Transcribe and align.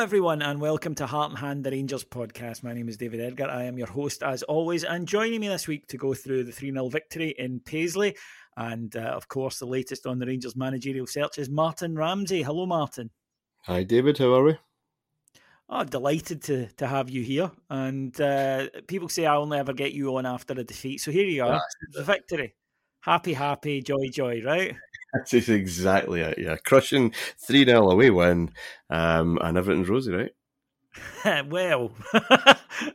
Everyone, 0.00 0.40
and 0.40 0.62
welcome 0.62 0.94
to 0.94 1.06
Heart 1.06 1.32
and 1.32 1.38
Hand, 1.38 1.62
the 1.62 1.72
Rangers 1.72 2.04
podcast. 2.04 2.62
My 2.62 2.72
name 2.72 2.88
is 2.88 2.96
David 2.96 3.20
Edgar. 3.20 3.50
I 3.50 3.64
am 3.64 3.76
your 3.76 3.86
host, 3.86 4.22
as 4.22 4.42
always, 4.42 4.82
and 4.82 5.06
joining 5.06 5.42
me 5.42 5.48
this 5.48 5.68
week 5.68 5.86
to 5.88 5.98
go 5.98 6.14
through 6.14 6.44
the 6.44 6.52
3 6.52 6.72
0 6.72 6.88
victory 6.88 7.34
in 7.36 7.60
Paisley, 7.60 8.16
and 8.56 8.96
uh, 8.96 9.00
of 9.00 9.28
course, 9.28 9.58
the 9.58 9.66
latest 9.66 10.06
on 10.06 10.18
the 10.18 10.24
Rangers 10.24 10.56
managerial 10.56 11.06
search 11.06 11.36
is 11.36 11.50
Martyn 11.50 11.96
Ramsey. 11.96 12.42
Hello, 12.42 12.64
Martyn. 12.64 13.10
Hi, 13.64 13.82
David. 13.82 14.16
How 14.16 14.32
are 14.32 14.42
we? 14.44 14.56
Oh, 15.68 15.84
delighted 15.84 16.42
to 16.44 16.68
to 16.78 16.86
have 16.86 17.10
you 17.10 17.22
here. 17.22 17.50
And 17.68 18.18
uh, 18.18 18.68
people 18.88 19.10
say 19.10 19.26
I 19.26 19.36
only 19.36 19.58
ever 19.58 19.74
get 19.74 19.92
you 19.92 20.16
on 20.16 20.24
after 20.24 20.54
a 20.54 20.64
defeat, 20.64 21.02
so 21.02 21.10
here 21.10 21.26
you 21.26 21.44
are, 21.44 21.60
the 21.92 22.04
victory. 22.04 22.54
Happy, 23.00 23.34
happy, 23.34 23.82
joy, 23.82 24.08
joy, 24.10 24.42
right? 24.42 24.74
That's 25.12 25.34
exactly 25.34 26.20
it. 26.20 26.38
Yeah, 26.38 26.56
crushing 26.56 27.12
three 27.38 27.64
0 27.64 27.90
away 27.90 28.10
win, 28.10 28.52
um, 28.88 29.38
and 29.42 29.58
everything's 29.58 29.88
rosy, 29.88 30.12
right? 30.12 30.32
well, 31.48 31.92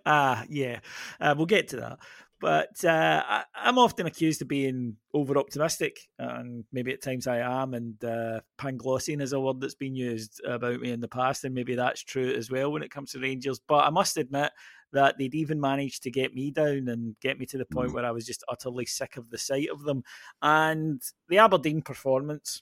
uh, 0.05 0.43
yeah, 0.49 0.79
uh, 1.19 1.33
we'll 1.37 1.45
get 1.45 1.67
to 1.69 1.77
that. 1.77 1.99
But 2.45 2.85
uh, 2.85 3.23
I, 3.27 3.43
am 3.55 3.79
often 3.79 4.05
accused 4.05 4.39
of 4.43 4.47
being 4.47 4.97
over 5.15 5.35
optimistic, 5.35 5.97
and 6.19 6.63
maybe 6.71 6.93
at 6.93 7.01
times 7.01 7.25
I 7.25 7.39
am. 7.39 7.73
And 7.73 7.95
uh, 8.05 8.41
Panglossian 8.59 9.19
is 9.19 9.33
a 9.33 9.39
word 9.39 9.59
that's 9.59 9.73
been 9.73 9.95
used 9.95 10.39
about 10.45 10.79
me 10.79 10.91
in 10.91 10.99
the 10.99 11.07
past, 11.07 11.43
and 11.43 11.55
maybe 11.55 11.73
that's 11.73 12.03
true 12.03 12.31
as 12.35 12.51
well 12.51 12.71
when 12.71 12.83
it 12.83 12.91
comes 12.91 13.13
to 13.13 13.19
Rangers. 13.19 13.59
But 13.67 13.85
I 13.85 13.89
must 13.89 14.17
admit 14.17 14.51
that 14.93 15.15
they'd 15.17 15.33
even 15.33 15.59
managed 15.59 16.03
to 16.03 16.11
get 16.11 16.35
me 16.35 16.51
down 16.51 16.87
and 16.87 17.15
get 17.19 17.39
me 17.39 17.47
to 17.47 17.57
the 17.57 17.65
point 17.65 17.89
mm. 17.89 17.93
where 17.95 18.05
I 18.05 18.11
was 18.11 18.27
just 18.27 18.43
utterly 18.47 18.85
sick 18.85 19.17
of 19.17 19.31
the 19.31 19.39
sight 19.39 19.69
of 19.71 19.81
them. 19.81 20.03
And 20.43 21.01
the 21.29 21.39
Aberdeen 21.39 21.81
performance 21.81 22.61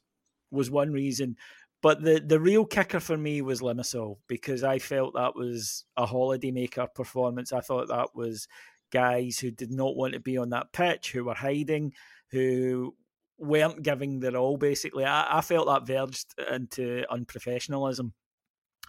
was 0.50 0.72
one 0.72 0.94
reason. 0.94 1.36
But 1.82 2.02
the, 2.02 2.24
the 2.26 2.40
real 2.40 2.64
kicker 2.64 3.02
for 3.02 3.18
me 3.18 3.42
was 3.42 3.60
Limassol 3.60 4.16
because 4.30 4.64
I 4.64 4.80
felt 4.80 5.16
that 5.16 5.36
was 5.36 5.84
a 5.98 6.06
holiday 6.06 6.52
maker 6.52 6.88
performance. 6.96 7.52
I 7.52 7.60
thought 7.60 7.90
that 7.90 8.16
was 8.16 8.48
guys 8.94 9.40
who 9.40 9.52
did 9.52 9.72
not 9.72 9.96
want 9.96 10.14
to 10.14 10.20
be 10.20 10.38
on 10.38 10.50
that 10.50 10.72
pitch, 10.72 11.12
who 11.12 11.26
were 11.26 11.34
hiding, 11.34 11.94
who 12.32 12.96
weren't 13.38 13.84
giving 13.84 14.20
their 14.20 14.38
all. 14.38 14.58
Basically, 14.58 15.04
I, 15.04 15.40
I 15.40 15.42
felt 15.42 15.68
that 15.68 15.88
verged 15.88 16.34
into 16.52 17.04
unprofessionalism, 17.12 18.12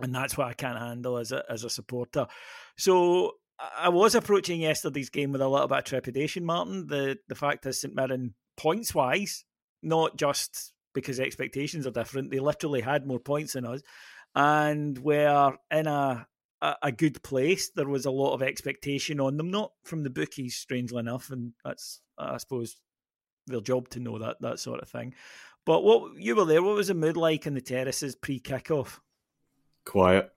and 0.00 0.14
that's 0.14 0.36
what 0.36 0.48
I 0.48 0.52
can't 0.52 0.78
handle 0.78 1.16
as 1.18 1.32
a 1.32 1.42
as 1.48 1.64
a 1.64 1.70
supporter. 1.70 2.26
So 2.76 3.32
I 3.58 3.88
was 3.88 4.14
approaching 4.14 4.60
yesterday's 4.60 5.10
game 5.10 5.32
with 5.32 5.40
a 5.40 5.48
little 5.48 5.68
bit 5.68 5.78
of 5.78 5.84
trepidation, 5.84 6.44
Martyn. 6.44 6.86
The 6.86 7.18
the 7.28 7.34
fact 7.34 7.66
is 7.66 7.80
St 7.80 7.94
Mirren 7.94 8.34
points 8.56 8.94
wise, 8.94 9.44
not 9.82 10.16
just 10.16 10.74
because 10.94 11.18
expectations 11.18 11.86
are 11.86 11.90
different, 11.90 12.30
they 12.30 12.38
literally 12.38 12.80
had 12.80 13.06
more 13.06 13.18
points 13.18 13.54
than 13.54 13.66
us. 13.66 13.80
And 14.34 14.96
we're 14.98 15.52
in 15.70 15.86
a 15.86 16.26
a, 16.82 16.92
good 16.92 17.22
place. 17.22 17.70
There 17.70 17.88
was 17.88 18.06
a 18.06 18.10
lot 18.10 18.34
of 18.34 18.42
expectation 18.42 19.20
on 19.20 19.36
them, 19.36 19.50
not 19.50 19.72
from 19.84 20.02
the 20.02 20.10
bookies, 20.10 20.56
strangely 20.56 21.00
enough, 21.00 21.30
and 21.30 21.52
that's 21.64 22.00
I 22.18 22.36
suppose 22.38 22.76
their 23.46 23.60
job 23.60 23.88
to 23.90 24.00
know 24.00 24.18
that 24.18 24.40
that 24.40 24.58
sort 24.58 24.80
of 24.80 24.88
thing. 24.88 25.14
But 25.66 25.82
what 25.82 26.16
you 26.16 26.36
were 26.36 26.44
there? 26.44 26.62
What 26.62 26.76
was 26.76 26.88
the 26.88 26.94
mood 26.94 27.16
like 27.16 27.46
in 27.46 27.54
the 27.54 27.60
terraces 27.60 28.14
pre 28.16 28.40
kickoff? 28.40 28.98
Quiet, 29.84 30.30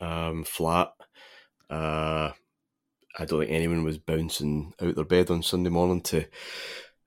um, 0.00 0.44
flat. 0.44 0.92
Uh, 1.70 2.32
I 3.18 3.24
don't 3.24 3.40
think 3.40 3.50
anyone 3.50 3.84
was 3.84 3.98
bouncing 3.98 4.72
out 4.80 4.94
their 4.94 5.04
bed 5.04 5.30
on 5.30 5.42
Sunday 5.42 5.70
morning 5.70 6.00
to 6.02 6.24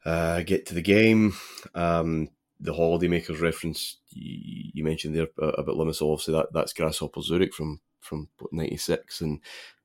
uh, 0.05 0.41
get 0.43 0.65
to 0.67 0.73
the 0.73 0.81
game. 0.81 1.33
Um, 1.73 2.29
the 2.59 2.73
holidaymakers 2.73 3.41
reference 3.41 3.97
you, 4.09 4.83
mentioned 4.83 5.15
there 5.15 5.27
about 5.37 5.75
Limassol, 5.75 6.13
obviously 6.13 6.33
that, 6.35 6.53
that's 6.53 6.73
Grasshopper 6.73 7.21
Zurich 7.21 7.53
from 7.53 7.81
from 8.05 8.29
'96, 8.51 9.21
and 9.21 9.39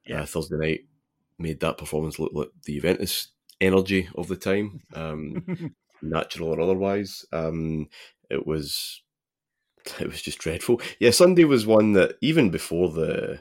yeah. 0.07 0.23
uh, 0.23 0.27
Thursday 0.27 0.57
night 0.57 0.81
made 1.39 1.61
that 1.61 1.79
performance 1.79 2.19
look 2.19 2.33
like 2.35 2.51
the 2.65 2.75
Juventus 2.75 3.29
energy 3.61 4.09
of 4.15 4.29
the 4.29 4.37
time, 4.37 4.83
um, 4.95 5.75
natural 6.03 6.51
or 6.51 6.61
otherwise. 6.61 7.25
Um, 7.33 7.89
it 8.29 8.47
was 8.47 9.03
it 10.01 10.07
was 10.07 10.23
just 10.23 10.39
dreadful. 10.39 10.81
Yeah, 10.99 11.11
Sunday 11.11 11.45
was 11.45 11.67
one 11.67 11.93
that 11.93 12.17
even 12.21 12.51
before 12.51 12.91
the 12.91 13.41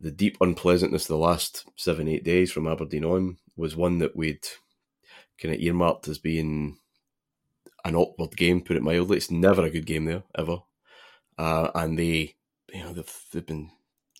the 0.00 0.10
deep 0.10 0.36
unpleasantness 0.40 1.04
of 1.04 1.08
the 1.08 1.18
last 1.18 1.66
seven 1.76 2.08
eight 2.08 2.24
days 2.24 2.52
from 2.52 2.68
Aberdeen 2.68 3.04
on 3.04 3.38
was 3.56 3.74
one 3.76 3.98
that 3.98 4.16
we'd 4.16 4.46
kind 5.40 5.54
of 5.54 5.60
earmarked 5.60 6.06
as 6.08 6.18
being 6.18 6.78
an 7.84 7.96
awkward 7.96 8.36
game. 8.36 8.60
Put 8.62 8.76
it 8.76 8.82
mildly, 8.82 9.16
it's 9.16 9.30
never 9.30 9.64
a 9.64 9.70
good 9.70 9.86
game 9.86 10.04
there 10.04 10.22
ever, 10.36 10.58
uh, 11.36 11.70
and 11.74 11.98
they 11.98 12.36
you 12.72 12.82
know 12.82 12.92
they've 12.92 13.20
they've 13.32 13.46
been 13.46 13.70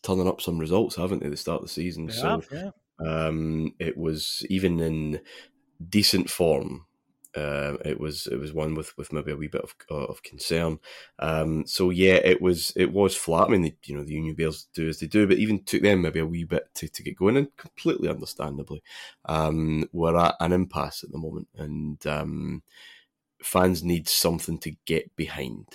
turning 0.02 0.28
up 0.28 0.40
some 0.40 0.58
results, 0.58 0.96
haven't 0.96 1.20
they? 1.20 1.26
At 1.26 1.30
the 1.32 1.36
start 1.36 1.62
of 1.62 1.68
the 1.68 1.72
season, 1.72 2.06
they 2.06 2.12
so 2.12 2.28
have, 2.28 2.48
yeah. 2.52 2.70
um, 3.06 3.74
it 3.78 3.96
was 3.96 4.46
even 4.48 4.80
in 4.80 5.20
decent 5.88 6.30
form. 6.30 6.86
Uh, 7.36 7.76
it 7.84 8.00
was 8.00 8.26
it 8.26 8.36
was 8.36 8.52
one 8.52 8.74
with, 8.74 8.96
with 8.96 9.12
maybe 9.12 9.30
a 9.30 9.36
wee 9.36 9.48
bit 9.48 9.62
of 9.62 9.74
of 9.90 10.22
concern. 10.22 10.78
Um, 11.18 11.66
so 11.66 11.90
yeah, 11.90 12.14
it 12.14 12.40
was 12.40 12.72
it 12.74 12.92
was 12.92 13.14
flat. 13.14 13.48
I 13.48 13.50
mean, 13.50 13.62
the, 13.62 13.74
you 13.84 13.96
know, 13.96 14.02
the 14.02 14.14
Union 14.14 14.34
Bears 14.34 14.66
do 14.74 14.88
as 14.88 14.98
they 14.98 15.06
do, 15.06 15.26
but 15.26 15.36
even 15.36 15.62
took 15.62 15.82
them 15.82 16.02
maybe 16.02 16.20
a 16.20 16.26
wee 16.26 16.44
bit 16.44 16.74
to, 16.76 16.88
to 16.88 17.02
get 17.02 17.16
going, 17.16 17.36
and 17.36 17.54
completely 17.56 18.08
understandably, 18.08 18.82
um, 19.26 19.88
we're 19.92 20.16
at 20.16 20.36
an 20.40 20.52
impasse 20.52 21.04
at 21.04 21.12
the 21.12 21.18
moment, 21.18 21.48
and 21.56 22.04
um, 22.06 22.62
fans 23.42 23.84
need 23.84 24.08
something 24.08 24.58
to 24.60 24.74
get 24.86 25.14
behind. 25.14 25.66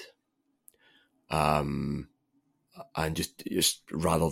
Um, 1.29 2.09
and 2.95 3.15
just 3.15 3.43
just 3.51 3.81
rather 3.91 4.29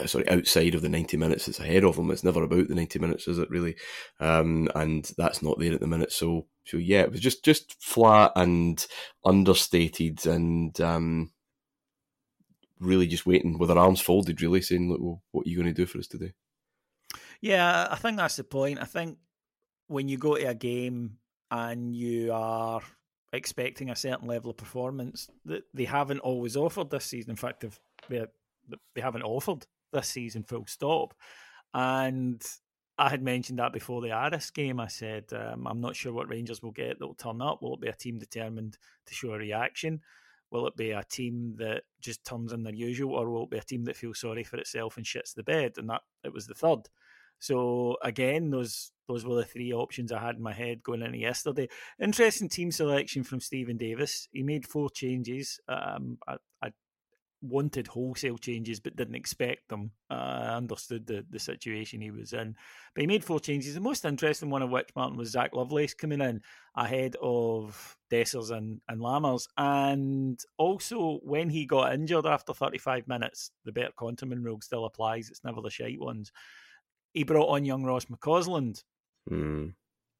uh, 0.00 0.06
sorry 0.06 0.28
outside 0.28 0.74
of 0.74 0.82
the 0.82 0.88
90 0.88 1.16
minutes 1.16 1.46
that's 1.46 1.58
ahead 1.58 1.82
of 1.82 1.96
them 1.96 2.10
it's 2.10 2.22
never 2.22 2.44
about 2.44 2.68
the 2.68 2.74
90 2.74 2.98
minutes 3.00 3.26
is 3.26 3.38
it 3.38 3.50
really 3.50 3.74
um, 4.20 4.68
and 4.76 5.10
that's 5.18 5.42
not 5.42 5.58
there 5.58 5.72
at 5.72 5.80
the 5.80 5.86
minute 5.86 6.12
so 6.12 6.46
so 6.64 6.76
yeah 6.76 7.00
it 7.00 7.10
was 7.10 7.20
just 7.20 7.44
just 7.44 7.82
flat 7.82 8.30
and 8.36 8.86
understated 9.24 10.24
and 10.24 10.80
um, 10.80 11.32
really 12.80 13.06
just 13.06 13.26
waiting 13.26 13.58
with 13.58 13.68
their 13.68 13.78
arms 13.78 14.00
folded, 14.00 14.42
really 14.42 14.62
saying, 14.62 14.90
"Look, 14.90 15.00
well, 15.00 15.22
what 15.30 15.46
are 15.46 15.50
you 15.50 15.56
going 15.56 15.72
to 15.72 15.72
do 15.72 15.86
for 15.86 15.98
us 15.98 16.08
today?" 16.08 16.32
Yeah, 17.40 17.86
I 17.90 17.96
think 17.96 18.16
that's 18.16 18.36
the 18.36 18.44
point. 18.44 18.80
I 18.80 18.84
think 18.84 19.18
when 19.86 20.08
you 20.08 20.18
go 20.18 20.36
to 20.36 20.48
a 20.48 20.54
game 20.54 21.18
and 21.50 21.94
you 21.94 22.32
are 22.32 22.82
expecting 23.32 23.90
a 23.90 23.96
certain 23.96 24.26
level 24.26 24.50
of 24.50 24.56
performance 24.56 25.28
that 25.44 25.64
they 25.72 25.84
haven't 25.84 26.20
always 26.20 26.56
offered 26.56 26.90
this 26.90 27.04
season. 27.04 27.30
In 27.30 27.36
fact, 27.36 27.64
they 28.08 28.26
they 28.94 29.00
haven't 29.00 29.22
offered 29.22 29.66
this 29.92 30.08
season 30.08 30.42
full 30.42 30.66
stop. 30.66 31.14
And 31.74 32.42
I 32.98 33.08
had 33.08 33.22
mentioned 33.22 33.58
that 33.58 33.72
before 33.72 34.02
the 34.02 34.12
Aris 34.12 34.50
game. 34.50 34.80
I 34.80 34.88
said 34.88 35.24
um, 35.32 35.66
I'm 35.66 35.80
not 35.80 35.96
sure 35.96 36.12
what 36.12 36.28
Rangers 36.28 36.62
will 36.62 36.72
get 36.72 36.98
that 36.98 37.06
will 37.06 37.14
turn 37.14 37.40
up. 37.40 37.62
Will 37.62 37.74
it 37.74 37.80
be 37.80 37.88
a 37.88 37.92
team 37.92 38.18
determined 38.18 38.76
to 39.06 39.14
show 39.14 39.32
a 39.32 39.38
reaction? 39.38 40.00
Will 40.50 40.66
it 40.66 40.76
be 40.76 40.90
a 40.90 41.04
team 41.04 41.54
that 41.58 41.84
just 42.00 42.24
turns 42.24 42.52
in 42.52 42.64
their 42.64 42.74
usual, 42.74 43.14
or 43.14 43.30
will 43.30 43.44
it 43.44 43.50
be 43.50 43.58
a 43.58 43.62
team 43.62 43.84
that 43.84 43.96
feels 43.96 44.18
sorry 44.18 44.42
for 44.42 44.56
itself 44.56 44.96
and 44.96 45.06
shits 45.06 45.32
the 45.32 45.44
bed? 45.44 45.74
And 45.76 45.88
that 45.90 46.02
it 46.24 46.32
was 46.32 46.46
the 46.46 46.54
third. 46.54 46.88
So 47.40 47.96
again, 48.02 48.50
those 48.50 48.92
those 49.08 49.24
were 49.24 49.34
the 49.34 49.44
three 49.44 49.72
options 49.72 50.12
I 50.12 50.20
had 50.20 50.36
in 50.36 50.42
my 50.42 50.52
head 50.52 50.84
going 50.84 51.02
into 51.02 51.18
yesterday. 51.18 51.68
Interesting 52.00 52.48
team 52.48 52.70
selection 52.70 53.24
from 53.24 53.40
Steven 53.40 53.76
Davis. 53.76 54.28
He 54.30 54.44
made 54.44 54.68
four 54.68 54.88
changes. 54.88 55.58
Um, 55.68 56.18
I, 56.28 56.36
I, 56.62 56.70
wanted 57.42 57.86
wholesale 57.86 58.36
changes 58.36 58.80
but 58.80 58.94
didn't 58.96 59.14
expect 59.14 59.66
them. 59.70 59.90
Uh, 60.10 60.14
I 60.14 60.56
understood 60.56 61.06
the, 61.06 61.24
the 61.30 61.38
situation 61.38 62.02
he 62.02 62.10
was 62.10 62.34
in. 62.34 62.54
But 62.94 63.00
he 63.00 63.06
made 63.06 63.24
four 63.24 63.40
changes. 63.40 63.74
The 63.74 63.80
most 63.80 64.04
interesting 64.04 64.50
one 64.50 64.60
of 64.60 64.68
which, 64.68 64.90
Martyn, 64.94 65.16
was 65.16 65.30
Zak 65.30 65.54
Lovelace 65.54 65.94
coming 65.94 66.20
in 66.20 66.42
ahead 66.76 67.16
of 67.22 67.96
Dessers 68.12 68.50
and, 68.50 68.82
and 68.88 69.00
Lammers. 69.00 69.46
And 69.56 70.38
also, 70.58 71.18
when 71.22 71.48
he 71.48 71.64
got 71.64 71.94
injured 71.94 72.26
after 72.26 72.52
35 72.52 73.08
minutes, 73.08 73.52
the 73.64 73.72
Bert 73.72 73.96
Konterman 73.98 74.44
rule 74.44 74.60
still 74.60 74.84
applies. 74.84 75.30
It's 75.30 75.42
never 75.42 75.62
the 75.62 75.70
shite 75.70 75.98
ones 75.98 76.30
he 77.12 77.24
brought 77.24 77.48
on 77.48 77.64
young 77.64 77.84
Ross 77.84 78.06
McCausland. 78.06 78.82
Mm. 79.30 79.74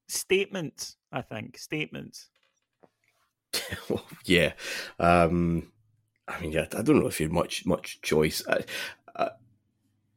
Statements, 0.09 0.97
I 1.13 1.23
think. 1.23 1.59
Statements. 1.59 2.29
yeah. 4.25 4.53
Um, 4.99 5.73
I 6.29 6.41
mean, 6.41 6.53
yeah, 6.53 6.67
I 6.77 6.83
don't 6.83 7.01
know 7.01 7.07
if 7.07 7.21
you 7.21 7.27
had 7.27 7.33
much 7.33 7.67
much 7.67 8.01
choice. 8.03 8.43
I, 8.49 8.65
I, 9.17 9.31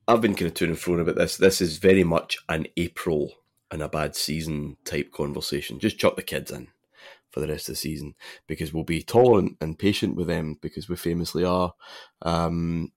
I've 0.08 0.22
been 0.22 0.36
kind 0.36 0.48
of 0.48 0.54
to 0.56 0.66
and 0.66 0.78
fro 0.78 1.00
about 1.00 1.16
this. 1.16 1.38
This 1.38 1.62
is 1.62 1.78
very 1.78 2.04
much 2.04 2.38
an 2.50 2.68
April 2.78 3.32
and 3.72 3.82
a 3.82 3.90
bad 3.90 4.16
season 4.16 4.78
type 4.86 5.12
conversation. 5.12 5.80
Just 5.80 5.98
chuck 5.98 6.16
the 6.16 6.22
kids 6.22 6.52
in 6.52 6.68
for 7.32 7.40
the 7.40 7.48
rest 7.48 7.68
of 7.68 7.74
the 7.74 7.78
season 7.78 8.14
because 8.46 8.72
we'll 8.72 8.84
be 8.84 9.02
tolerant 9.02 9.58
and 9.60 9.80
patient 9.80 10.16
with 10.16 10.28
them 10.28 10.58
because 10.62 10.88
we 10.88 10.96
famously 10.96 11.44
are. 11.44 11.74
Um, 12.22 12.92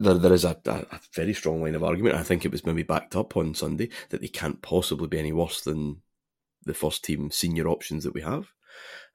there, 0.00 0.14
there 0.14 0.32
is 0.32 0.44
a, 0.44 0.56
a, 0.66 1.00
very 1.14 1.34
strong 1.34 1.62
line 1.62 1.74
of 1.74 1.84
argument. 1.84 2.16
I 2.16 2.22
think 2.22 2.44
it 2.44 2.50
was 2.50 2.64
maybe 2.64 2.82
backed 2.82 3.14
up 3.14 3.36
on 3.36 3.54
Sunday 3.54 3.90
that 4.08 4.22
they 4.22 4.28
can't 4.28 4.62
possibly 4.62 5.06
be 5.06 5.18
any 5.18 5.32
worse 5.32 5.60
than 5.60 6.00
the 6.64 6.74
first 6.74 7.04
team 7.04 7.30
senior 7.30 7.68
options 7.68 8.04
that 8.04 8.14
we 8.14 8.22
have. 8.22 8.48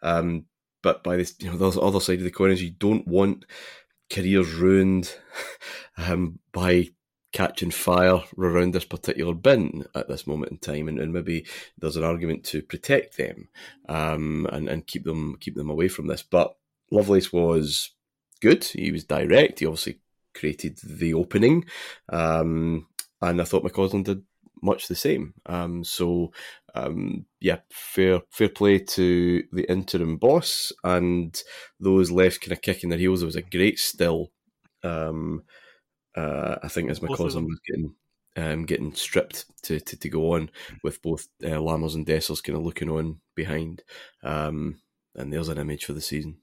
Um, 0.03 0.45
but 0.83 1.03
by 1.03 1.17
this, 1.17 1.33
you 1.39 1.49
know, 1.49 1.57
the 1.57 1.81
other 1.81 1.99
side 1.99 2.19
of 2.19 2.23
the 2.23 2.31
coin 2.31 2.51
is 2.51 2.61
you 2.61 2.69
don't 2.69 3.07
want 3.07 3.45
careers 4.11 4.53
ruined 4.53 5.13
um, 5.97 6.39
by 6.53 6.89
catching 7.33 7.71
fire 7.71 8.21
around 8.37 8.73
this 8.73 8.85
particular 8.85 9.33
bin 9.33 9.85
at 9.95 10.07
this 10.07 10.27
moment 10.27 10.51
in 10.51 10.57
time, 10.59 10.87
and, 10.87 10.99
and 10.99 11.11
maybe 11.11 11.45
there's 11.79 11.97
an 11.97 12.03
argument 12.03 12.43
to 12.45 12.61
protect 12.61 13.17
them 13.17 13.49
um, 13.89 14.47
and 14.51 14.69
and 14.69 14.85
keep 14.85 15.03
them 15.03 15.35
keep 15.39 15.55
them 15.55 15.71
away 15.71 15.87
from 15.87 16.05
this. 16.05 16.21
But 16.21 16.55
Lovelace 16.91 17.33
was 17.33 17.91
good. 18.39 18.63
He 18.63 18.91
was 18.91 19.03
direct. 19.03 19.59
He 19.59 19.65
obviously 19.65 19.99
created 20.35 20.77
the 20.83 21.13
opening. 21.13 21.65
Um, 22.09 22.87
and 23.21 23.41
I 23.41 23.43
thought 23.45 23.63
McCausland 23.63 24.05
did 24.05 24.23
much 24.61 24.87
the 24.87 24.95
same. 24.95 25.33
Um, 25.45 25.83
so 25.83 26.31
um, 26.73 27.25
yeah, 27.39 27.59
fair 27.71 28.21
fair 28.29 28.49
play 28.49 28.79
to 28.79 29.43
the 29.51 29.69
interim 29.71 30.17
boss 30.17 30.71
and 30.83 31.41
those 31.79 32.11
left 32.11 32.41
kind 32.41 32.51
of 32.51 32.61
kicking 32.61 32.89
their 32.89 32.99
heels. 32.99 33.23
It 33.23 33.27
was 33.27 33.35
a 33.35 33.41
great 33.41 33.79
still. 33.79 34.31
Um, 34.83 35.43
uh, 36.15 36.55
I 36.63 36.67
think 36.67 36.89
as 36.89 36.99
McCausland 36.99 37.47
was 37.47 37.59
getting 37.67 37.95
um, 38.37 38.65
getting 38.65 38.93
stripped 38.93 39.45
to, 39.63 39.79
to, 39.79 39.97
to 39.97 40.09
go 40.09 40.33
on 40.33 40.49
with 40.83 41.01
both 41.01 41.27
uh, 41.43 41.47
Lammers 41.47 41.95
and 41.95 42.05
Dessers 42.05 42.43
kind 42.43 42.57
of 42.57 42.65
looking 42.65 42.89
on 42.89 43.21
behind. 43.33 43.83
Um, 44.23 44.79
and 45.15 45.31
there's 45.31 45.49
an 45.49 45.57
image 45.57 45.85
for 45.85 45.93
the 45.93 46.01
season. 46.01 46.37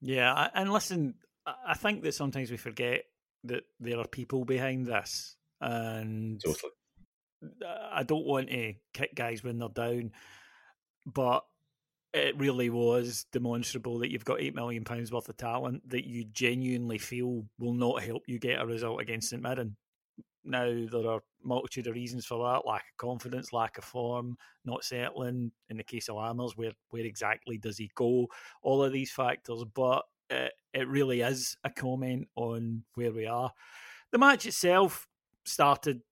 Yeah, 0.00 0.48
and 0.54 0.72
listen, 0.72 1.14
I 1.46 1.74
think 1.74 2.02
that 2.02 2.14
sometimes 2.14 2.50
we 2.50 2.56
forget 2.56 3.04
that 3.44 3.64
there 3.80 3.98
are 3.98 4.06
people 4.06 4.44
behind 4.44 4.86
this, 4.86 5.36
and 5.60 6.40
totally. 6.40 6.72
I 7.92 8.04
don't 8.04 8.26
want 8.26 8.50
to 8.50 8.74
kick 8.92 9.14
guys 9.16 9.42
when 9.42 9.58
they're 9.58 9.68
down, 9.68 10.12
but 11.06 11.44
it 12.14 12.38
really 12.38 12.70
was 12.70 13.26
demonstrable 13.32 13.98
that 13.98 14.10
you've 14.10 14.24
got 14.24 14.40
eight 14.40 14.54
million 14.54 14.84
pounds 14.84 15.10
worth 15.10 15.28
of 15.28 15.36
talent 15.36 15.88
that 15.88 16.06
you 16.06 16.24
genuinely 16.24 16.98
feel 16.98 17.44
will 17.58 17.72
not 17.72 18.02
help 18.02 18.22
you 18.26 18.38
get 18.38 18.60
a 18.60 18.66
result 18.66 19.00
against 19.00 19.30
St 19.30 19.42
Mirren. 19.42 19.76
Now 20.44 20.86
there 20.90 21.08
are 21.08 21.22
multitude 21.42 21.86
of 21.86 21.94
reasons 21.94 22.26
for 22.26 22.38
that: 22.38 22.68
lack 22.68 22.82
of 22.82 22.96
confidence, 22.98 23.52
lack 23.52 23.78
of 23.78 23.84
form, 23.84 24.36
not 24.64 24.84
settling. 24.84 25.52
In 25.68 25.76
the 25.76 25.84
case 25.84 26.08
of 26.08 26.16
Lammers, 26.16 26.56
where 26.56 26.72
where 26.90 27.04
exactly 27.04 27.58
does 27.58 27.78
he 27.78 27.90
go? 27.94 28.28
All 28.62 28.84
of 28.84 28.92
these 28.92 29.10
factors, 29.10 29.64
but 29.74 30.04
it, 30.32 30.52
it 30.74 30.88
really 30.88 31.20
is 31.20 31.56
a 31.64 31.70
comment 31.70 32.28
on 32.34 32.84
where 32.94 33.12
we 33.12 33.26
are. 33.26 33.52
The 34.10 34.18
match 34.18 34.46
itself 34.46 35.06
started 35.44 36.02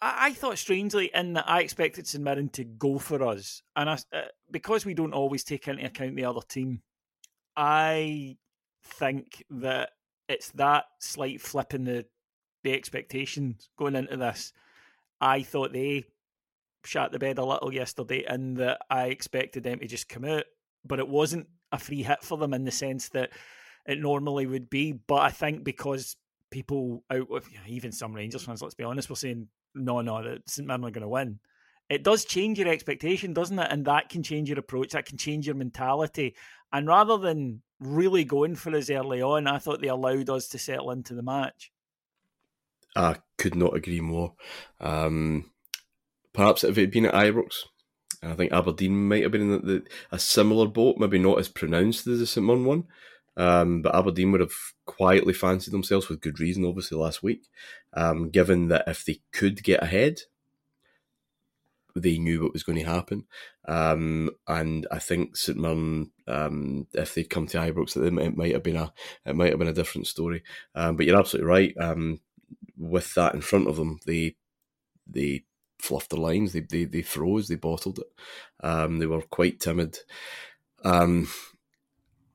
I, 0.00 0.32
thought 0.32 0.58
strangely 0.58 1.10
in 1.14 1.34
that 1.34 1.48
I 1.48 1.60
expected 1.60 2.06
St 2.06 2.22
Mirren 2.22 2.48
to 2.50 2.64
go 2.64 2.98
for 2.98 3.22
us, 3.22 3.62
and 3.74 3.88
I, 3.88 3.94
uh, 4.12 4.22
because 4.50 4.84
we 4.84 4.94
don't 4.94 5.14
always 5.14 5.44
take 5.44 5.68
into 5.68 5.84
account 5.84 6.16
the 6.16 6.24
other 6.24 6.42
team, 6.46 6.82
I 7.56 8.36
think 8.82 9.44
that 9.50 9.90
it's 10.28 10.50
that 10.52 10.84
slight 10.98 11.40
flip 11.40 11.74
in 11.74 11.84
the 11.84 12.06
the 12.62 12.72
expectations 12.72 13.70
going 13.78 13.94
into 13.94 14.16
this. 14.16 14.52
I 15.20 15.42
thought 15.42 15.72
they 15.72 16.04
shot 16.84 17.12
the 17.12 17.18
bed 17.18 17.38
a 17.38 17.44
little 17.44 17.72
yesterday, 17.72 18.24
and 18.24 18.56
that 18.58 18.80
I 18.90 19.06
expected 19.06 19.62
them 19.62 19.78
to 19.78 19.86
just 19.86 20.08
come 20.08 20.24
out, 20.24 20.44
but 20.84 20.98
it 20.98 21.08
wasn't 21.08 21.48
a 21.72 21.78
free 21.78 22.02
hit 22.02 22.22
for 22.22 22.36
them 22.38 22.54
in 22.54 22.64
the 22.64 22.70
sense 22.70 23.08
that 23.10 23.30
it 23.86 23.98
normally 24.00 24.46
would 24.46 24.68
be. 24.68 24.92
But 24.92 25.22
I 25.22 25.30
think 25.30 25.64
because 25.64 26.16
people 26.50 27.04
out 27.10 27.28
of 27.30 27.48
even 27.66 27.92
some 27.92 28.14
Rangers 28.14 28.44
fans, 28.44 28.62
let's 28.62 28.74
be 28.74 28.84
honest, 28.84 29.10
were 29.10 29.16
saying 29.16 29.48
no, 29.74 30.00
no, 30.00 30.22
that 30.22 30.48
St 30.48 30.66
Mirren 30.66 30.84
are 30.84 30.90
going 30.90 31.02
to 31.02 31.08
win. 31.08 31.38
It 31.88 32.02
does 32.02 32.24
change 32.24 32.58
your 32.58 32.68
expectation, 32.68 33.32
doesn't 33.32 33.58
it? 33.58 33.68
And 33.70 33.84
that 33.84 34.08
can 34.08 34.22
change 34.22 34.48
your 34.48 34.58
approach. 34.58 34.90
That 34.90 35.06
can 35.06 35.18
change 35.18 35.46
your 35.46 35.54
mentality. 35.54 36.34
And 36.72 36.88
rather 36.88 37.16
than 37.18 37.62
really 37.78 38.24
going 38.24 38.56
for 38.56 38.74
us 38.74 38.90
early 38.90 39.22
on, 39.22 39.46
I 39.46 39.58
thought 39.58 39.80
they 39.80 39.88
allowed 39.88 40.30
us 40.30 40.48
to 40.48 40.58
settle 40.58 40.90
into 40.90 41.14
the 41.14 41.22
match. 41.22 41.70
I 42.96 43.16
could 43.38 43.54
not 43.54 43.76
agree 43.76 44.00
more. 44.00 44.34
Um, 44.80 45.50
perhaps 46.32 46.64
if 46.64 46.76
it 46.76 46.80
had 46.80 46.90
been 46.90 47.06
at 47.06 47.14
Ibrox, 47.14 47.64
I 48.22 48.34
think 48.34 48.52
Aberdeen 48.52 49.08
might 49.08 49.22
have 49.22 49.32
been 49.32 49.42
in 49.42 49.50
the, 49.50 49.58
the, 49.58 49.82
a 50.10 50.18
similar 50.18 50.66
boat, 50.66 50.96
maybe 50.98 51.18
not 51.18 51.38
as 51.38 51.48
pronounced 51.48 52.06
as 52.06 52.18
the 52.18 52.26
St 52.26 52.44
Mirren 52.44 52.64
one. 52.64 52.84
Um, 53.36 53.82
but 53.82 53.94
Aberdeen 53.94 54.32
would 54.32 54.40
have 54.40 54.54
quietly 54.86 55.34
fancied 55.34 55.72
themselves 55.72 56.08
with 56.08 56.20
good 56.20 56.40
reason, 56.40 56.64
obviously, 56.64 56.98
last 56.98 57.22
week, 57.22 57.48
um, 57.92 58.30
given 58.30 58.68
that 58.68 58.84
if 58.86 59.04
they 59.04 59.20
could 59.32 59.62
get 59.62 59.82
ahead, 59.82 60.20
they 61.94 62.18
knew 62.18 62.42
what 62.42 62.52
was 62.52 62.62
going 62.62 62.78
to 62.78 62.84
happen. 62.84 63.24
Um, 63.66 64.30
and 64.46 64.86
I 64.90 64.98
think 64.98 65.36
St 65.36 65.58
Mirren, 65.58 66.12
um, 66.26 66.86
if 66.92 67.14
they'd 67.14 67.30
come 67.30 67.46
to 67.48 67.58
Ibrox, 67.58 67.96
it 67.96 68.36
might 68.36 68.52
have 68.52 68.62
been 68.62 68.76
a 68.76 68.92
it 69.24 69.34
might 69.34 69.50
have 69.50 69.58
been 69.58 69.68
a 69.68 69.72
different 69.72 70.06
story. 70.06 70.42
Um, 70.74 70.96
but 70.96 71.06
you're 71.06 71.18
absolutely 71.18 71.50
right. 71.50 71.74
Um, 71.80 72.20
with 72.76 73.14
that 73.14 73.34
in 73.34 73.40
front 73.40 73.68
of 73.68 73.76
them, 73.76 73.98
they 74.06 74.36
they 75.06 75.44
fluffed 75.78 76.10
their 76.10 76.20
lines. 76.20 76.52
They 76.52 76.60
they, 76.60 76.84
they 76.84 77.02
froze. 77.02 77.48
They 77.48 77.56
bottled 77.56 77.98
it. 77.98 78.06
Um, 78.64 78.98
they 78.98 79.06
were 79.06 79.22
quite 79.22 79.60
timid. 79.60 79.98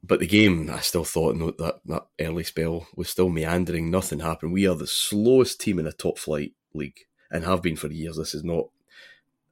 But 0.03 0.19
the 0.19 0.27
game, 0.27 0.69
I 0.71 0.79
still 0.79 1.03
thought 1.03 1.35
no, 1.35 1.51
that 1.51 1.81
that 1.85 2.07
early 2.19 2.43
spell 2.43 2.87
was 2.95 3.09
still 3.09 3.29
meandering. 3.29 3.91
Nothing 3.91 4.19
happened. 4.19 4.51
We 4.51 4.67
are 4.67 4.75
the 4.75 4.87
slowest 4.87 5.61
team 5.61 5.77
in 5.77 5.85
the 5.85 5.91
top 5.91 6.17
flight 6.17 6.53
league 6.73 6.99
and 7.29 7.43
have 7.43 7.61
been 7.61 7.75
for 7.75 7.87
years. 7.87 8.17
This 8.17 8.33
is 8.33 8.43
not 8.43 8.65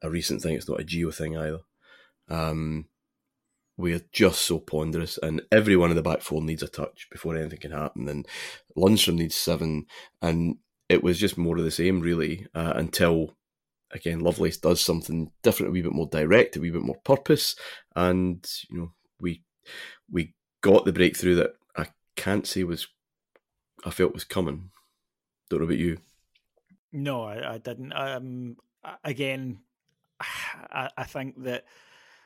a 0.02 0.10
recent 0.10 0.42
thing. 0.42 0.54
It's 0.54 0.68
not 0.68 0.80
a 0.80 0.84
Gio 0.84 1.14
thing 1.14 1.36
either. 1.36 1.60
Um, 2.28 2.86
we 3.76 3.94
are 3.94 4.02
just 4.12 4.42
so 4.42 4.58
ponderous, 4.58 5.18
and 5.22 5.42
everyone 5.50 5.90
in 5.90 5.96
the 5.96 6.02
back 6.02 6.20
four 6.20 6.42
needs 6.42 6.62
a 6.62 6.68
touch 6.68 7.08
before 7.10 7.36
anything 7.36 7.60
can 7.60 7.72
happen. 7.72 8.08
And 8.08 8.26
Lundstram 8.76 9.14
needs 9.14 9.34
seven, 9.34 9.86
and 10.20 10.56
it 10.88 11.02
was 11.02 11.18
just 11.18 11.38
more 11.38 11.56
of 11.56 11.64
the 11.64 11.70
same, 11.70 12.00
really, 12.00 12.46
uh, 12.54 12.74
until 12.76 13.36
again 13.92 14.20
Lovelace 14.20 14.58
does 14.58 14.80
something 14.80 15.30
different, 15.42 15.70
a 15.70 15.72
wee 15.72 15.82
bit 15.82 15.92
more 15.92 16.08
direct, 16.08 16.56
a 16.56 16.60
wee 16.60 16.70
bit 16.70 16.82
more 16.82 17.00
purpose, 17.04 17.56
and 17.96 18.46
you 18.68 18.78
know 18.78 18.92
we 19.20 19.42
we 20.10 20.34
got 20.60 20.84
the 20.84 20.92
breakthrough 20.92 21.36
that 21.36 21.54
I 21.76 21.86
can't 22.16 22.46
say 22.46 22.64
was 22.64 22.86
I 23.84 23.90
felt 23.90 24.14
was 24.14 24.24
coming. 24.24 24.70
Don't 25.48 25.60
know 25.60 25.64
about 25.64 25.78
you. 25.78 25.98
No, 26.92 27.22
I, 27.22 27.54
I 27.54 27.58
didn't. 27.58 27.92
Um, 27.92 28.56
again, 29.04 29.58
I, 30.20 30.90
I, 30.96 31.04
think 31.04 31.42
that 31.44 31.64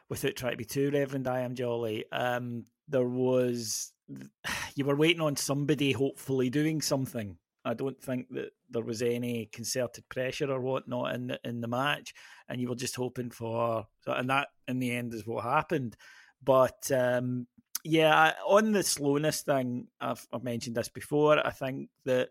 without 0.09 0.37
trying 0.37 0.53
to 0.53 0.59
be 0.59 0.65
too 0.65 0.91
reverend, 0.91 1.29
I 1.29 1.41
am 1.41 1.55
jolly. 1.55 2.05
Um, 2.13 2.65
there 2.89 3.07
was 3.07 3.93
you 4.75 4.85
were 4.85 4.97
waiting 4.97 5.23
on 5.23 5.37
somebody 5.37 5.93
hopefully 5.93 6.51
doing 6.51 6.81
something. 6.81 7.37
I 7.67 7.73
don't 7.73 7.99
think 7.99 8.29
that 8.31 8.51
there 8.69 8.83
was 8.83 9.01
any 9.01 9.47
concerted 9.47 10.07
pressure 10.11 10.51
or 10.53 10.61
whatnot 10.61 11.15
in 11.15 11.29
the, 11.29 11.41
in 11.45 11.61
the 11.63 11.69
match, 11.69 12.13
and 12.49 12.61
you 12.61 12.69
were 12.69 12.75
just 12.75 12.97
hoping 12.97 13.31
for, 13.31 13.87
and 14.07 14.29
that 14.29 14.49
in 14.69 14.81
the 14.81 14.95
end 14.95 15.15
is 15.15 15.27
what 15.27 15.45
happened. 15.45 15.97
But 16.43 16.91
um, 16.91 17.47
yeah, 17.85 18.33
on 18.47 18.73
the 18.73 18.83
slowness 18.83 19.43
thing, 19.43 19.89
I've, 20.01 20.27
I've 20.33 20.43
mentioned 20.43 20.77
this 20.77 20.89
before. 20.89 21.47
I 21.47 21.51
think 21.51 21.91
that 22.07 22.31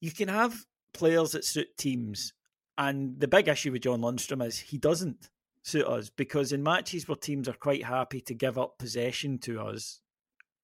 you 0.00 0.12
can 0.12 0.28
have 0.28 0.54
players 0.92 1.32
that 1.32 1.44
suit 1.44 1.76
teams, 1.78 2.34
and 2.76 3.18
the 3.18 3.28
big 3.28 3.48
issue 3.48 3.72
with 3.72 3.82
John 3.82 4.02
Lundstram 4.02 4.46
is 4.46 4.58
he 4.58 4.76
doesn't 4.76 5.30
suit 5.62 5.86
us 5.86 6.10
because 6.10 6.52
in 6.52 6.62
matches 6.62 7.08
where 7.08 7.16
teams 7.16 7.48
are 7.48 7.54
quite 7.54 7.84
happy 7.84 8.20
to 8.20 8.34
give 8.34 8.58
up 8.58 8.78
possession 8.78 9.38
to 9.38 9.60
us 9.60 10.00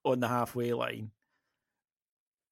on 0.05 0.21
the 0.21 0.29
halfway 0.29 0.75
line, 0.75 1.11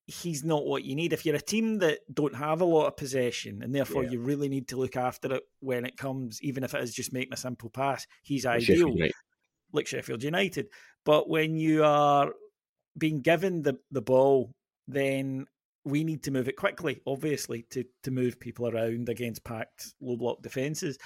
he's 0.06 0.42
not 0.42 0.64
what 0.64 0.84
you 0.84 0.94
need. 0.94 1.12
If 1.12 1.26
you're 1.26 1.36
a 1.36 1.40
team 1.40 1.78
that 1.78 2.00
don't 2.12 2.34
have 2.34 2.62
a 2.62 2.64
lot 2.64 2.86
of 2.86 2.96
possession 2.96 3.62
and 3.62 3.74
therefore 3.74 4.04
yeah. 4.04 4.10
you 4.10 4.20
really 4.20 4.48
need 4.48 4.68
to 4.68 4.76
look 4.76 4.96
after 4.96 5.34
it 5.34 5.42
when 5.60 5.84
it 5.84 5.96
comes, 5.96 6.42
even 6.42 6.64
if 6.64 6.74
it 6.74 6.82
is 6.82 6.94
just 6.94 7.12
making 7.12 7.34
a 7.34 7.36
simple 7.36 7.70
pass, 7.70 8.06
he's 8.22 8.46
ideal. 8.46 8.94
Like 9.72 9.86
Sheffield 9.86 10.22
United. 10.22 10.68
But 11.04 11.28
when 11.28 11.56
you 11.56 11.84
are 11.84 12.32
being 12.96 13.20
given 13.20 13.62
the, 13.62 13.78
the 13.90 14.02
ball, 14.02 14.52
then 14.86 15.46
we 15.84 16.04
need 16.04 16.22
to 16.24 16.30
move 16.30 16.48
it 16.48 16.56
quickly, 16.56 17.00
obviously, 17.06 17.66
to, 17.70 17.84
to 18.04 18.10
move 18.10 18.38
people 18.38 18.68
around 18.68 19.08
against 19.08 19.44
packed 19.44 19.94
low 20.00 20.16
block 20.16 20.42
defences. 20.42 20.98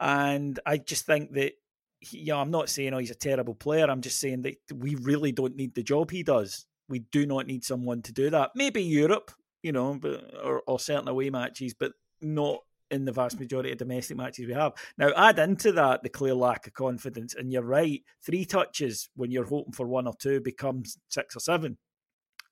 And 0.00 0.58
I 0.64 0.78
just 0.78 1.06
think 1.06 1.32
that, 1.32 1.52
he, 2.00 2.20
yeah, 2.20 2.36
I'm 2.36 2.50
not 2.50 2.68
saying 2.68 2.94
oh, 2.94 2.98
he's 2.98 3.10
a 3.10 3.14
terrible 3.14 3.54
player. 3.54 3.90
I'm 3.90 4.02
just 4.02 4.20
saying 4.20 4.42
that 4.42 4.56
we 4.72 4.94
really 4.94 5.32
don't 5.32 5.56
need 5.56 5.74
the 5.74 5.82
job 5.82 6.10
he 6.10 6.22
does. 6.22 6.66
We 6.88 7.00
do 7.00 7.26
not 7.26 7.46
need 7.46 7.64
someone 7.64 8.02
to 8.02 8.12
do 8.12 8.30
that. 8.30 8.52
Maybe 8.54 8.82
Europe, 8.82 9.32
you 9.62 9.72
know, 9.72 9.98
but, 10.00 10.22
or, 10.42 10.62
or 10.66 10.78
certain 10.78 11.08
away 11.08 11.30
matches, 11.30 11.74
but 11.74 11.92
not 12.22 12.60
in 12.90 13.04
the 13.04 13.12
vast 13.12 13.38
majority 13.38 13.72
of 13.72 13.78
domestic 13.78 14.16
matches 14.16 14.46
we 14.46 14.54
have. 14.54 14.72
Now, 14.98 15.10
add 15.16 15.38
into 15.38 15.72
that 15.72 16.02
the 16.02 16.08
clear 16.08 16.34
lack 16.34 16.66
of 16.66 16.74
confidence, 16.74 17.34
and 17.34 17.52
you're 17.52 17.62
right, 17.62 18.02
three 18.24 18.44
touches 18.44 19.08
when 19.16 19.30
you're 19.30 19.44
hoping 19.44 19.72
for 19.72 19.86
one 19.86 20.06
or 20.06 20.14
two 20.18 20.40
becomes 20.40 20.98
six 21.08 21.36
or 21.36 21.40
seven. 21.40 21.78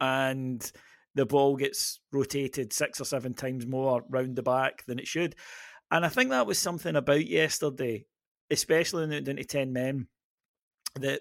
And 0.01 0.71
the 1.15 1.27
ball 1.27 1.57
gets 1.57 2.01
rotated 2.13 2.73
six 2.73 3.01
or 3.01 3.05
seven 3.05 3.35
times 3.35 3.67
more 3.67 4.03
round 4.09 4.37
the 4.37 4.43
back 4.43 4.85
than 4.87 4.99
it 4.99 5.07
should. 5.07 5.37
And 5.91 6.05
I 6.05 6.09
think 6.09 6.31
that 6.31 6.47
was 6.47 6.59
something 6.59 6.97
about 6.97 7.27
yesterday, 7.27 8.07
especially 8.51 9.05
in 9.05 9.11
the 9.11 9.21
down 9.21 9.37
to 9.37 9.45
10 9.45 9.73
men, 9.73 10.09
that 10.97 11.21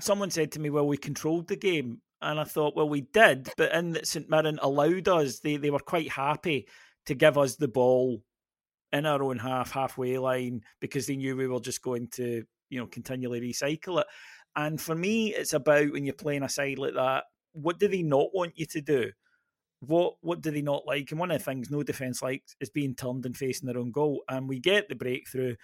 someone 0.00 0.30
said 0.30 0.52
to 0.52 0.60
me, 0.60 0.70
Well, 0.70 0.86
we 0.86 0.96
controlled 0.96 1.48
the 1.48 1.56
game. 1.56 2.00
And 2.22 2.38
I 2.38 2.44
thought, 2.44 2.76
Well, 2.76 2.88
we 2.88 3.00
did, 3.00 3.50
but 3.56 3.74
in 3.74 3.92
that 3.92 4.06
St 4.06 4.30
Mirren 4.30 4.58
allowed 4.62 5.08
us, 5.08 5.40
they, 5.40 5.56
they 5.56 5.70
were 5.70 5.80
quite 5.80 6.10
happy 6.10 6.68
to 7.06 7.14
give 7.14 7.36
us 7.36 7.56
the 7.56 7.68
ball 7.68 8.22
in 8.92 9.06
our 9.06 9.22
own 9.22 9.38
half, 9.38 9.70
halfway 9.70 10.18
line, 10.18 10.62
because 10.80 11.06
they 11.06 11.16
knew 11.16 11.36
we 11.36 11.48
were 11.48 11.60
just 11.60 11.82
going 11.82 12.08
to, 12.12 12.44
you 12.70 12.78
know, 12.78 12.86
continually 12.86 13.40
recycle 13.40 14.00
it. 14.00 14.06
And 14.56 14.80
for 14.80 14.94
me, 14.94 15.34
it's 15.34 15.52
about 15.52 15.92
when 15.92 16.04
you're 16.04 16.14
playing 16.14 16.44
a 16.44 16.48
side 16.48 16.78
like 16.78 16.94
that, 16.94 17.24
what 17.52 17.78
do 17.78 17.88
they 17.88 18.02
not 18.02 18.28
want 18.32 18.52
you 18.56 18.66
to 18.66 18.80
do? 18.80 19.10
What 19.80 20.14
what 20.20 20.40
do 20.40 20.50
they 20.50 20.62
not 20.62 20.86
like? 20.86 21.10
And 21.10 21.20
one 21.20 21.30
of 21.30 21.38
the 21.38 21.44
things 21.44 21.70
no 21.70 21.82
defence 21.82 22.22
likes 22.22 22.56
is 22.60 22.70
being 22.70 22.94
turned 22.94 23.26
and 23.26 23.36
facing 23.36 23.66
their 23.66 23.78
own 23.78 23.90
goal. 23.90 24.22
And 24.28 24.48
we 24.48 24.60
get 24.60 24.88
the 24.88 24.94
breakthrough 24.94 25.56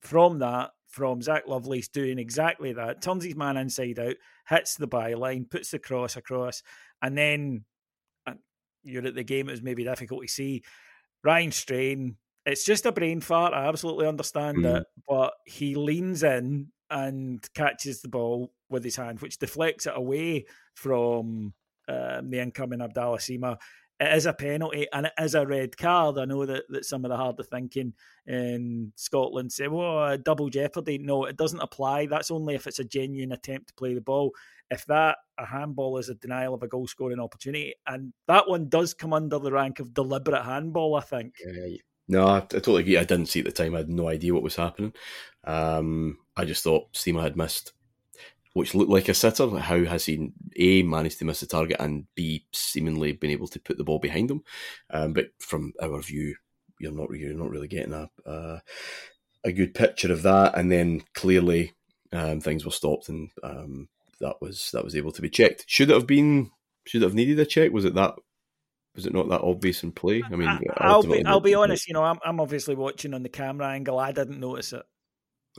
from 0.00 0.38
that, 0.40 0.70
from 0.88 1.22
Zak 1.22 1.46
Lovelace 1.46 1.88
doing 1.88 2.18
exactly 2.18 2.72
that, 2.72 3.02
turns 3.02 3.24
his 3.24 3.36
man 3.36 3.56
inside 3.56 3.98
out, 3.98 4.16
hits 4.48 4.76
the 4.76 4.88
byline, 4.88 5.48
puts 5.50 5.70
the 5.70 5.78
cross 5.78 6.16
across, 6.16 6.62
and 7.02 7.16
then 7.16 7.64
you're 8.82 9.06
at 9.06 9.14
the 9.14 9.22
game, 9.22 9.48
it 9.48 9.52
was 9.52 9.62
maybe 9.62 9.84
difficult 9.84 10.22
to 10.22 10.28
see. 10.28 10.62
Ryan 11.22 11.52
Strain 11.52 12.16
it's 12.46 12.64
just 12.64 12.86
a 12.86 12.92
brain 12.92 13.20
fart. 13.20 13.52
I 13.52 13.66
absolutely 13.66 14.06
understand 14.06 14.58
mm. 14.58 14.80
it, 14.80 14.86
but 15.08 15.34
he 15.46 15.74
leans 15.74 16.22
in 16.22 16.68
and 16.90 17.46
catches 17.54 18.02
the 18.02 18.08
ball 18.08 18.52
with 18.68 18.84
his 18.84 18.96
hand, 18.96 19.20
which 19.20 19.38
deflects 19.38 19.86
it 19.86 19.92
away 19.94 20.46
from 20.74 21.54
um, 21.88 22.30
the 22.30 22.40
incoming 22.40 22.80
Abdallah 22.80 23.18
Sima. 23.18 23.56
It 24.00 24.16
is 24.16 24.24
a 24.24 24.32
penalty 24.32 24.86
and 24.92 25.06
it 25.06 25.12
is 25.20 25.34
a 25.34 25.46
red 25.46 25.76
card. 25.76 26.16
I 26.16 26.24
know 26.24 26.46
that, 26.46 26.64
that 26.70 26.86
some 26.86 27.04
of 27.04 27.10
the 27.10 27.18
harder 27.18 27.42
thinking 27.42 27.92
in 28.26 28.92
Scotland 28.96 29.52
say, 29.52 29.68
well, 29.68 30.16
double 30.16 30.48
jeopardy. 30.48 30.96
No, 30.96 31.26
it 31.26 31.36
doesn't 31.36 31.60
apply. 31.60 32.06
That's 32.06 32.30
only 32.30 32.54
if 32.54 32.66
it's 32.66 32.78
a 32.78 32.84
genuine 32.84 33.32
attempt 33.32 33.68
to 33.68 33.74
play 33.74 33.92
the 33.92 34.00
ball. 34.00 34.32
If 34.70 34.86
that, 34.86 35.18
a 35.36 35.44
handball 35.44 35.98
is 35.98 36.08
a 36.08 36.14
denial 36.14 36.54
of 36.54 36.62
a 36.62 36.68
goal 36.68 36.86
scoring 36.86 37.20
opportunity. 37.20 37.74
And 37.86 38.14
that 38.26 38.48
one 38.48 38.70
does 38.70 38.94
come 38.94 39.12
under 39.12 39.38
the 39.38 39.52
rank 39.52 39.80
of 39.80 39.92
deliberate 39.92 40.44
handball, 40.44 40.94
I 40.94 41.02
think. 41.02 41.34
Yeah, 41.44 41.76
no, 42.10 42.26
I, 42.26 42.38
I, 42.38 42.40
totally 42.40 42.82
agree. 42.82 42.98
I 42.98 43.04
didn't 43.04 43.26
see 43.26 43.38
at 43.38 43.46
the 43.46 43.52
time. 43.52 43.74
I 43.74 43.78
had 43.78 43.88
no 43.88 44.08
idea 44.08 44.34
what 44.34 44.42
was 44.42 44.56
happening. 44.56 44.92
Um, 45.44 46.18
I 46.36 46.44
just 46.44 46.64
thought 46.64 46.92
Sima 46.92 47.22
had 47.22 47.36
missed, 47.36 47.72
which 48.52 48.74
looked 48.74 48.90
like 48.90 49.08
a 49.08 49.14
sitter. 49.14 49.48
How 49.58 49.84
has 49.84 50.06
he 50.06 50.32
a 50.56 50.82
managed 50.82 51.20
to 51.20 51.24
miss 51.24 51.40
the 51.40 51.46
target 51.46 51.76
and 51.78 52.06
b 52.16 52.46
seemingly 52.52 53.12
been 53.12 53.30
able 53.30 53.46
to 53.48 53.60
put 53.60 53.78
the 53.78 53.84
ball 53.84 54.00
behind 54.00 54.28
him? 54.30 54.42
Um, 54.90 55.12
but 55.12 55.28
from 55.38 55.72
our 55.80 56.00
view, 56.02 56.34
you're 56.80 56.92
not 56.92 57.10
you're 57.12 57.32
not 57.32 57.50
really 57.50 57.68
getting 57.68 57.92
a 57.92 58.10
uh, 58.28 58.58
a 59.44 59.52
good 59.52 59.72
picture 59.72 60.12
of 60.12 60.22
that. 60.22 60.58
And 60.58 60.70
then 60.70 61.04
clearly 61.14 61.74
um, 62.12 62.40
things 62.40 62.64
were 62.64 62.72
stopped, 62.72 63.08
and 63.08 63.30
um, 63.44 63.88
that 64.20 64.36
was 64.40 64.70
that 64.72 64.82
was 64.84 64.96
able 64.96 65.12
to 65.12 65.22
be 65.22 65.30
checked. 65.30 65.64
Should 65.68 65.90
it 65.90 65.94
have 65.94 66.08
been? 66.08 66.50
Should 66.86 67.02
it 67.02 67.06
have 67.06 67.14
needed 67.14 67.38
a 67.38 67.46
check? 67.46 67.70
Was 67.70 67.84
it 67.84 67.94
that 67.94 68.14
was 68.94 69.06
it 69.06 69.12
not 69.12 69.28
that 69.28 69.42
obvious 69.42 69.82
in 69.82 69.92
play? 69.92 70.22
I 70.24 70.36
mean, 70.36 70.48
I, 70.48 70.96
will 70.96 71.02
be 71.02 71.24
I'll 71.24 71.40
be 71.40 71.54
honest. 71.54 71.86
You 71.88 71.94
know, 71.94 72.02
I'm 72.02 72.18
I'm 72.24 72.40
obviously 72.40 72.74
watching 72.74 73.14
on 73.14 73.22
the 73.22 73.28
camera 73.28 73.68
angle. 73.68 73.98
I 73.98 74.12
didn't 74.12 74.40
notice 74.40 74.72
it. 74.72 74.82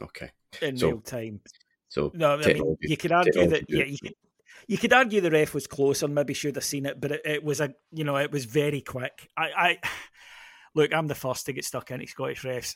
Okay. 0.01 0.31
In 0.61 0.77
so, 0.77 0.87
real 0.87 1.01
time. 1.01 1.41
So 1.89 2.11
no, 2.13 2.35
I 2.35 2.45
mean, 2.45 2.77
you 2.81 2.97
could 2.97 3.11
argue 3.11 3.47
that 3.47 3.65
yeah, 3.67 3.85
you 3.85 3.97
could, 4.01 4.13
you 4.67 4.77
could 4.77 4.93
argue 4.93 5.21
the 5.21 5.31
ref 5.31 5.53
was 5.53 5.67
closer, 5.67 6.07
maybe 6.07 6.33
should 6.33 6.55
have 6.55 6.63
seen 6.63 6.85
it, 6.85 6.99
but 6.99 7.11
it, 7.11 7.21
it 7.25 7.43
was 7.43 7.61
a 7.61 7.73
you 7.91 8.03
know 8.03 8.17
it 8.17 8.31
was 8.31 8.45
very 8.45 8.81
quick. 8.81 9.29
I, 9.37 9.49
I 9.55 9.77
look, 10.75 10.93
I'm 10.93 11.07
the 11.07 11.15
first 11.15 11.45
to 11.45 11.53
get 11.53 11.65
stuck 11.65 11.91
into 11.91 12.07
Scottish 12.07 12.43
refs. 12.43 12.75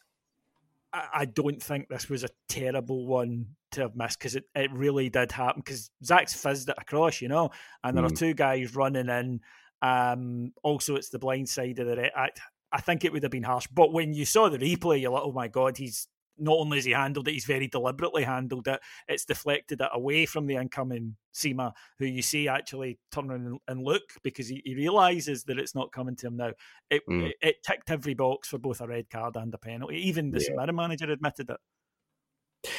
I, 0.94 1.08
I 1.14 1.26
don't 1.26 1.62
think 1.62 1.90
this 1.90 2.10
was 2.10 2.24
a 2.24 2.30
terrible 2.48 3.06
one 3.06 3.48
to 3.72 3.82
have 3.82 3.96
missed 3.96 4.20
because 4.20 4.36
it, 4.36 4.46
it 4.56 4.72
really 4.74 5.10
did 5.10 5.32
happen 5.32 5.62
because 5.64 5.92
Zak's 6.04 6.34
fizzed 6.34 6.70
it 6.70 6.76
across, 6.78 7.22
you 7.22 7.28
know, 7.28 7.52
and 7.84 7.96
there 7.96 8.04
mm. 8.04 8.12
are 8.12 8.16
two 8.16 8.34
guys 8.34 8.76
running 8.76 9.10
in 9.10 9.42
um, 9.82 10.54
also, 10.64 10.96
it's 10.96 11.10
the 11.10 11.20
blind 11.20 11.50
side 11.50 11.80
of 11.80 11.88
the. 11.88 12.18
I, 12.18 12.30
I 12.72 12.82
think 12.82 13.06
it 13.06 13.14
would 13.14 13.24
have 13.24 13.32
been 13.32 13.44
harsh, 13.44 13.68
but 13.72 13.94
when 13.94 14.14
you 14.14 14.26
saw 14.26 14.50
the 14.50 14.58
replay, 14.58 15.02
you're 15.02 15.12
like, 15.12 15.24
oh 15.24 15.32
my 15.32 15.48
god, 15.48 15.78
he's 15.78 16.08
not 16.38 16.58
only 16.58 16.78
has 16.78 16.86
he 16.86 16.92
handled 16.92 17.28
it, 17.28 17.34
he's 17.34 17.46
very 17.46 17.68
deliberately 17.68 18.24
handled 18.24 18.68
it. 18.68 18.80
It's 19.08 19.26
deflected 19.26 19.82
it 19.82 19.90
away 19.94 20.26
from 20.26 20.48
the 20.48 20.56
incoming 20.56 21.16
Sima, 21.34 21.72
who 22.00 22.06
you 22.06 22.22
see 22.22 22.48
actually 22.48 23.00
turn 23.12 23.32
around 23.32 23.60
and 23.68 23.84
look 23.84 24.04
because 24.24 24.50
he, 24.50 24.62
he 24.66 24.76
realizes 24.76 25.44
that 25.46 25.60
it's 25.60 25.76
not 25.76 25.92
coming 25.92 26.16
to 26.18 26.28
him 26.28 26.38
now. 26.38 26.52
It, 26.90 27.04
mm. 27.10 27.30
it, 27.30 27.36
it 27.42 27.56
ticked 27.66 27.90
every 27.90 28.14
box 28.14 28.50
for 28.50 28.58
both 28.58 28.82
a 28.82 28.88
red 28.88 29.10
card 29.10 29.36
and 29.36 29.54
a 29.54 29.58
penalty. 29.58 29.96
Even 30.08 30.32
the 30.32 30.46
yeah. 30.50 30.72
manager 30.72 31.10
admitted 31.10 31.50
it. 31.50 32.72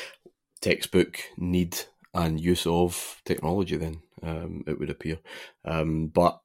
Textbook 0.61 1.21
need 1.37 1.79
and 2.12 2.41
use 2.41 2.67
of 2.67 3.21
technology. 3.25 3.76
Then 3.76 4.03
um, 4.23 4.65
it 4.67 4.79
would 4.79 4.91
appear, 4.91 5.19
um, 5.65 6.09
but 6.09 6.41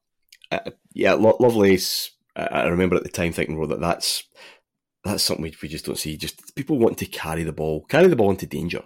uh, 0.52 0.70
yeah, 0.92 1.14
Lo- 1.14 1.36
Lovelace. 1.40 2.10
I 2.34 2.64
remember 2.64 2.96
at 2.96 3.02
the 3.02 3.10
time 3.10 3.32
thinking, 3.32 3.58
well, 3.58 3.68
that 3.68 3.80
that's 3.80 4.24
that's 5.04 5.22
something 5.22 5.42
we, 5.42 5.54
we 5.62 5.68
just 5.68 5.84
don't 5.84 5.98
see. 5.98 6.16
Just 6.16 6.54
people 6.54 6.78
want 6.78 6.98
to 6.98 7.06
carry 7.06 7.42
the 7.42 7.52
ball, 7.52 7.84
carry 7.88 8.06
the 8.06 8.16
ball 8.16 8.30
into 8.30 8.46
danger, 8.46 8.82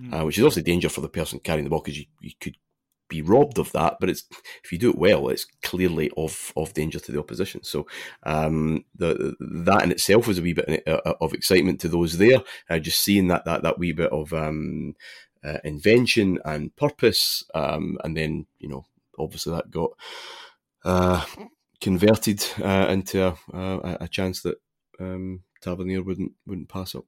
mm. 0.00 0.12
uh, 0.12 0.24
which 0.24 0.38
is 0.38 0.44
also 0.44 0.60
danger 0.60 0.88
for 0.88 1.00
the 1.00 1.08
person 1.08 1.38
carrying 1.40 1.64
the 1.64 1.70
ball 1.70 1.80
because 1.80 1.98
you, 1.98 2.06
you 2.20 2.32
could 2.40 2.56
be 3.08 3.22
robbed 3.22 3.58
of 3.58 3.72
that. 3.72 3.98
But 4.00 4.10
it's 4.10 4.24
if 4.64 4.72
you 4.72 4.78
do 4.78 4.90
it 4.90 4.98
well, 4.98 5.28
it's 5.28 5.46
clearly 5.62 6.10
of 6.16 6.52
of 6.56 6.72
danger 6.72 6.98
to 7.00 7.12
the 7.12 7.18
opposition. 7.18 7.62
So 7.62 7.86
um, 8.22 8.84
the 8.94 9.34
that 9.40 9.82
in 9.82 9.90
itself 9.90 10.26
was 10.28 10.38
a 10.38 10.42
wee 10.42 10.54
bit 10.54 10.82
uh, 10.86 11.14
of 11.20 11.34
excitement 11.34 11.80
to 11.80 11.88
those 11.88 12.18
there. 12.18 12.42
Uh, 12.70 12.78
just 12.78 13.02
seeing 13.02 13.28
that 13.28 13.44
that 13.44 13.62
that 13.62 13.78
wee 13.78 13.92
bit 13.92 14.12
of 14.12 14.32
um, 14.32 14.94
uh, 15.44 15.58
invention 15.64 16.38
and 16.44 16.74
purpose, 16.76 17.44
um, 17.54 17.98
and 18.04 18.16
then 18.16 18.46
you 18.58 18.68
know 18.68 18.86
obviously 19.18 19.52
that 19.54 19.70
got 19.70 19.90
uh, 19.90 19.94
converted 21.80 22.44
uh, 22.62 22.86
into 22.88 23.26
a, 23.26 23.36
a, 23.52 23.96
a, 24.02 24.08
chance 24.08 24.42
that 24.42 24.56
um, 25.00 25.42
Tavernier 25.60 26.02
wouldn't 26.02 26.32
wouldn't 26.46 26.68
pass 26.68 26.94
up. 26.94 27.04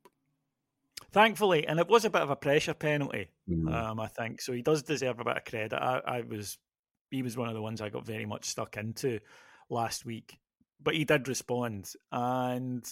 Thankfully, 1.13 1.67
and 1.67 1.79
it 1.79 1.89
was 1.89 2.05
a 2.05 2.11
bit 2.11 2.23
of 2.23 2.31
a 2.31 2.37
pressure 2.37 2.75
penalty, 2.75 3.29
mm. 3.49 3.73
um, 3.73 3.99
I 3.99 4.09
think. 4.09 4.43
So 4.43 4.53
he 4.53 4.63
does 4.63 4.83
deserve 4.83 5.21
a 5.21 5.25
bit 5.25 5.37
of 5.39 5.45
credit. 5.45 5.77
I, 5.77 6.01
I 6.07 6.21
was 6.21 6.59
he 7.11 7.23
was 7.23 7.37
one 7.37 7.49
of 7.49 7.55
the 7.55 7.63
ones 7.63 7.81
I 7.81 7.89
got 7.89 8.07
very 8.07 8.27
much 8.27 8.45
stuck 8.45 8.77
into 8.77 9.21
last 9.71 10.05
week. 10.05 10.39
But 10.81 10.95
he 10.95 11.05
did 11.05 11.27
respond, 11.27 11.93
and 12.13 12.85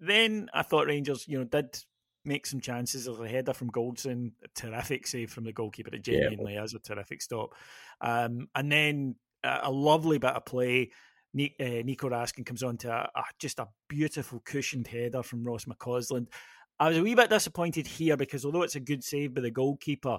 then 0.00 0.50
I 0.52 0.62
thought 0.62 0.88
Rangers, 0.88 1.26
you 1.26 1.38
know, 1.38 1.44
did 1.44 1.78
make 2.24 2.46
some 2.46 2.60
chances. 2.60 3.04
There's 3.04 3.18
a 3.18 3.28
header 3.28 3.54
from 3.54 3.70
Goldson, 3.70 4.32
terrific 4.54 5.06
save 5.06 5.30
from 5.30 5.44
the 5.44 5.52
goalkeeper. 5.52 5.94
It 5.94 6.02
genuinely 6.02 6.54
yeah. 6.54 6.64
is 6.64 6.74
a 6.74 6.78
terrific 6.78 7.22
stop. 7.22 7.54
Um, 8.00 8.48
and 8.54 8.70
then 8.70 9.14
a, 9.44 9.70
lovely 9.70 10.18
bit 10.18 10.34
of 10.34 10.44
play. 10.44 10.90
uh, 11.34 11.82
Nico 11.84 12.08
Raskin 12.08 12.44
comes 12.44 12.62
on 12.62 12.76
to 12.78 12.90
a, 12.90 13.10
a, 13.14 13.24
just 13.38 13.58
a 13.58 13.68
beautiful 13.88 14.40
cushioned 14.44 14.86
header 14.86 15.22
from 15.22 15.44
Ross 15.44 15.64
McCausland. 15.64 16.26
I 16.78 16.88
was 16.88 16.98
a 16.98 17.02
wee 17.02 17.14
bit 17.14 17.30
disappointed 17.30 17.86
here 17.86 18.16
because 18.16 18.44
although 18.44 18.62
it's 18.62 18.76
a 18.76 18.80
good 18.80 19.04
save 19.04 19.34
by 19.34 19.42
the 19.42 19.50
goalkeeper, 19.50 20.18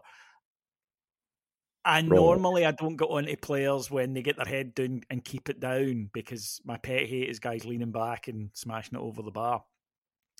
and 1.83 2.09
normally 2.09 2.65
I 2.65 2.71
don't 2.71 2.97
get 2.97 3.05
onto 3.05 3.35
players 3.37 3.89
when 3.89 4.13
they 4.13 4.21
get 4.21 4.37
their 4.37 4.45
head 4.45 4.75
down 4.75 5.01
and 5.09 5.25
keep 5.25 5.49
it 5.49 5.59
down 5.59 6.11
because 6.13 6.61
my 6.63 6.77
pet 6.77 7.07
hate 7.07 7.29
is 7.29 7.39
guys 7.39 7.65
leaning 7.65 7.91
back 7.91 8.27
and 8.27 8.51
smashing 8.53 8.99
it 8.99 9.01
over 9.01 9.23
the 9.23 9.31
bar. 9.31 9.63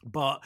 But 0.05 0.43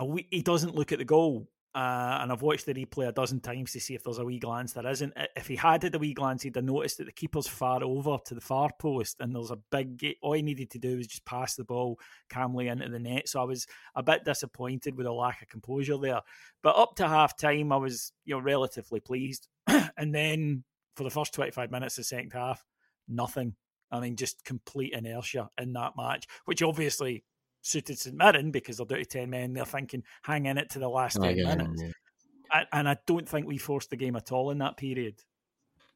wee, 0.00 0.28
he 0.30 0.42
doesn't 0.42 0.76
look 0.76 0.92
at 0.92 0.98
the 0.98 1.04
goal. 1.04 1.48
Uh, 1.76 2.20
and 2.22 2.32
I've 2.32 2.40
watched 2.40 2.64
the 2.64 2.72
replay 2.72 3.06
a 3.06 3.12
dozen 3.12 3.38
times 3.38 3.72
to 3.72 3.80
see 3.80 3.94
if 3.94 4.02
there's 4.02 4.16
a 4.16 4.24
wee 4.24 4.38
glance. 4.38 4.72
There 4.72 4.86
isn't. 4.86 5.12
If 5.36 5.46
he 5.46 5.56
had 5.56 5.82
had 5.82 5.94
a 5.94 5.98
wee 5.98 6.14
glance, 6.14 6.42
he'd 6.42 6.56
have 6.56 6.64
noticed 6.64 6.96
that 6.96 7.04
the 7.04 7.12
keeper's 7.12 7.46
far 7.46 7.84
over 7.84 8.16
to 8.24 8.34
the 8.34 8.40
far 8.40 8.70
post, 8.78 9.20
and 9.20 9.34
there's 9.34 9.50
a 9.50 9.58
big. 9.70 9.98
Gate. 9.98 10.16
All 10.22 10.32
he 10.32 10.40
needed 10.40 10.70
to 10.70 10.78
do 10.78 10.96
was 10.96 11.06
just 11.06 11.26
pass 11.26 11.54
the 11.54 11.64
ball 11.64 11.98
calmly 12.30 12.68
into 12.68 12.88
the 12.88 12.98
net. 12.98 13.28
So 13.28 13.42
I 13.42 13.44
was 13.44 13.66
a 13.94 14.02
bit 14.02 14.24
disappointed 14.24 14.96
with 14.96 15.06
a 15.06 15.12
lack 15.12 15.42
of 15.42 15.48
composure 15.48 15.98
there. 15.98 16.22
But 16.62 16.76
up 16.76 16.94
to 16.96 17.08
half 17.08 17.36
time, 17.36 17.70
I 17.70 17.76
was 17.76 18.10
you 18.24 18.34
know 18.34 18.40
relatively 18.40 19.00
pleased. 19.00 19.46
and 19.66 20.14
then 20.14 20.64
for 20.96 21.04
the 21.04 21.10
first 21.10 21.34
25 21.34 21.70
minutes 21.70 21.98
of 21.98 22.04
the 22.04 22.04
second 22.04 22.32
half, 22.32 22.64
nothing. 23.06 23.54
I 23.90 24.00
mean, 24.00 24.16
just 24.16 24.46
complete 24.46 24.94
inertia 24.94 25.50
in 25.60 25.74
that 25.74 25.92
match, 25.94 26.26
which 26.46 26.62
obviously 26.62 27.22
suited 27.66 27.98
St 27.98 28.16
Mirren 28.16 28.50
because 28.50 28.76
they're 28.76 28.86
down 28.86 28.98
to 29.00 29.04
10 29.04 29.30
men. 29.30 29.52
They're 29.52 29.64
thinking, 29.64 30.02
hang 30.22 30.46
in 30.46 30.58
it 30.58 30.70
to 30.70 30.78
the 30.78 30.88
last 30.88 31.20
10 31.20 31.36
minutes. 31.36 31.82
Yeah. 31.82 32.64
And 32.72 32.88
I 32.88 32.96
don't 33.06 33.28
think 33.28 33.46
we 33.46 33.58
forced 33.58 33.90
the 33.90 33.96
game 33.96 34.16
at 34.16 34.32
all 34.32 34.50
in 34.50 34.58
that 34.58 34.76
period. 34.76 35.16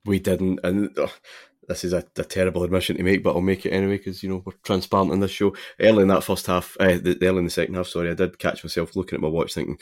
We 0.04 0.18
didn't. 0.18 0.60
And 0.64 0.90
oh, 0.98 1.12
this 1.68 1.84
is 1.84 1.92
a, 1.92 2.04
a, 2.16 2.24
terrible 2.24 2.64
admission 2.64 2.96
to 2.96 3.02
make, 3.02 3.22
but 3.22 3.34
I'll 3.34 3.40
make 3.40 3.64
it 3.64 3.70
anyway 3.70 3.98
because, 3.98 4.22
you 4.22 4.28
know, 4.28 4.42
we're 4.44 4.54
transparent 4.64 5.12
on 5.12 5.20
this 5.20 5.30
show. 5.30 5.54
Early 5.78 6.02
in 6.02 6.08
that 6.08 6.24
first 6.24 6.46
half, 6.46 6.76
uh, 6.80 6.98
the, 6.98 7.16
early 7.22 7.38
in 7.38 7.44
the 7.44 7.50
second 7.50 7.74
half, 7.74 7.86
sorry, 7.86 8.10
I 8.10 8.14
did 8.14 8.38
catch 8.38 8.64
myself 8.64 8.96
looking 8.96 9.16
at 9.16 9.22
my 9.22 9.28
watch 9.28 9.54
thinking, 9.54 9.78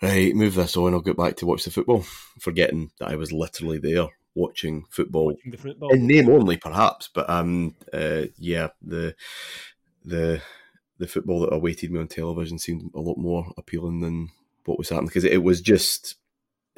right, 0.00 0.34
move 0.34 0.54
this 0.54 0.76
on, 0.76 0.94
I'll 0.94 1.00
get 1.00 1.18
back 1.18 1.36
to 1.36 1.46
watch 1.46 1.64
the 1.64 1.70
football, 1.70 2.02
forgetting 2.40 2.92
that 2.98 3.10
I 3.10 3.16
was 3.16 3.30
literally 3.32 3.78
there 3.78 4.08
watching 4.34 4.84
football, 4.90 5.26
watching 5.26 5.50
the 5.50 5.58
football. 5.58 5.92
in 5.92 6.06
name 6.06 6.30
only, 6.30 6.56
perhaps. 6.56 7.10
But 7.12 7.28
um, 7.28 7.74
uh, 7.92 8.22
yeah, 8.38 8.68
the 8.82 9.14
the 10.04 10.40
the 10.98 11.06
football 11.06 11.40
that 11.40 11.54
awaited 11.54 11.90
me 11.90 11.98
on 12.00 12.08
television 12.08 12.58
seemed 12.58 12.90
a 12.94 13.00
lot 13.00 13.18
more 13.18 13.52
appealing 13.56 14.00
than 14.00 14.28
what 14.64 14.78
was 14.78 14.88
happening 14.88 15.08
because 15.08 15.24
it, 15.24 15.42
was 15.42 15.60
just 15.60 16.16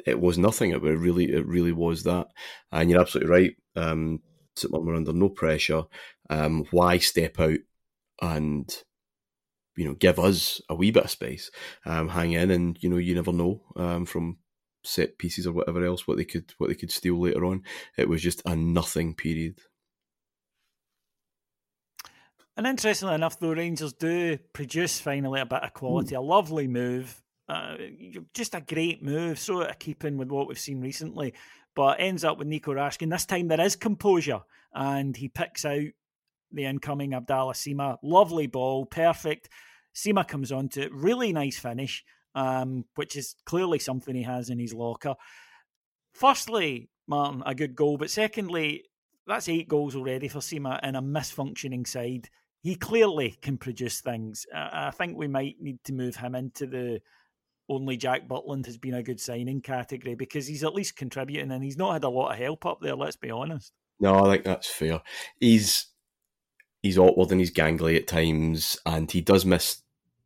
it 0.05 0.19
was 0.19 0.37
nothing. 0.37 0.71
It 0.71 0.81
really 0.81 1.31
it 1.31 1.45
really 1.45 1.71
was 1.71 2.03
that, 2.03 2.27
and 2.71 2.89
you're 2.89 3.01
absolutely 3.01 3.31
right. 3.31 3.55
Um, 3.75 4.21
we're 4.71 4.95
under 4.95 5.13
no 5.13 5.29
pressure. 5.29 5.83
Um, 6.29 6.65
why 6.71 6.97
step 6.97 7.39
out 7.39 7.59
and 8.21 8.83
you 9.75 9.85
know 9.85 9.93
give 9.93 10.19
us 10.19 10.61
a 10.69 10.75
wee 10.75 10.91
bit 10.91 11.05
of 11.05 11.11
space, 11.11 11.51
um, 11.85 12.09
hang 12.09 12.33
in, 12.33 12.51
and 12.51 12.77
you 12.81 12.89
know 12.89 12.97
you 12.97 13.15
never 13.15 13.31
know 13.31 13.61
um, 13.75 14.05
from 14.05 14.37
set 14.83 15.17
pieces 15.17 15.45
or 15.45 15.53
whatever 15.53 15.85
else 15.85 16.07
what 16.07 16.17
they 16.17 16.25
could 16.25 16.53
what 16.57 16.67
they 16.67 16.75
could 16.75 16.91
steal 16.91 17.19
later 17.19 17.45
on. 17.45 17.63
It 17.97 18.09
was 18.09 18.21
just 18.21 18.41
a 18.45 18.55
nothing 18.55 19.13
period. 19.13 19.59
And 22.57 22.65
interestingly 22.65 23.13
enough, 23.13 23.39
though, 23.39 23.53
Rangers 23.53 23.93
do 23.93 24.39
produce 24.51 24.99
finally 24.99 25.39
a 25.39 25.45
bit 25.45 25.63
of 25.63 25.75
quality, 25.75 26.15
mm. 26.15 26.17
a 26.17 26.21
lovely 26.21 26.67
move, 26.67 27.21
uh, 27.47 27.75
just 28.33 28.55
a 28.55 28.61
great 28.61 29.03
move, 29.03 29.37
sort 29.37 29.69
of 29.69 29.77
keeping 29.77 30.17
with 30.17 30.31
what 30.31 30.47
we've 30.47 30.57
seen 30.57 30.81
recently. 30.81 31.35
But 31.75 31.99
ends 31.99 32.23
up 32.23 32.39
with 32.39 32.47
Nico 32.47 32.73
Raskin. 32.73 33.11
This 33.11 33.27
time 33.27 33.47
there 33.47 33.61
is 33.61 33.75
composure, 33.75 34.41
and 34.73 35.15
he 35.15 35.29
picks 35.29 35.65
out 35.65 35.85
the 36.51 36.65
incoming 36.65 37.13
Abdallah 37.13 37.53
Sima. 37.53 37.97
Lovely 38.01 38.47
ball, 38.47 38.87
perfect. 38.87 39.49
Sima 39.93 40.27
comes 40.27 40.51
onto 40.51 40.81
it, 40.81 40.91
really 40.91 41.31
nice 41.31 41.59
finish, 41.59 42.03
um, 42.33 42.85
which 42.95 43.15
is 43.15 43.35
clearly 43.45 43.77
something 43.77 44.15
he 44.15 44.23
has 44.23 44.49
in 44.49 44.57
his 44.57 44.73
locker. 44.73 45.13
Firstly, 46.13 46.89
Martyn, 47.05 47.43
a 47.45 47.53
good 47.53 47.75
goal, 47.75 47.97
but 47.97 48.09
secondly, 48.09 48.85
that's 49.27 49.47
eight 49.47 49.67
goals 49.67 49.95
already 49.95 50.27
for 50.27 50.39
Sima 50.39 50.83
in 50.83 50.95
a 50.95 51.01
misfunctioning 51.03 51.85
side 51.85 52.29
he 52.61 52.75
clearly 52.75 53.37
can 53.41 53.57
produce 53.57 54.01
things. 54.01 54.45
I 54.53 54.91
think 54.91 55.17
we 55.17 55.27
might 55.27 55.55
need 55.61 55.83
to 55.85 55.93
move 55.93 56.15
him 56.15 56.35
into 56.35 56.65
the 56.65 57.01
only 57.69 57.97
Jack 57.97 58.27
Butland 58.27 58.65
has 58.65 58.77
been 58.77 58.93
a 58.93 59.03
good 59.03 59.19
signing 59.19 59.61
category 59.61 60.15
because 60.15 60.47
he's 60.47 60.63
at 60.63 60.73
least 60.73 60.95
contributing 60.95 61.51
and 61.51 61.63
he's 61.63 61.77
not 61.77 61.93
had 61.93 62.03
a 62.03 62.09
lot 62.09 62.31
of 62.31 62.37
help 62.37 62.65
up 62.65 62.79
there. 62.81 62.95
Let's 62.95 63.17
be 63.17 63.31
honest. 63.31 63.73
No, 63.99 64.25
I 64.25 64.31
think 64.31 64.45
that's 64.45 64.69
fair. 64.69 65.01
He's 65.39 65.87
he's 66.81 66.97
awkward 66.97 67.31
and 67.31 67.39
he's 67.39 67.53
gangly 67.53 67.97
at 67.97 68.07
times, 68.07 68.77
and 68.85 69.11
he 69.11 69.21
does 69.21 69.45
miss 69.45 69.81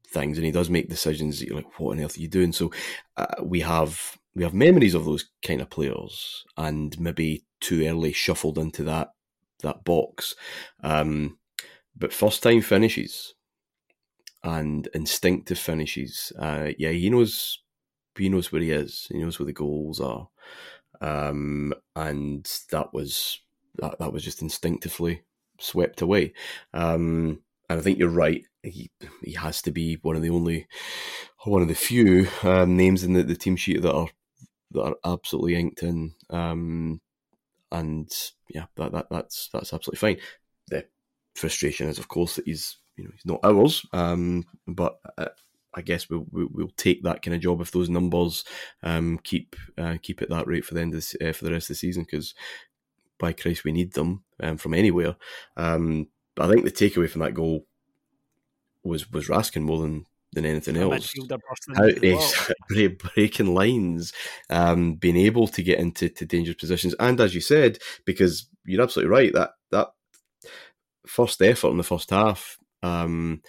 things 0.07 0.37
and 0.37 0.45
he 0.45 0.51
does 0.51 0.69
make 0.69 0.89
decisions 0.89 1.39
that 1.39 1.47
you're 1.47 1.55
like, 1.55 1.79
what 1.79 1.97
on 1.97 2.03
earth 2.03 2.17
are 2.17 2.21
you 2.21 2.27
doing? 2.27 2.51
So 2.51 2.71
uh, 3.17 3.35
we 3.41 3.61
have 3.61 4.17
we 4.35 4.43
have 4.43 4.53
memories 4.53 4.93
of 4.93 5.05
those 5.05 5.29
kind 5.45 5.61
of 5.61 5.69
players, 5.69 6.45
and 6.57 6.99
maybe 6.99 7.45
too 7.59 7.85
early 7.85 8.13
shuffled 8.13 8.57
into 8.57 8.83
that 8.83 9.13
that 9.61 9.83
box. 9.83 10.35
Um, 10.83 11.37
but 11.95 12.13
first 12.13 12.43
time 12.43 12.61
finishes 12.61 13.35
and 14.43 14.87
instinctive 14.93 15.59
finishes, 15.59 16.31
uh, 16.39 16.69
yeah, 16.77 16.89
he 16.89 17.09
knows 17.09 17.59
he 18.17 18.29
knows 18.29 18.51
where 18.51 18.61
he 18.61 18.71
is. 18.71 19.07
He 19.11 19.19
knows 19.19 19.39
where 19.39 19.45
the 19.45 19.53
goals 19.53 19.99
are, 19.99 20.27
um, 20.99 21.73
and 21.95 22.45
that 22.71 22.93
was 22.93 23.39
that, 23.75 23.99
that 23.99 24.13
was 24.13 24.23
just 24.23 24.41
instinctively 24.41 25.23
swept 25.59 26.01
away. 26.01 26.33
Um, 26.73 27.41
and 27.69 27.79
I 27.79 27.81
think 27.81 27.99
you're 27.99 28.09
right. 28.09 28.43
He 28.63 28.91
he 29.23 29.33
has 29.33 29.61
to 29.63 29.71
be 29.71 29.95
one 30.01 30.15
of 30.15 30.21
the 30.21 30.29
only, 30.29 30.67
one 31.45 31.61
of 31.61 31.67
the 31.67 31.75
few 31.75 32.27
um, 32.43 32.75
names 32.75 33.03
in 33.03 33.13
the, 33.13 33.23
the 33.23 33.35
team 33.35 33.55
sheet 33.55 33.81
that 33.81 33.93
are 33.93 34.09
that 34.71 34.83
are 34.83 34.95
absolutely 35.05 35.55
inked 35.55 35.83
in. 35.83 36.13
Um, 36.29 37.01
and 37.71 38.11
yeah, 38.49 38.65
that, 38.75 38.91
that 38.91 39.07
that's 39.09 39.49
that's 39.53 39.73
absolutely 39.73 39.99
fine. 39.99 40.17
The 40.67 40.85
frustration 41.35 41.87
is, 41.87 41.99
of 41.99 42.07
course, 42.07 42.35
that 42.35 42.45
he's 42.45 42.77
you 42.95 43.03
know 43.03 43.11
he's 43.13 43.25
not 43.25 43.39
ours. 43.43 43.85
Um, 43.93 44.45
but 44.67 44.99
uh, 45.17 45.27
I 45.73 45.81
guess 45.81 46.09
we'll, 46.09 46.25
we'll 46.31 46.71
take 46.75 47.03
that 47.03 47.21
kind 47.21 47.35
of 47.35 47.41
job 47.41 47.61
if 47.61 47.71
those 47.71 47.89
numbers 47.89 48.43
um, 48.83 49.19
keep 49.23 49.55
uh, 49.77 49.95
keep 50.01 50.21
at 50.21 50.29
that 50.29 50.47
rate 50.47 50.65
for 50.65 50.73
the 50.73 50.81
end 50.81 50.93
of 50.93 51.01
the, 51.01 51.29
uh, 51.29 51.33
for 51.33 51.45
the 51.45 51.51
rest 51.51 51.69
of 51.69 51.75
the 51.75 51.79
season 51.79 52.03
because 52.03 52.33
by 53.19 53.31
Christ 53.31 53.63
we 53.63 53.71
need 53.71 53.93
them 53.93 54.23
um, 54.41 54.57
from 54.57 54.73
anywhere. 54.73 55.15
Um, 55.55 56.07
but 56.35 56.49
I 56.49 56.51
think 56.51 56.65
the 56.65 56.71
takeaway 56.71 57.09
from 57.09 57.21
that 57.21 57.33
goal 57.33 57.65
was 58.83 59.09
was 59.11 59.27
Raskin 59.27 59.61
more 59.61 59.81
than 59.81 60.05
than 60.33 60.45
anything 60.45 60.77
else. 60.77 61.13
How 61.75 61.87
he's 62.73 62.91
breaking 63.15 63.53
lines, 63.53 64.13
um, 64.49 64.95
being 64.95 65.17
able 65.17 65.47
to 65.47 65.63
get 65.63 65.79
into 65.79 66.09
to 66.09 66.25
dangerous 66.25 66.57
positions, 66.57 66.95
and 66.99 67.19
as 67.21 67.33
you 67.33 67.41
said, 67.41 67.77
because 68.05 68.47
you're 68.65 68.81
absolutely 68.81 69.11
right 69.11 69.33
that 69.33 69.51
that 69.71 69.89
first 71.05 71.41
effort 71.41 71.69
in 71.69 71.77
the 71.77 71.83
first 71.83 72.09
half 72.09 72.57
um, 72.83 73.41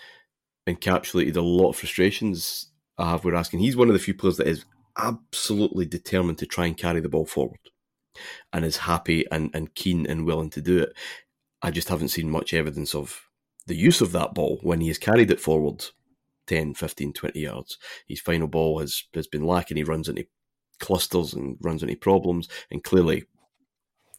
encapsulated 0.69 1.37
a 1.37 1.43
lot 1.43 1.71
of 1.71 1.77
frustrations 1.77 2.71
I 2.99 3.11
have 3.11 3.25
with 3.25 3.35
Raskin. 3.35 3.61
He's 3.61 3.77
one 3.77 3.89
of 3.89 3.95
the 3.95 4.01
few 4.01 4.15
players 4.15 4.37
that 4.37 4.47
is 4.47 4.65
absolutely 4.99 5.87
determined 5.87 6.39
to 6.39 6.47
try 6.47 6.67
and 6.67 6.77
carry 6.77 7.01
the 7.01 7.09
ball 7.09 7.27
forward 7.27 7.61
and 8.53 8.65
is 8.65 8.79
happy 8.79 9.25
and, 9.31 9.51
and 9.55 9.75
keen 9.75 10.07
and 10.07 10.27
willing 10.27 10.51
to 10.51 10.61
do 10.61 10.79
it. 10.81 10.93
I 11.63 11.71
just 11.71 11.89
haven't 11.89 12.09
seen 12.09 12.31
much 12.31 12.53
evidence 12.53 12.95
of 12.95 13.23
the 13.67 13.77
use 13.77 14.01
of 14.01 14.13
that 14.13 14.35
ball 14.35 14.59
when 14.63 14.81
he 14.81 14.89
has 14.89 14.99
carried 14.99 15.31
it 15.31 15.41
forward 15.41 15.87
10, 16.49 16.75
15, 16.75 17.13
20 17.13 17.41
yards. 17.41 17.79
His 18.09 18.21
final 18.21 18.49
ball 18.49 18.81
has, 18.81 19.05
has 19.15 19.27
been 19.27 19.45
lacking. 19.45 19.77
He 19.77 19.85
runs 19.85 20.09
into 20.09 20.27
clusters 20.81 21.33
and 21.33 21.57
runs 21.61 21.83
into 21.83 21.97
problems 21.97 22.49
and 22.71 22.83
clearly 22.83 23.25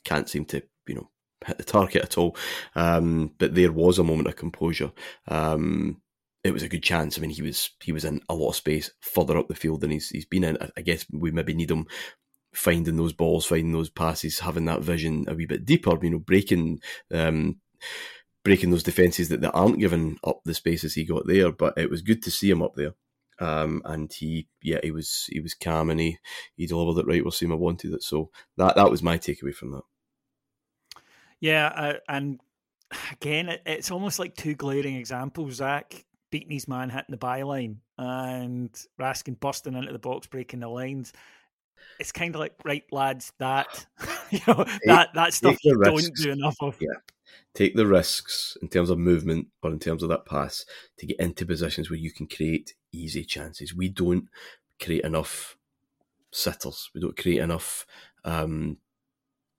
can't 0.06 0.30
seem 0.30 0.46
to, 0.46 0.64
you 0.88 0.96
know, 0.96 1.10
hit 1.46 1.58
the 1.58 1.64
target 1.64 2.04
at 2.04 2.18
all. 2.18 2.36
Um, 2.76 3.32
but 3.38 3.56
there 3.56 3.72
was 3.72 4.00
a 4.00 4.04
moment 4.04 4.28
of 4.28 4.36
composure. 4.36 4.92
Um, 5.28 6.02
it 6.44 6.52
was 6.52 6.64
a 6.64 6.70
good 6.70 6.84
chance. 6.84 7.18
I 7.18 7.22
mean, 7.22 7.30
he 7.30 7.42
was 7.42 7.70
he 7.82 7.92
was 7.92 8.06
in 8.06 8.22
a 8.30 8.36
lot 8.36 8.50
of 8.50 8.56
space 8.56 8.92
further 9.00 9.38
up 9.38 9.48
the 9.48 9.56
field 9.56 9.82
than 9.82 9.92
he's 9.92 10.10
he's 10.10 10.26
been 10.26 10.44
in. 10.44 10.58
I 10.76 10.82
guess 10.82 11.06
we 11.12 11.32
maybe 11.32 11.54
need 11.54 11.72
him 11.72 11.88
finding 12.54 12.98
those 12.98 13.14
balls, 13.14 13.46
finding 13.46 13.72
those 13.72 13.90
passes, 13.90 14.40
having 14.40 14.66
that 14.66 14.82
vision 14.82 15.26
a 15.28 15.36
wee 15.36 15.46
bit 15.46 15.66
deeper. 15.66 15.98
You 16.02 16.12
know, 16.12 16.20
breaking. 16.20 16.82
Um, 17.12 17.60
breaking 18.44 18.72
those 18.72 18.84
defences 18.84 19.30
that, 19.30 19.40
that 19.40 19.54
aren't 19.54 19.80
giving 19.80 20.18
up 20.26 20.42
the 20.44 20.54
spaces 20.54 20.94
he 20.94 21.06
got 21.06 21.26
there, 21.26 21.50
but 21.50 21.78
it 21.78 21.90
was 21.90 22.02
good 22.02 22.22
to 22.22 22.30
see 22.30 22.50
him 22.50 22.62
up 22.62 22.76
there. 22.76 22.92
Um, 23.40 23.82
and 23.86 24.12
he, 24.12 24.48
yeah, 24.62 24.80
he 24.84 24.92
was 24.92 25.28
he 25.30 25.40
was 25.40 25.54
calm 25.54 25.90
and 25.90 26.00
he 26.00 26.18
he 26.56 26.68
delivered 26.68 27.00
it 27.00 27.08
right 27.08 27.24
where 27.24 27.32
Sima 27.32 27.58
wanted 27.58 27.94
it. 27.94 28.04
So 28.04 28.30
that 28.58 28.76
that 28.76 28.92
was 28.92 29.02
my 29.02 29.18
takeaway 29.18 29.54
from 29.54 29.72
that. 29.72 29.84
Yeah, 31.44 31.68
uh, 31.68 31.94
and 32.08 32.40
again, 33.12 33.50
it, 33.50 33.62
it's 33.66 33.92
almost 33.92 34.18
like 34.18 34.34
two 34.36 34.56
glaring 34.56 34.96
examples. 34.96 35.56
Zak 35.56 36.06
beating 36.32 36.52
his 36.52 36.70
man 36.70 36.90
hitting 36.90 37.12
the 37.12 37.18
byline 37.18 37.76
and 37.98 38.72
Raskin 39.00 39.40
busting 39.40 39.74
into 39.76 39.92
the 39.92 40.00
box, 40.00 40.26
breaking 40.26 40.62
the 40.62 40.70
lines. 40.70 41.12
It's 42.00 42.14
kind 42.14 42.34
of 42.34 42.40
like, 42.40 42.54
right, 42.64 42.84
lads, 42.92 43.34
that 43.40 43.86
you 44.32 44.40
know 44.48 44.64
take, 44.64 44.80
that 44.86 45.10
that 45.16 45.34
stuff 45.34 45.58
you 45.66 45.76
risks. 45.78 46.10
don't 46.10 46.16
do 46.16 46.32
enough 46.32 46.56
of. 46.62 46.78
Yeah, 46.80 46.96
take 47.54 47.76
the 47.76 47.88
risks 47.88 48.56
in 48.62 48.70
terms 48.70 48.90
of 48.90 48.98
movement 48.98 49.48
or 49.62 49.72
in 49.72 49.80
terms 49.80 50.02
of 50.02 50.08
that 50.10 50.26
pass 50.26 50.66
to 51.00 51.06
get 51.06 51.20
into 51.20 51.46
positions 51.46 51.90
where 51.90 52.00
you 52.00 52.12
can 52.12 52.26
create 52.26 52.74
easy 52.94 53.26
chances. 53.26 53.76
We 53.76 53.90
don't 53.90 54.30
create 54.82 55.04
enough 55.04 55.58
sitters. 56.32 56.90
We 56.96 57.02
don't 57.02 57.18
create 57.18 57.42
enough 57.42 57.86
um, 58.24 58.78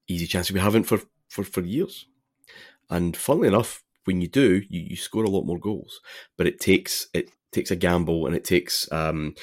easy 0.07 0.25
chances. 0.25 0.51
We 0.51 0.59
haven't 0.59 0.85
for, 0.85 0.99
for, 1.27 1.43
for 1.43 1.61
years. 1.61 2.05
And 2.89 3.15
funnily 3.15 3.47
enough, 3.47 3.83
when 4.05 4.21
you 4.21 4.27
do, 4.27 4.61
you, 4.69 4.81
you 4.81 4.95
score 4.95 5.23
a 5.23 5.29
lot 5.29 5.45
more 5.45 5.59
goals. 5.59 5.99
But 6.37 6.47
it 6.47 6.59
takes 6.59 7.07
it 7.13 7.29
takes 7.51 7.71
a 7.71 7.75
gamble 7.75 8.25
and 8.25 8.35
it 8.35 8.43
takes 8.43 8.91
um, 8.91 9.35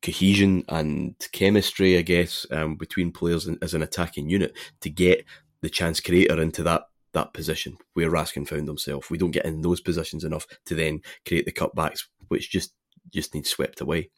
cohesion 0.00 0.64
and 0.68 1.14
chemistry, 1.32 1.96
I 1.96 2.02
guess, 2.02 2.46
um, 2.50 2.76
between 2.76 3.12
players 3.12 3.48
as 3.60 3.74
an 3.74 3.82
attacking 3.82 4.28
unit 4.28 4.56
to 4.80 4.90
get 4.90 5.24
the 5.60 5.70
chance 5.70 6.00
creator 6.00 6.40
into 6.40 6.62
that 6.64 6.82
that 7.12 7.34
position 7.34 7.76
where 7.92 8.10
Raskin 8.10 8.48
found 8.48 8.66
himself. 8.66 9.10
We 9.10 9.18
don't 9.18 9.30
get 9.32 9.44
in 9.44 9.60
those 9.60 9.80
positions 9.80 10.24
enough 10.24 10.46
to 10.66 10.74
then 10.74 11.02
create 11.26 11.44
the 11.44 11.52
cutbacks, 11.52 12.06
which 12.28 12.50
just 12.50 12.72
just 13.10 13.34
need 13.34 13.46
swept 13.46 13.80
away 13.80 14.10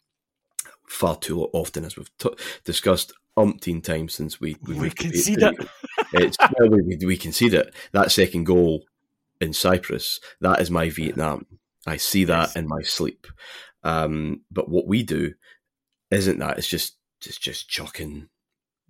far 0.86 1.16
too 1.16 1.42
often, 1.52 1.84
as 1.84 1.96
we've 1.96 2.16
t- 2.18 2.34
discussed 2.64 3.12
umpteen 3.36 3.82
times 3.82 4.14
since 4.14 4.40
we 4.40 4.56
we, 4.62 4.74
we 4.74 4.90
concede 4.90 5.42
it. 5.42 5.68
It's 6.22 6.36
well, 6.58 6.70
we, 6.70 6.98
we 7.04 7.16
concede 7.16 7.54
it. 7.54 7.74
That 7.92 8.12
second 8.12 8.44
goal 8.44 8.84
in 9.40 9.52
Cyprus, 9.52 10.20
that 10.40 10.60
is 10.60 10.70
my 10.70 10.90
Vietnam. 10.90 11.46
I 11.86 11.96
see 11.96 12.24
that 12.24 12.48
yes. 12.48 12.56
in 12.56 12.68
my 12.68 12.82
sleep. 12.82 13.26
Um, 13.82 14.42
but 14.50 14.68
what 14.68 14.86
we 14.86 15.02
do 15.02 15.34
isn't 16.10 16.38
that. 16.38 16.58
It's 16.58 16.68
just 16.68 16.96
just 17.20 17.42
just 17.42 17.68
chucking 17.68 18.28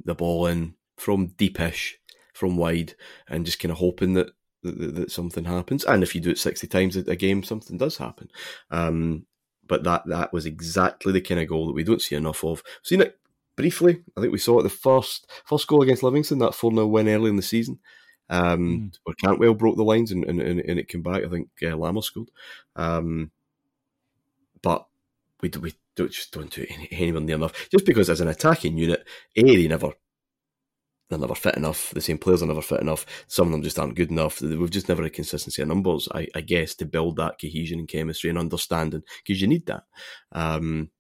the 0.05 0.15
ball 0.15 0.47
in 0.47 0.75
from 0.97 1.29
deepish, 1.37 1.99
from 2.33 2.57
wide, 2.57 2.95
and 3.29 3.45
just 3.45 3.59
kind 3.59 3.73
of 3.73 3.79
hoping 3.79 4.15
that, 4.15 4.31
that, 4.63 4.95
that 4.95 5.11
something 5.11 5.45
happens. 5.45 5.85
And 5.85 6.03
if 6.03 6.15
you 6.15 6.21
do 6.21 6.31
it 6.31 6.39
sixty 6.39 6.67
times 6.67 6.97
a, 6.97 7.17
game, 7.17 7.43
something 7.43 7.77
does 7.77 7.97
happen. 7.97 8.31
Um, 8.71 9.27
but 9.67 9.83
that 9.85 10.03
that 10.07 10.33
was 10.33 10.47
exactly 10.47 11.13
the 11.13 11.21
kind 11.21 11.41
of 11.41 11.49
goal 11.49 11.67
that 11.67 11.75
we 11.75 11.85
don't 11.85 12.03
see 12.03 12.15
enough 12.15 12.45
of. 12.45 12.63
We've 12.65 12.87
seen 12.87 13.01
it 13.01 13.19
briefly. 13.57 14.03
I 14.17 14.21
think 14.21 14.33
we 14.33 14.39
saw 14.39 14.61
it 14.61 14.63
the 14.63 14.71
first 14.71 15.31
first 15.47 15.67
goal 15.67 15.83
against 15.83 16.03
Livingston, 16.03 16.39
that 16.39 16.55
4 16.55 16.73
0 16.73 16.87
win 16.87 17.09
early 17.09 17.31
in 17.31 17.37
the 17.37 17.43
season. 17.43 17.79
Um, 18.31 18.91
mm. 18.91 18.99
Where 19.05 19.15
Cantwell 19.17 19.55
broke 19.55 19.77
the 19.77 19.85
lines 19.85 20.11
and, 20.11 20.25
and, 20.25 20.41
and, 20.41 20.79
it 20.79 20.89
came 20.89 21.03
back. 21.03 21.23
I 21.25 21.29
think 21.29 21.49
uh, 21.63 21.77
Lammer 21.77 22.03
scored. 22.03 22.31
Um, 22.75 23.31
but 24.63 24.87
we, 25.43 25.51
we 25.61 25.75
don't, 25.95 26.11
just 26.11 26.33
don't 26.33 26.51
do 26.51 26.63
it 26.63 26.89
anywhere 26.91 27.21
near 27.21 27.37
enough. 27.37 27.69
Just 27.71 27.85
because 27.85 28.09
as 28.09 28.23
an 28.23 28.29
attacking 28.29 28.79
unit, 28.79 29.07
A, 29.37 29.43
they 29.43 29.69
never 29.69 29.93
they're 31.11 31.19
never 31.19 31.35
fit 31.35 31.57
enough. 31.57 31.91
The 31.91 32.01
same 32.01 32.19
players 32.19 32.43
are 32.43 32.47
never 32.47 32.63
fit 32.63 32.81
enough. 32.81 33.05
Some 33.29 33.49
of 33.49 33.53
them 33.53 33.63
just 33.63 33.79
aren't 33.79 33.95
good 33.95 34.11
enough. 34.11 34.41
We've 34.41 34.71
just 34.71 34.89
never 34.89 35.03
had 35.03 35.13
consistency 35.13 35.61
of 35.61 35.69
numbers, 35.69 36.09
I, 36.15 36.29
I 36.35 36.41
guess, 36.41 36.75
to 36.77 36.87
build 36.87 37.17
that 37.17 37.39
cohesion 37.41 37.79
and 37.79 37.89
chemistry 37.89 38.31
and 38.31 38.39
understanding 38.39 39.03
because 39.23 39.41
you 39.41 39.47
need 39.47 39.67
that. 39.67 39.85
Um, 40.33 40.91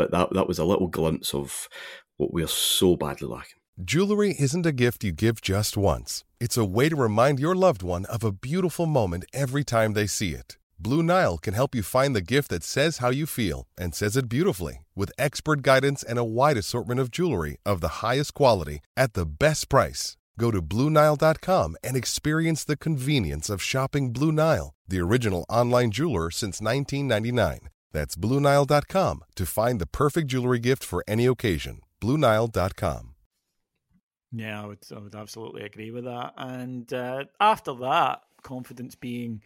but 0.00 0.10
that 0.12 0.32
that 0.32 0.48
was 0.48 0.58
a 0.58 0.64
little 0.64 0.86
glimpse 0.86 1.34
of 1.34 1.68
what 2.16 2.32
we're 2.32 2.46
so 2.46 2.96
badly 2.96 3.28
lacking. 3.28 3.60
Jewelry 3.84 4.34
isn't 4.38 4.64
a 4.64 4.80
gift 4.84 5.04
you 5.04 5.12
give 5.12 5.42
just 5.42 5.76
once. 5.76 6.24
It's 6.40 6.56
a 6.56 6.64
way 6.64 6.88
to 6.88 6.96
remind 6.96 7.38
your 7.38 7.54
loved 7.54 7.82
one 7.82 8.06
of 8.06 8.24
a 8.24 8.32
beautiful 8.32 8.86
moment 8.86 9.26
every 9.34 9.62
time 9.62 9.92
they 9.92 10.06
see 10.06 10.32
it. 10.32 10.56
Blue 10.78 11.02
Nile 11.02 11.36
can 11.36 11.52
help 11.52 11.74
you 11.74 11.82
find 11.82 12.16
the 12.16 12.30
gift 12.34 12.48
that 12.48 12.64
says 12.64 12.98
how 12.98 13.10
you 13.10 13.26
feel 13.26 13.66
and 13.76 13.94
says 13.94 14.16
it 14.16 14.30
beautifully 14.30 14.86
with 14.96 15.12
expert 15.18 15.60
guidance 15.60 16.02
and 16.02 16.18
a 16.18 16.30
wide 16.38 16.56
assortment 16.56 16.98
of 16.98 17.10
jewelry 17.10 17.58
of 17.66 17.82
the 17.82 17.96
highest 18.02 18.32
quality 18.32 18.80
at 18.96 19.12
the 19.12 19.26
best 19.26 19.68
price. 19.68 20.16
Go 20.38 20.50
to 20.50 20.62
BlueNile.com 20.62 21.76
and 21.84 21.94
experience 21.94 22.64
the 22.64 22.78
convenience 22.78 23.50
of 23.50 23.62
shopping 23.62 24.14
Blue 24.14 24.32
Nile, 24.32 24.72
the 24.88 25.00
original 25.00 25.44
online 25.50 25.90
jeweler 25.90 26.30
since 26.30 26.62
1999. 26.62 27.68
That's 27.92 28.16
BlueNile.com 28.16 29.24
to 29.34 29.46
find 29.46 29.80
the 29.80 29.86
perfect 29.86 30.28
jewelry 30.28 30.58
gift 30.58 30.84
for 30.84 31.04
any 31.08 31.26
occasion. 31.26 31.80
BlueNile.com. 32.00 33.14
Yeah, 34.32 34.62
I 34.62 34.66
would, 34.66 34.78
I 34.94 34.98
would 35.00 35.14
absolutely 35.14 35.62
agree 35.62 35.90
with 35.90 36.04
that. 36.04 36.34
And 36.36 36.92
uh, 36.92 37.24
after 37.40 37.74
that, 37.74 38.20
confidence 38.42 38.94
being 38.94 39.42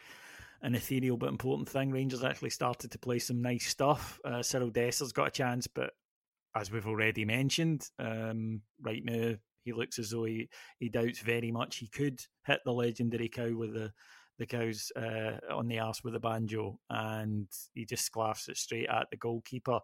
an 0.62 0.74
ethereal 0.74 1.16
but 1.16 1.28
important 1.28 1.68
thing. 1.68 1.90
Rangers 1.90 2.24
actually 2.24 2.50
started 2.50 2.90
to 2.90 2.98
play 2.98 3.18
some 3.18 3.42
nice 3.42 3.66
stuff. 3.66 4.18
Uh, 4.24 4.42
Cyril 4.42 4.70
Dessers 4.70 5.12
got 5.12 5.28
a 5.28 5.30
chance, 5.30 5.66
but 5.66 5.92
as 6.54 6.70
we've 6.70 6.87
already 6.87 7.24
mentioned, 7.24 7.88
um, 7.98 8.62
right 8.80 9.04
now 9.04 9.35
he 9.64 9.72
looks 9.72 9.98
as 9.98 10.11
though 10.11 10.24
he, 10.24 10.48
he 10.78 10.88
doubts 10.88 11.18
very 11.18 11.50
much 11.50 11.76
he 11.76 11.88
could 11.88 12.20
hit 12.46 12.61
the 12.64 12.72
legendary 12.72 13.28
cow 13.28 13.52
with 13.54 13.74
the 13.74 13.92
the 14.38 14.47
cows 14.47 14.90
uh, 14.97 15.38
on 15.53 15.68
the 15.68 15.79
arse 15.79 16.03
with 16.03 16.14
a 16.14 16.20
banjo, 16.20 16.79
and 16.90 17.49
he 17.75 17.85
just 17.85 18.11
sklaffs 18.11 18.49
it 18.49 18.57
straight 18.57 18.88
at 18.88 19.09
the 19.11 19.16
goalkeeper. 19.16 19.81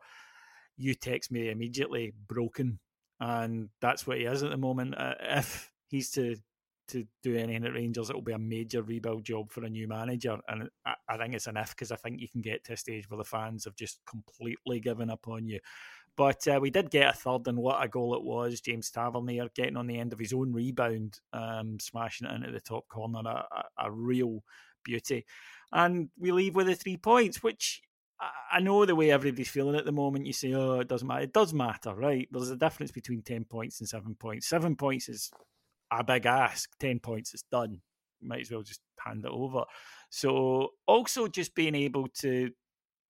You 0.77 0.95
text 0.95 1.31
me 1.31 1.51
immediately, 1.51 2.15
broken, 2.27 2.79
and 3.21 3.69
that's 3.81 4.07
what 4.07 4.19
he 4.19 4.25
is 4.25 4.43
at 4.43 4.51
the 4.51 4.57
moment. 4.57 4.97
Uh, 4.97 5.15
if 5.21 5.71
he's 5.89 6.11
to 6.13 6.37
to 6.89 7.07
do 7.23 7.37
anything 7.37 7.65
at 7.65 7.73
Rangers, 7.73 8.11
it 8.11 8.17
will 8.17 8.23
be 8.23 8.33
a 8.33 8.39
major 8.39 8.83
rebuild 8.83 9.25
job 9.25 9.51
for 9.51 9.65
a 9.65 9.71
new 9.71 9.87
manager. 9.87 10.37
And 10.49 10.69
I, 10.85 10.95
I 11.09 11.17
think 11.17 11.35
it's 11.35 11.47
an 11.47 11.57
if 11.57 11.71
because 11.71 11.93
I 11.93 11.97
think 11.97 12.21
you 12.21 12.29
can 12.29 12.41
get 12.41 12.65
to 12.65 12.73
a 12.73 12.77
stage 12.77 13.09
where 13.09 13.19
the 13.19 13.25
fans 13.25 13.65
have 13.65 13.77
just 13.77 14.01
completely 14.09 14.81
given 14.81 15.09
up 15.09 15.29
on 15.29 15.47
you. 15.47 15.61
But 16.21 16.47
uh, 16.49 16.59
we 16.61 16.69
did 16.69 16.91
get 16.91 17.15
a 17.15 17.17
third, 17.17 17.49
and 17.49 17.57
what 17.57 17.83
a 17.83 17.89
goal 17.89 18.15
it 18.15 18.23
was. 18.23 18.61
James 18.61 18.91
Tavernier 18.91 19.49
getting 19.55 19.79
on 19.79 19.87
the 19.87 19.99
end 19.99 20.13
of 20.13 20.19
his 20.19 20.35
own 20.35 20.53
rebound, 20.53 21.19
um, 21.33 21.81
smashing 21.81 22.27
it 22.27 22.35
into 22.35 22.51
the 22.51 22.61
top 22.61 22.87
corner, 22.89 23.21
a, 23.21 23.47
a, 23.51 23.87
a 23.87 23.91
real 23.91 24.45
beauty. 24.85 25.25
And 25.73 26.11
we 26.19 26.31
leave 26.31 26.55
with 26.55 26.67
the 26.67 26.75
three 26.75 26.99
points, 26.99 27.43
which 27.43 27.81
I 28.53 28.61
know 28.61 28.85
the 28.85 28.95
way 28.95 29.11
everybody's 29.11 29.49
feeling 29.49 29.77
at 29.77 29.87
the 29.87 29.93
moment. 29.93 30.27
You 30.27 30.35
say, 30.35 30.53
"Oh, 30.53 30.81
it 30.81 30.89
doesn't 30.89 31.09
matter." 31.09 31.23
It 31.23 31.33
does 31.33 31.55
matter, 31.55 31.95
right? 31.95 32.29
There's 32.31 32.51
a 32.51 32.57
difference 32.57 32.93
between 32.93 33.23
ten 33.23 33.47
points 33.47 33.81
and 33.81 33.89
seven 33.89 34.15
points. 34.15 34.47
Seven 34.47 34.77
points 34.77 35.09
is 35.09 35.31
a 35.91 36.05
big 36.05 36.27
ask. 36.27 36.69
10 36.81 37.01
points 37.01 37.33
is 37.33 37.45
done. 37.51 37.81
Might 38.21 38.43
as 38.43 38.51
well 38.51 38.61
just 38.61 38.83
hand 39.03 39.25
it 39.25 39.31
over. 39.33 39.65
So 40.11 40.75
also 40.87 41.29
just 41.29 41.55
being 41.55 41.75
able 41.75 42.09
to 42.19 42.51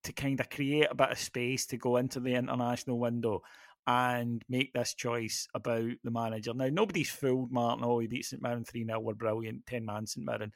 to 0.04 0.12
kind 0.12 0.40
of 0.40 0.50
create 0.50 0.88
a 0.90 0.94
bit 0.94 1.10
of 1.10 1.18
space 1.18 1.66
to 1.66 1.76
go 1.76 1.96
into 1.96 2.20
the 2.20 2.34
international 2.34 2.98
window 2.98 3.42
and 3.86 4.44
make 4.48 4.72
this 4.72 4.94
choice 4.94 5.48
about 5.54 5.90
the 6.04 6.10
manager. 6.10 6.54
Now, 6.54 6.68
nobody's 6.70 7.10
fooled 7.10 7.50
Martyn. 7.50 7.84
Oh, 7.84 7.98
he 7.98 8.06
beat 8.06 8.24
St 8.24 8.42
Mirren 8.42 8.64
3 8.64 8.84
0. 8.84 9.00
We're 9.00 9.14
brilliant. 9.14 9.66
10 9.66 9.84
man 9.84 10.06
St 10.06 10.24
Mirren. 10.24 10.52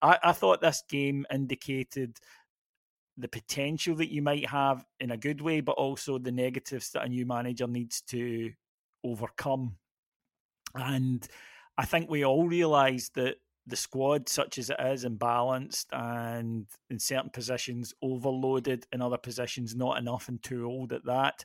I, 0.00 0.18
I 0.22 0.32
thought 0.32 0.60
this 0.60 0.82
game 0.88 1.26
indicated 1.32 2.16
the 3.16 3.28
potential 3.28 3.96
that 3.96 4.12
you 4.12 4.22
might 4.22 4.46
have 4.46 4.84
in 5.00 5.10
a 5.10 5.16
good 5.16 5.40
way, 5.40 5.60
but 5.60 5.72
also 5.72 6.18
the 6.18 6.32
negatives 6.32 6.90
that 6.90 7.04
a 7.04 7.08
new 7.08 7.26
manager 7.26 7.66
needs 7.66 8.00
to 8.02 8.52
overcome. 9.04 9.76
And 10.74 11.26
I 11.76 11.84
think 11.84 12.08
we 12.08 12.24
all 12.24 12.46
realise 12.46 13.08
that 13.10 13.36
the 13.68 13.76
squad, 13.76 14.28
such 14.28 14.58
as 14.58 14.70
it 14.70 14.76
is, 14.80 15.04
imbalanced 15.04 15.86
and 15.92 16.66
in 16.90 16.98
certain 16.98 17.30
positions 17.30 17.94
overloaded, 18.02 18.86
in 18.92 19.02
other 19.02 19.18
positions 19.18 19.74
not 19.74 19.98
enough 19.98 20.28
and 20.28 20.42
too 20.42 20.66
old 20.66 20.92
at 20.92 21.04
that. 21.04 21.44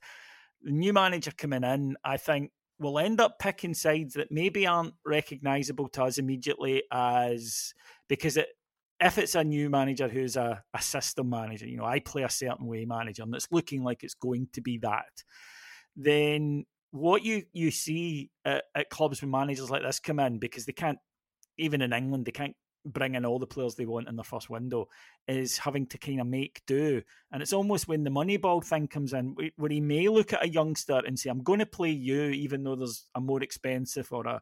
The 0.61 0.71
new 0.71 0.93
manager 0.93 1.31
coming 1.31 1.63
in, 1.63 1.97
I 2.03 2.17
think, 2.17 2.51
will 2.79 2.99
end 2.99 3.21
up 3.21 3.39
picking 3.39 3.73
sides 3.73 4.15
that 4.15 4.31
maybe 4.31 4.65
aren't 4.65 4.95
recognisable 5.05 5.89
to 5.89 6.03
us 6.03 6.17
immediately 6.17 6.83
as 6.91 7.73
because 8.07 8.37
it 8.37 8.47
if 8.99 9.17
it's 9.17 9.35
a 9.35 9.43
new 9.43 9.69
manager 9.69 10.07
who's 10.07 10.37
a, 10.37 10.63
a 10.73 10.81
system 10.81 11.29
manager, 11.29 11.67
you 11.67 11.77
know, 11.77 11.83
I 11.83 11.99
play 11.99 12.23
a 12.23 12.29
certain 12.29 12.65
way 12.65 12.85
manager 12.85 13.23
and 13.23 13.35
it's 13.35 13.51
looking 13.51 13.83
like 13.83 14.03
it's 14.03 14.13
going 14.13 14.47
to 14.53 14.61
be 14.61 14.77
that, 14.77 15.23
then 15.95 16.65
what 16.91 17.23
you 17.23 17.43
you 17.51 17.71
see 17.71 18.29
at, 18.45 18.65
at, 18.75 18.89
clubs 18.89 19.21
when 19.21 19.31
managers 19.31 19.69
like 19.69 19.81
this 19.81 19.99
come 19.99 20.19
in 20.19 20.37
because 20.37 20.65
they 20.65 20.73
can't 20.73 20.99
even 21.57 21.81
in 21.81 21.93
England 21.93 22.25
they 22.25 22.31
can't 22.31 22.55
bring 22.85 23.15
in 23.15 23.25
all 23.25 23.39
the 23.39 23.47
players 23.47 23.75
they 23.75 23.85
want 23.85 24.09
in 24.09 24.15
their 24.17 24.25
first 24.25 24.49
window 24.49 24.89
is 25.29 25.57
having 25.57 25.85
to 25.87 25.97
kind 25.97 26.19
of 26.19 26.27
make 26.27 26.61
do 26.67 27.01
and 27.31 27.41
it's 27.41 27.53
almost 27.53 27.87
when 27.87 28.03
the 28.03 28.09
moneyball 28.09 28.61
thing 28.63 28.87
comes 28.87 29.13
in 29.13 29.35
where 29.55 29.71
he 29.71 29.79
may 29.79 30.09
look 30.09 30.33
at 30.33 30.43
a 30.43 30.49
youngster 30.49 31.01
and 31.05 31.17
say 31.17 31.29
I'm 31.29 31.43
going 31.43 31.59
to 31.59 31.65
play 31.65 31.91
you 31.91 32.23
even 32.23 32.63
though 32.63 32.75
there's 32.75 33.07
a 33.15 33.21
more 33.21 33.41
expensive 33.41 34.11
or 34.11 34.27
a 34.27 34.41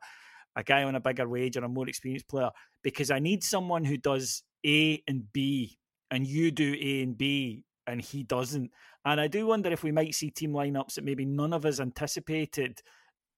a 0.55 0.63
guy 0.63 0.83
on 0.83 0.95
a 0.95 0.99
bigger 0.99 1.27
wage 1.27 1.57
or 1.57 1.63
a 1.63 1.69
more 1.69 1.87
experienced 1.87 2.27
player 2.27 2.49
because 2.83 3.11
I 3.11 3.19
need 3.19 3.43
someone 3.43 3.85
who 3.85 3.97
does 3.97 4.43
A 4.65 5.01
and 5.07 5.31
B 5.31 5.77
and 6.09 6.27
you 6.27 6.51
do 6.51 6.75
A 6.79 7.03
and 7.03 7.17
B 7.17 7.63
and 7.87 8.01
he 8.01 8.23
doesn't. 8.23 8.71
And 9.05 9.19
I 9.19 9.27
do 9.27 9.47
wonder 9.47 9.71
if 9.71 9.83
we 9.83 9.91
might 9.91 10.13
see 10.13 10.29
team 10.29 10.51
lineups 10.51 10.95
that 10.95 11.03
maybe 11.03 11.25
none 11.25 11.53
of 11.53 11.65
us 11.65 11.79
anticipated 11.79 12.81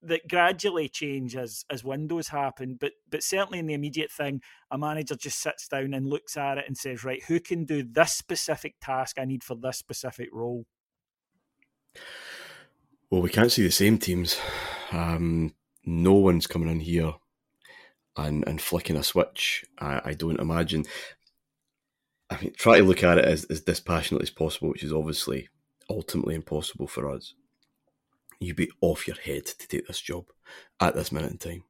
that 0.06 0.28
gradually 0.28 0.90
change 0.90 1.36
as 1.36 1.66
as 1.70 1.84
windows 1.84 2.28
happen. 2.28 2.78
But 2.80 2.94
but 3.10 3.24
certainly 3.24 3.60
in 3.60 3.68
the 3.68 3.74
immediate 3.74 4.12
thing, 4.12 4.42
a 4.72 4.78
manager 4.78 5.16
just 5.16 5.40
sits 5.40 5.68
down 5.68 5.94
and 5.94 6.08
looks 6.08 6.38
at 6.38 6.58
it 6.58 6.66
and 6.68 6.78
says, 6.78 7.04
right, 7.04 7.24
who 7.24 7.40
can 7.40 7.66
do 7.66 7.84
this 7.84 8.14
specific 8.14 8.76
task 8.82 9.18
I 9.20 9.26
need 9.26 9.44
for 9.44 9.56
this 9.56 9.78
specific 9.78 10.30
role? 10.32 10.66
Well, 13.10 13.22
we 13.22 13.30
can't 13.30 13.52
see 13.52 13.64
the 13.64 13.72
same 13.72 13.98
teams. 13.98 14.40
Um, 14.92 15.54
no 15.86 16.14
one's 16.14 16.48
coming 16.48 16.70
in 16.70 16.80
here 16.80 17.14
and 18.18 18.44
and 18.48 18.62
flicking 18.62 18.98
a 18.98 19.04
switch. 19.04 19.66
I, 19.80 20.02
I 20.06 20.14
don't 20.14 20.40
imagine. 20.40 20.86
I 22.30 22.42
mean, 22.42 22.54
try 22.58 22.80
to 22.80 22.84
look 22.84 23.04
at 23.04 23.20
it 23.20 23.26
as, 23.26 23.44
as 23.46 23.62
dispassionately 23.62 24.24
as 24.24 24.32
possible, 24.32 24.70
which 24.70 24.84
is 24.84 24.94
obviously 24.94 25.50
ultimately 25.90 26.36
impossible 26.36 26.88
for 26.88 27.12
us. 27.12 27.36
You'd 28.44 28.56
be 28.56 28.72
off 28.82 29.08
your 29.08 29.18
head 29.18 29.46
to 29.46 29.68
take 29.68 29.88
this 29.88 30.02
job 30.02 30.26
at 30.80 30.96
this 30.96 31.12
minute 31.12 31.32
in 31.32 31.38
time, 31.38 31.64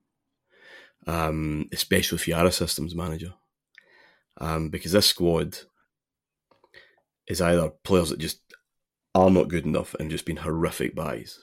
um, 1.08 1.70
especially 1.72 2.18
if 2.18 2.28
you 2.28 2.36
are 2.36 2.46
a 2.46 2.52
systems 2.52 2.96
manager, 2.96 3.34
um, 4.38 4.70
because 4.70 4.92
this 4.92 5.08
squad 5.08 5.58
is 7.28 7.42
either 7.42 7.70
players 7.84 8.10
that 8.10 8.20
just 8.20 8.42
are 9.16 9.30
not 9.30 9.48
good 9.48 9.66
enough 9.66 9.94
and 10.00 10.12
just 10.12 10.26
been 10.26 10.38
horrific 10.38 10.96
buys. 10.96 11.40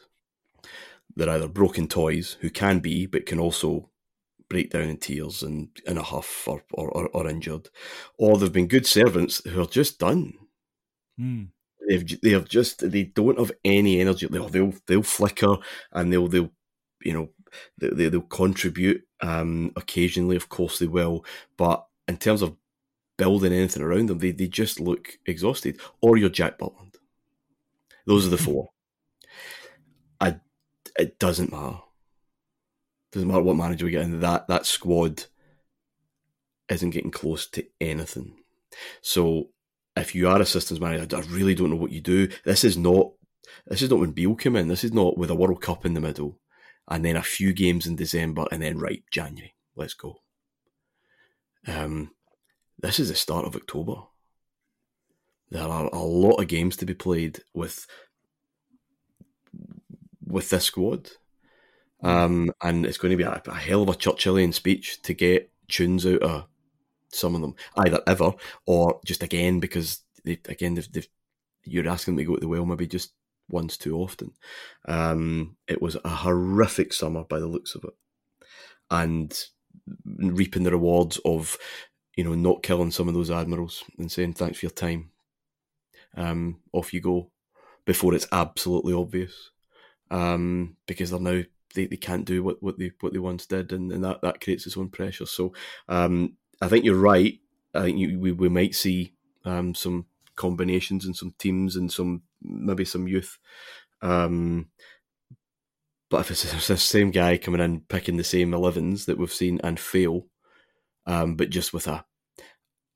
They're 1.17 1.31
either 1.31 1.49
broken 1.49 1.89
toys 1.89 2.37
who 2.41 2.51
can 2.51 2.81
be, 2.81 3.07
but 3.07 3.27
can 3.27 3.41
also 3.41 3.91
break 4.49 4.71
down 4.71 4.89
in 4.89 4.97
tears 4.97 5.43
and 5.43 5.69
in 5.87 5.97
a 5.97 6.03
huff 6.03 6.47
or, 6.49 6.63
or, 6.73 6.91
or, 6.91 7.09
or 7.09 7.29
injured, 7.29 7.69
or 8.19 8.37
they've 8.37 8.53
been 8.53 8.67
good 8.67 8.87
servants 8.87 9.43
who 9.45 9.63
are 9.63 9.67
just 9.67 9.99
done. 9.99 10.35
Mm. 11.19 11.49
They've 11.91 12.21
they 12.21 12.31
have 12.31 12.49
just 12.49 12.89
they 12.89 13.03
don't 13.03 13.37
have 13.37 13.51
any 13.65 14.01
energy. 14.01 14.29
They'll 14.29 14.49
they'll, 14.49 14.73
they'll 14.87 15.03
flicker 15.03 15.57
and 15.91 16.13
they'll 16.13 16.29
they'll 16.29 16.53
you 17.03 17.13
know 17.13 17.31
they, 17.79 18.09
they'll 18.09 18.21
contribute 18.21 19.03
um, 19.21 19.73
occasionally. 19.75 20.37
Of 20.37 20.49
course 20.49 20.79
they 20.79 20.87
will, 20.87 21.25
but 21.57 21.85
in 22.07 22.17
terms 22.19 22.43
of 22.43 22.55
building 23.17 23.53
anything 23.53 23.83
around 23.83 24.09
them, 24.09 24.21
they, 24.21 24.31
they 24.31 24.47
just 24.47 24.79
look 24.79 25.19
exhausted. 25.27 25.81
Or 26.01 26.17
you're 26.17 26.29
Jack 26.29 26.61
Butland. 26.61 26.95
Those 28.07 28.25
are 28.25 28.31
the 28.31 28.39
four. 28.47 28.69
I 30.21 30.39
it 30.97 31.19
doesn't 31.19 31.51
matter. 31.51 31.79
Doesn't 33.11 33.27
matter 33.27 33.43
what 33.43 33.57
manager 33.57 33.87
we 33.87 33.91
get 33.91 34.03
in. 34.03 34.21
That 34.21 34.47
that 34.47 34.65
squad 34.65 35.25
isn't 36.69 36.91
getting 36.91 37.11
close 37.11 37.49
to 37.49 37.67
anything. 37.81 38.37
So 39.03 39.49
if 40.01 40.15
you 40.15 40.29
are 40.29 40.41
a 40.41 40.47
systems 40.47 40.81
manager, 40.81 41.17
I 41.17 41.21
really 41.21 41.55
don't 41.55 41.71
know 41.71 41.77
what 41.77 41.93
you 41.93 42.01
do. 42.01 42.29
This 42.45 42.65
is 42.65 42.77
not 42.77 43.13
this 43.67 43.83
is 43.83 43.91
not 43.91 44.01
when 44.01 44.13
Beale 44.13 44.35
came 44.35 44.57
in. 44.57 44.69
This 44.69 44.85
is 44.85 44.93
not 44.93 45.19
with 45.19 45.31
a 45.31 45.35
World 45.35 45.61
Cup 45.61 45.85
in 45.85 45.95
the 45.95 46.01
middle, 46.01 46.39
and 46.89 47.05
then 47.05 47.17
a 47.17 47.23
few 47.23 47.53
games 47.53 47.87
in 47.87 47.97
December, 47.97 48.47
and 48.51 48.63
then 48.63 48.79
right 48.79 49.03
January, 49.11 49.55
let's 49.77 49.95
go. 49.95 50.17
Um, 51.67 52.13
this 52.79 52.99
is 52.99 53.09
the 53.09 53.15
start 53.15 53.47
of 53.47 53.57
October. 53.57 53.97
There 55.51 55.63
are 55.63 55.87
a 55.93 55.99
lot 55.99 56.41
of 56.41 56.49
games 56.49 56.77
to 56.77 56.87
be 56.87 56.95
played 56.95 57.41
with 57.53 57.87
with 60.25 60.51
this 60.51 60.65
squad, 60.65 61.11
um, 62.03 62.53
and 62.63 62.87
it's 62.87 62.99
going 62.99 63.11
to 63.11 63.17
be 63.17 63.25
a, 63.25 63.43
a 63.47 63.55
hell 63.55 63.83
of 63.83 63.89
a 63.89 63.93
Churchillian 63.93 64.55
speech 64.55 65.03
to 65.03 65.13
get 65.13 65.51
tunes 65.69 66.07
out 66.07 66.23
of 66.23 66.47
some 67.13 67.35
of 67.35 67.41
them, 67.41 67.55
either 67.77 68.01
ever 68.07 68.33
or 68.67 69.01
just 69.05 69.23
again 69.23 69.61
because 69.61 70.03
they 70.25 70.39
again 70.49 70.75
they've, 70.75 70.93
they've, 70.93 71.09
you're 71.65 71.89
asking 71.89 72.17
them 72.17 72.25
to 72.25 72.29
go 72.29 72.35
to 72.37 72.41
the 72.41 72.49
well 72.49 72.65
maybe 72.65 72.87
just 72.87 73.13
once 73.49 73.77
too 73.77 73.97
often. 73.97 74.33
Um, 74.87 75.57
it 75.67 75.83
was 75.83 75.97
a 76.05 76.09
horrific 76.09 76.93
summer 76.93 77.25
by 77.25 77.39
the 77.39 77.47
looks 77.47 77.75
of 77.75 77.85
it, 77.85 77.95
and 78.91 79.37
reaping 80.05 80.63
the 80.63 80.71
rewards 80.71 81.19
of 81.25 81.57
you 82.17 82.25
know 82.25 82.35
not 82.35 82.63
killing 82.63 82.91
some 82.91 83.09
of 83.09 83.15
those 83.15 83.31
admirals 83.31 83.85
and 83.99 84.11
saying 84.11 84.35
thanks 84.35 84.59
for 84.59 84.67
your 84.67 84.71
time. 84.71 85.11
Um, 86.17 86.61
off 86.73 86.93
you 86.93 87.01
go 87.01 87.31
before 87.85 88.15
it's 88.15 88.27
absolutely 88.33 88.93
obvious, 88.93 89.51
um, 90.11 90.77
because 90.87 91.11
they're 91.11 91.21
now 91.21 91.43
they, 91.75 91.87
they 91.87 91.97
can't 91.97 92.25
do 92.25 92.43
what, 92.43 92.63
what 92.63 92.79
they 92.79 92.93
what 93.01 93.13
they 93.13 93.19
once 93.19 93.47
did, 93.47 93.73
and, 93.73 93.93
and 93.93 94.05
that, 94.05 94.23
that 94.23 94.41
creates 94.41 94.67
its 94.67 94.77
own 94.77 94.89
pressure. 94.89 95.27
So 95.27 95.53
um, 95.89 96.37
I 96.61 96.69
think 96.69 96.85
you're 96.85 96.95
right. 96.95 97.39
I 97.75 97.83
think 97.83 97.99
you, 97.99 98.19
we 98.19 98.33
we 98.33 98.49
might 98.49 98.75
see 98.75 99.15
um, 99.45 99.75
some 99.75 100.07
combinations 100.37 101.05
and 101.05 101.17
some 101.17 101.35
teams 101.39 101.77
and 101.77 101.93
some 101.93 102.23
maybe 102.43 102.85
some 102.85 103.09
youth. 103.09 103.39
Um, 104.03 104.69
but 106.09 106.21
if 106.21 106.31
it's 106.31 106.67
the 106.69 106.77
same 106.77 107.11
guy 107.11 107.39
coming 107.39 107.61
in 107.61 107.81
picking 107.83 108.17
the 108.17 108.25
same 108.25 108.51
11s 108.51 109.07
that 109.07 109.19
we've 109.19 109.33
seen 109.33 109.61
and 109.63 109.79
fail, 109.79 110.27
um, 111.07 111.37
but 111.37 111.51
just 111.51 111.73
with 111.73 111.87
a 111.87 112.05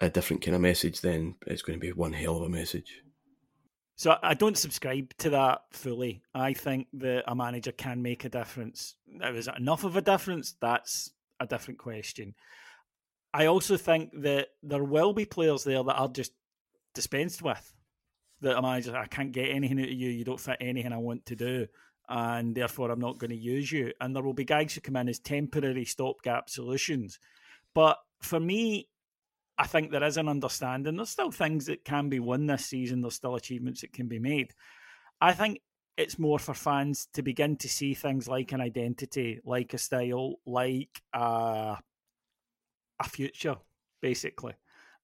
a 0.00 0.10
different 0.10 0.42
kind 0.42 0.54
of 0.54 0.60
message, 0.60 1.00
then 1.00 1.36
it's 1.46 1.62
going 1.62 1.78
to 1.78 1.84
be 1.84 1.92
one 1.92 2.12
hell 2.12 2.36
of 2.36 2.42
a 2.42 2.48
message. 2.48 3.02
So 3.96 4.16
I 4.22 4.34
don't 4.34 4.58
subscribe 4.58 5.14
to 5.18 5.30
that 5.30 5.62
fully. 5.70 6.22
I 6.34 6.52
think 6.52 6.88
that 6.94 7.22
a 7.28 7.34
manager 7.34 7.70
can 7.70 8.02
make 8.02 8.24
a 8.24 8.28
difference. 8.28 8.96
Is 9.22 9.46
it 9.46 9.56
enough 9.56 9.84
of 9.84 9.96
a 9.96 10.02
difference? 10.02 10.56
That's 10.60 11.10
a 11.38 11.46
different 11.46 11.78
question. 11.78 12.34
I 13.34 13.46
also 13.46 13.76
think 13.76 14.12
that 14.22 14.48
there 14.62 14.84
will 14.84 15.12
be 15.12 15.24
players 15.24 15.64
there 15.64 15.82
that 15.82 15.96
are 15.96 16.08
just 16.08 16.32
dispensed 16.94 17.42
with. 17.42 17.74
That 18.40 18.56
a 18.56 18.62
manager, 18.62 18.96
I 18.96 19.06
can't 19.06 19.32
get 19.32 19.50
anything 19.50 19.80
out 19.80 19.88
of 19.88 19.92
you. 19.92 20.08
You 20.10 20.24
don't 20.24 20.38
fit 20.38 20.58
anything 20.60 20.92
I 20.92 20.98
want 20.98 21.26
to 21.26 21.36
do, 21.36 21.66
and 22.08 22.54
therefore 22.54 22.90
I'm 22.90 23.00
not 23.00 23.18
going 23.18 23.30
to 23.30 23.36
use 23.36 23.72
you. 23.72 23.92
And 24.00 24.14
there 24.14 24.22
will 24.22 24.34
be 24.34 24.44
guys 24.44 24.74
who 24.74 24.80
come 24.80 24.96
in 24.96 25.08
as 25.08 25.18
temporary 25.18 25.84
stopgap 25.84 26.48
solutions. 26.48 27.18
But 27.74 27.98
for 28.20 28.38
me, 28.38 28.88
I 29.58 29.66
think 29.66 29.90
there 29.90 30.04
is 30.04 30.16
an 30.16 30.28
understanding. 30.28 30.96
There's 30.96 31.10
still 31.10 31.30
things 31.30 31.66
that 31.66 31.84
can 31.84 32.08
be 32.08 32.20
won 32.20 32.46
this 32.46 32.66
season. 32.66 33.00
There's 33.00 33.14
still 33.14 33.34
achievements 33.34 33.80
that 33.80 33.92
can 33.92 34.06
be 34.06 34.18
made. 34.18 34.52
I 35.20 35.32
think 35.32 35.60
it's 35.96 36.18
more 36.18 36.38
for 36.38 36.54
fans 36.54 37.08
to 37.14 37.22
begin 37.22 37.56
to 37.56 37.68
see 37.68 37.94
things 37.94 38.28
like 38.28 38.52
an 38.52 38.60
identity, 38.60 39.40
like 39.44 39.74
a 39.74 39.78
style, 39.78 40.36
like 40.44 41.02
a 41.12 41.78
a 43.04 43.08
future, 43.08 43.56
basically. 44.00 44.54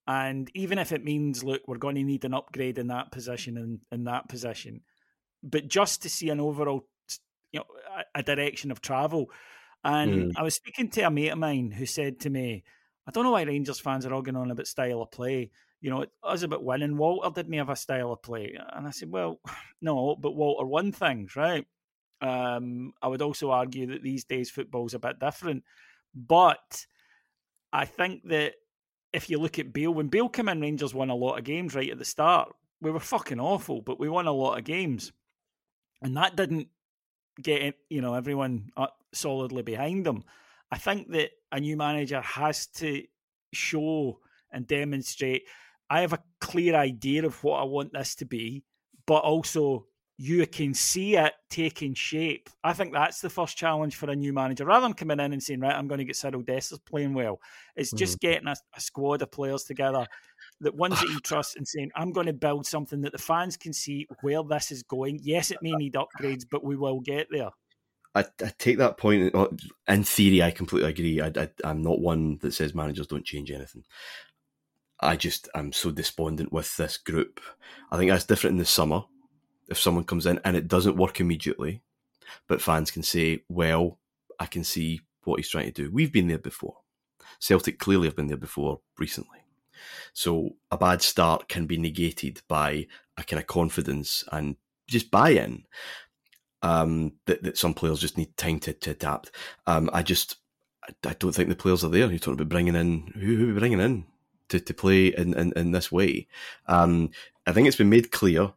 And 0.07 0.51
even 0.55 0.79
if 0.79 0.93
it 0.93 1.05
means, 1.05 1.45
look, 1.45 1.63
we're 1.67 1.79
going 1.79 1.95
to 1.97 2.03
need 2.03 2.25
an 2.25 2.35
upgrade 2.35 2.79
in 2.79 2.89
that 2.89 3.13
position 3.13 3.57
and 3.57 3.81
in 3.93 4.05
that 4.05 4.29
position, 4.29 4.81
but 5.43 5.69
just 5.69 6.03
to 6.03 6.09
see 6.09 6.31
an 6.31 6.41
overall, 6.41 6.87
you 7.53 7.61
know, 7.61 7.67
a, 8.15 8.21
a 8.21 8.23
direction 8.23 8.71
of 8.71 8.81
travel. 8.81 9.31
And 9.85 10.33
mm. 10.33 10.33
I 10.37 10.43
was 10.43 10.55
speaking 10.55 10.91
to 10.91 11.03
a 11.03 11.11
mate 11.11 11.29
of 11.29 11.39
mine 11.39 11.71
who 11.71 11.87
said 11.87 12.21
to 12.21 12.31
me, 12.31 12.65
I 13.07 13.13
don't 13.13 13.25
know 13.25 13.31
why 13.31 13.43
Rangers 13.43 13.81
fans 13.81 14.05
are 14.07 14.13
all 14.13 14.23
going 14.23 14.37
on 14.37 14.51
about 14.51 14.67
style 14.67 15.03
of 15.03 15.11
play. 15.11 15.51
You 15.81 15.91
know, 15.91 16.03
it 16.03 16.11
was 16.23 16.43
about 16.43 16.65
winning. 16.65 16.97
Walter 16.97 17.31
didn't 17.35 17.59
have 17.59 17.71
a 17.71 17.77
style 17.77 18.13
of 18.13 18.23
play. 18.23 18.59
And 18.73 18.87
I 18.87 18.91
said, 18.91 19.11
well, 19.11 19.41
no, 19.81 20.17
but 20.17 20.35
Walter 20.35 20.67
won 20.67 20.93
things, 20.93 21.37
right? 21.37 21.67
Um, 22.21 22.93
I 23.01 23.09
would 23.09 23.23
also 23.23 23.51
argue 23.51 23.87
that 23.89 24.03
these 24.03 24.25
days 24.25 24.51
football's 24.51 24.95
a 24.95 24.99
bit 24.99 25.19
different. 25.19 25.65
But 26.15 26.87
I 27.73 27.85
think 27.85 28.29
that 28.29 28.55
if 29.13 29.31
you 29.31 29.39
look 29.39 29.59
at 29.59 29.73
Beale, 29.73 29.93
when 29.93 30.09
Beale 30.09 30.29
came 30.29 30.49
in, 30.49 30.61
Rangers 30.61 30.95
won 30.95 31.11
a 31.11 31.15
lot 31.15 31.39
of 31.39 31.45
games 31.45 31.75
right 31.75 31.91
at 31.91 31.99
the 31.99 32.05
start. 32.05 32.55
We 32.81 32.91
were 32.91 33.01
fucking 33.01 33.41
awful, 33.41 33.83
but 33.83 34.01
we 34.01 34.09
won 34.09 34.27
a 34.27 34.33
lot 34.33 34.59
of 34.59 34.65
games, 34.65 35.13
and 36.03 36.17
that 36.17 36.37
didn't 36.37 36.69
get 37.41 37.75
you 37.89 38.01
know 38.01 38.15
everyone 38.15 38.71
solidly 39.13 39.63
behind 39.63 40.07
them. 40.07 40.25
I 40.71 40.79
think 40.79 41.11
that 41.11 41.31
a 41.53 41.61
new 41.61 41.77
manager 41.77 42.21
has 42.21 42.67
to 42.69 43.03
show 43.53 44.21
and 44.53 44.67
demonstrate. 44.67 45.43
I 45.89 46.01
have 46.03 46.13
a 46.13 46.23
clear 46.41 46.75
idea 46.75 47.27
of 47.27 47.43
what 47.43 47.61
I 47.61 47.65
want 47.65 47.93
this 47.93 48.15
to 48.17 48.25
be, 48.25 48.65
but 49.07 49.25
also 49.25 49.87
you 50.23 50.47
can 50.47 50.75
see 50.75 51.17
it 51.17 51.33
taking 51.49 51.95
shape. 51.95 52.51
I 52.63 52.75
think 52.75 52.93
that's 52.93 53.23
the 53.23 53.31
first 53.31 53.57
challenge 53.57 53.97
for 53.97 54.11
a 54.11 54.15
new 54.15 54.35
manager. 54.35 54.67
Rather 54.67 54.85
than 54.85 54.93
coming 54.93 55.19
in 55.19 55.33
and 55.33 55.43
saying, 55.43 55.61
right, 55.61 55.75
I'm 55.75 55.89
going 55.89 55.97
to 55.97 56.05
get 56.05 56.15
Cyril 56.15 56.43
Dessers 56.43 56.79
playing 56.85 57.15
well, 57.15 57.41
it's 57.75 57.91
just 57.91 58.19
mm. 58.19 58.21
getting 58.21 58.47
a, 58.47 58.55
a, 58.77 58.81
squad 58.83 59.23
of 59.23 59.31
players 59.31 59.65
together, 59.65 60.07
that 60.61 60.75
ones 60.75 61.01
that 61.01 61.09
you 61.09 61.21
trust, 61.25 61.57
and 61.57 61.67
saying, 61.67 61.91
I'm 61.97 62.13
going 62.13 62.27
to 62.27 62.35
build 62.35 62.67
something 62.67 63.01
that 63.01 63.13
the 63.13 63.19
fans 63.19 63.57
can 63.57 63.73
see 63.73 64.07
where 64.21 64.43
this 64.43 64.71
is 64.71 64.83
going. 64.83 65.21
Yes, 65.23 65.51
it 65.51 65.63
may 65.63 65.73
need 65.73 65.95
upgrades, 65.95 66.45
but 66.51 66.63
we 66.63 66.77
will 66.77 67.01
get 67.01 67.29
there. 67.31 67.49
I, 68.15 68.27
I 68.45 68.53
take 68.59 68.77
that 68.77 68.99
point. 68.99 69.35
Uh, 69.35 69.49
in 69.89 70.05
theory, 70.05 70.43
I 70.43 70.51
completely 70.51 70.91
agree. 70.91 71.23
I, 71.23 71.33
I, 71.35 71.49
I'm 71.65 71.81
not 71.81 71.99
one 71.99 72.37
that 72.43 72.53
says 72.53 72.75
managers 72.75 73.07
don't 73.07 73.25
change 73.25 73.51
anything. 73.51 73.85
I 75.01 75.17
just, 75.17 75.49
I'm 75.55 75.73
so 75.73 75.91
despondent 75.91 76.53
with 76.53 76.77
this 76.77 76.99
group. 76.99 77.41
I 77.91 77.97
think 77.97 78.11
that's 78.11 78.27
different 78.27 78.53
in 78.53 78.59
the 78.59 78.67
summer 78.67 79.05
if 79.71 79.79
someone 79.79 80.05
comes 80.05 80.27
in 80.27 80.41
and 80.45 80.57
it 80.57 80.69
doesn't 80.69 80.97
work 80.97 81.21
immediately, 81.21 81.83
but 82.49 82.63
fans 82.63 82.91
can 82.91 83.03
say, 83.03 83.45
well, 83.49 83.99
I 84.39 84.47
can 84.47 84.65
see 84.65 85.01
what 85.25 85.37
he's 85.37 85.49
trying 85.49 85.67
to 85.67 85.73
do. 85.73 85.91
We've 85.91 86.13
been 86.13 86.29
there 86.29 86.39
before. 86.39 86.79
Celtic 87.39 87.79
clearly 87.79 88.09
have 88.09 88.17
been 88.17 88.27
there 88.27 88.37
before 88.37 88.81
recently. 88.99 89.39
So 90.13 90.57
a 90.71 90.77
bad 90.77 91.03
start 91.03 91.49
can 91.49 91.67
be 91.67 91.79
negated 91.79 92.43
by 92.49 92.87
a 93.17 93.23
kind 93.23 93.41
of 93.41 93.47
confidence 93.47 94.25
and 94.33 94.57
just 94.89 95.11
buy 95.11 95.31
in. 95.31 95.65
Um, 96.63 97.13
that, 97.25 97.43
that 97.43 97.57
some 97.57 97.73
players 97.73 98.01
just 98.01 98.19
need 98.19 98.37
time 98.37 98.61
to, 98.61 98.75
to 98.75 98.91
adapt. 98.91 99.31
Um, 99.67 99.89
I 99.95 100.03
just 100.03 100.37
I, 101.07 101.15
don't 101.15 101.33
think 101.33 101.49
the 101.49 101.55
players 101.55 101.83
are 101.85 101.89
there. 101.89 102.11
You're 102.11 102.19
talking 102.19 102.35
about 102.35 102.51
bringing 102.51 102.75
in 102.75 103.13
who, 103.15 103.37
who 103.37 103.45
are 103.45 103.55
we 103.55 103.59
bringing 103.59 103.81
in 103.81 104.05
to, 104.51 104.61
to 104.61 104.75
play 104.75 105.07
in, 105.07 105.33
in, 105.35 105.55
in 105.57 105.71
this 105.73 105.91
way. 105.91 106.29
Um, 106.67 107.11
I 107.47 107.53
think 107.53 107.67
it's 107.67 107.79
been 107.79 107.89
made 107.89 108.11
clear 108.11 108.53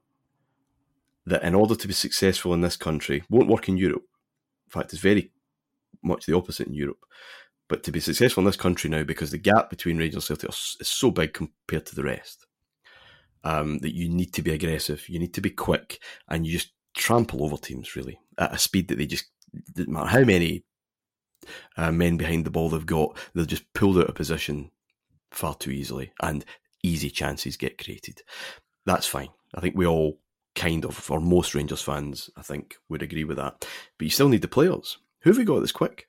that 1.26 1.44
in 1.44 1.56
order 1.56 1.76
to 1.76 1.88
be 1.88 1.94
successful 1.94 2.54
in 2.54 2.62
this 2.62 2.78
country, 2.78 3.24
won't 3.30 3.50
work 3.50 3.70
in 3.70 3.78
Europe. 3.78 4.06
In 4.68 4.72
fact, 4.72 4.94
it's 4.94 5.02
very 5.02 5.32
much 6.02 6.26
the 6.26 6.36
opposite 6.36 6.68
in 6.68 6.74
Europe. 6.74 7.06
But 7.70 7.84
to 7.84 7.92
be 7.92 8.00
successful 8.00 8.42
in 8.42 8.46
this 8.46 8.58
country 8.58 8.90
now, 8.90 9.04
because 9.04 9.32
the 9.32 9.38
gap 9.38 9.70
between 9.70 9.98
Rangers 9.98 10.30
and 10.30 10.40
Celtic 10.40 10.50
is 10.50 10.88
so 10.88 11.12
big 11.12 11.34
compared 11.34 11.86
to 11.88 11.96
the 11.96 12.04
rest, 12.04 12.46
um, 13.44 13.80
that 13.80 13.94
you 13.94 14.10
need 14.10 14.34
to 14.34 14.42
be 14.42 14.52
aggressive, 14.52 15.08
you 15.08 15.20
need 15.20 15.34
to 15.34 15.42
be 15.42 15.50
quick, 15.50 16.00
and 16.28 16.46
you 16.46 16.54
just 16.54 16.74
trample 16.94 17.44
over 17.44 17.58
teams 17.58 17.96
really 17.96 18.20
at 18.38 18.54
a 18.54 18.58
speed 18.58 18.88
that 18.88 18.98
they 18.98 19.06
just 19.06 19.26
doesn't 19.74 19.92
matter 19.92 20.08
how 20.08 20.24
many 20.24 20.64
uh, 21.78 21.92
men 21.92 22.18
behind 22.18 22.46
the 22.46 22.52
ball 22.52 22.70
they've 22.70 22.86
got, 22.86 23.18
they'll 23.34 23.46
just 23.46 23.72
pulled 23.74 23.98
out 23.98 24.10
of 24.10 24.16
position 24.16 24.72
far 25.32 25.56
too 25.56 25.72
easily, 25.72 26.12
and 26.22 26.46
easy 26.84 27.10
chances 27.10 27.58
get 27.58 27.84
created. 27.84 28.22
That's 28.86 29.08
fine. 29.08 29.30
I 29.56 29.62
think 29.62 29.76
we 29.76 29.88
all 29.88 30.20
kind 30.56 30.86
of, 30.86 31.10
or 31.10 31.20
most 31.20 31.56
Rangers 31.56 31.82
fans, 31.82 32.30
I 32.36 32.42
think, 32.42 32.78
would 32.90 33.02
agree 33.02 33.24
with 33.24 33.38
that. 33.38 33.66
But 33.98 34.06
you 34.06 34.10
still 34.10 34.30
need 34.30 34.42
the 34.42 34.48
players. 34.48 34.98
Who 35.22 35.30
have 35.30 35.38
we 35.38 35.46
got 35.46 35.60
this 35.60 35.72
quick? 35.72 36.08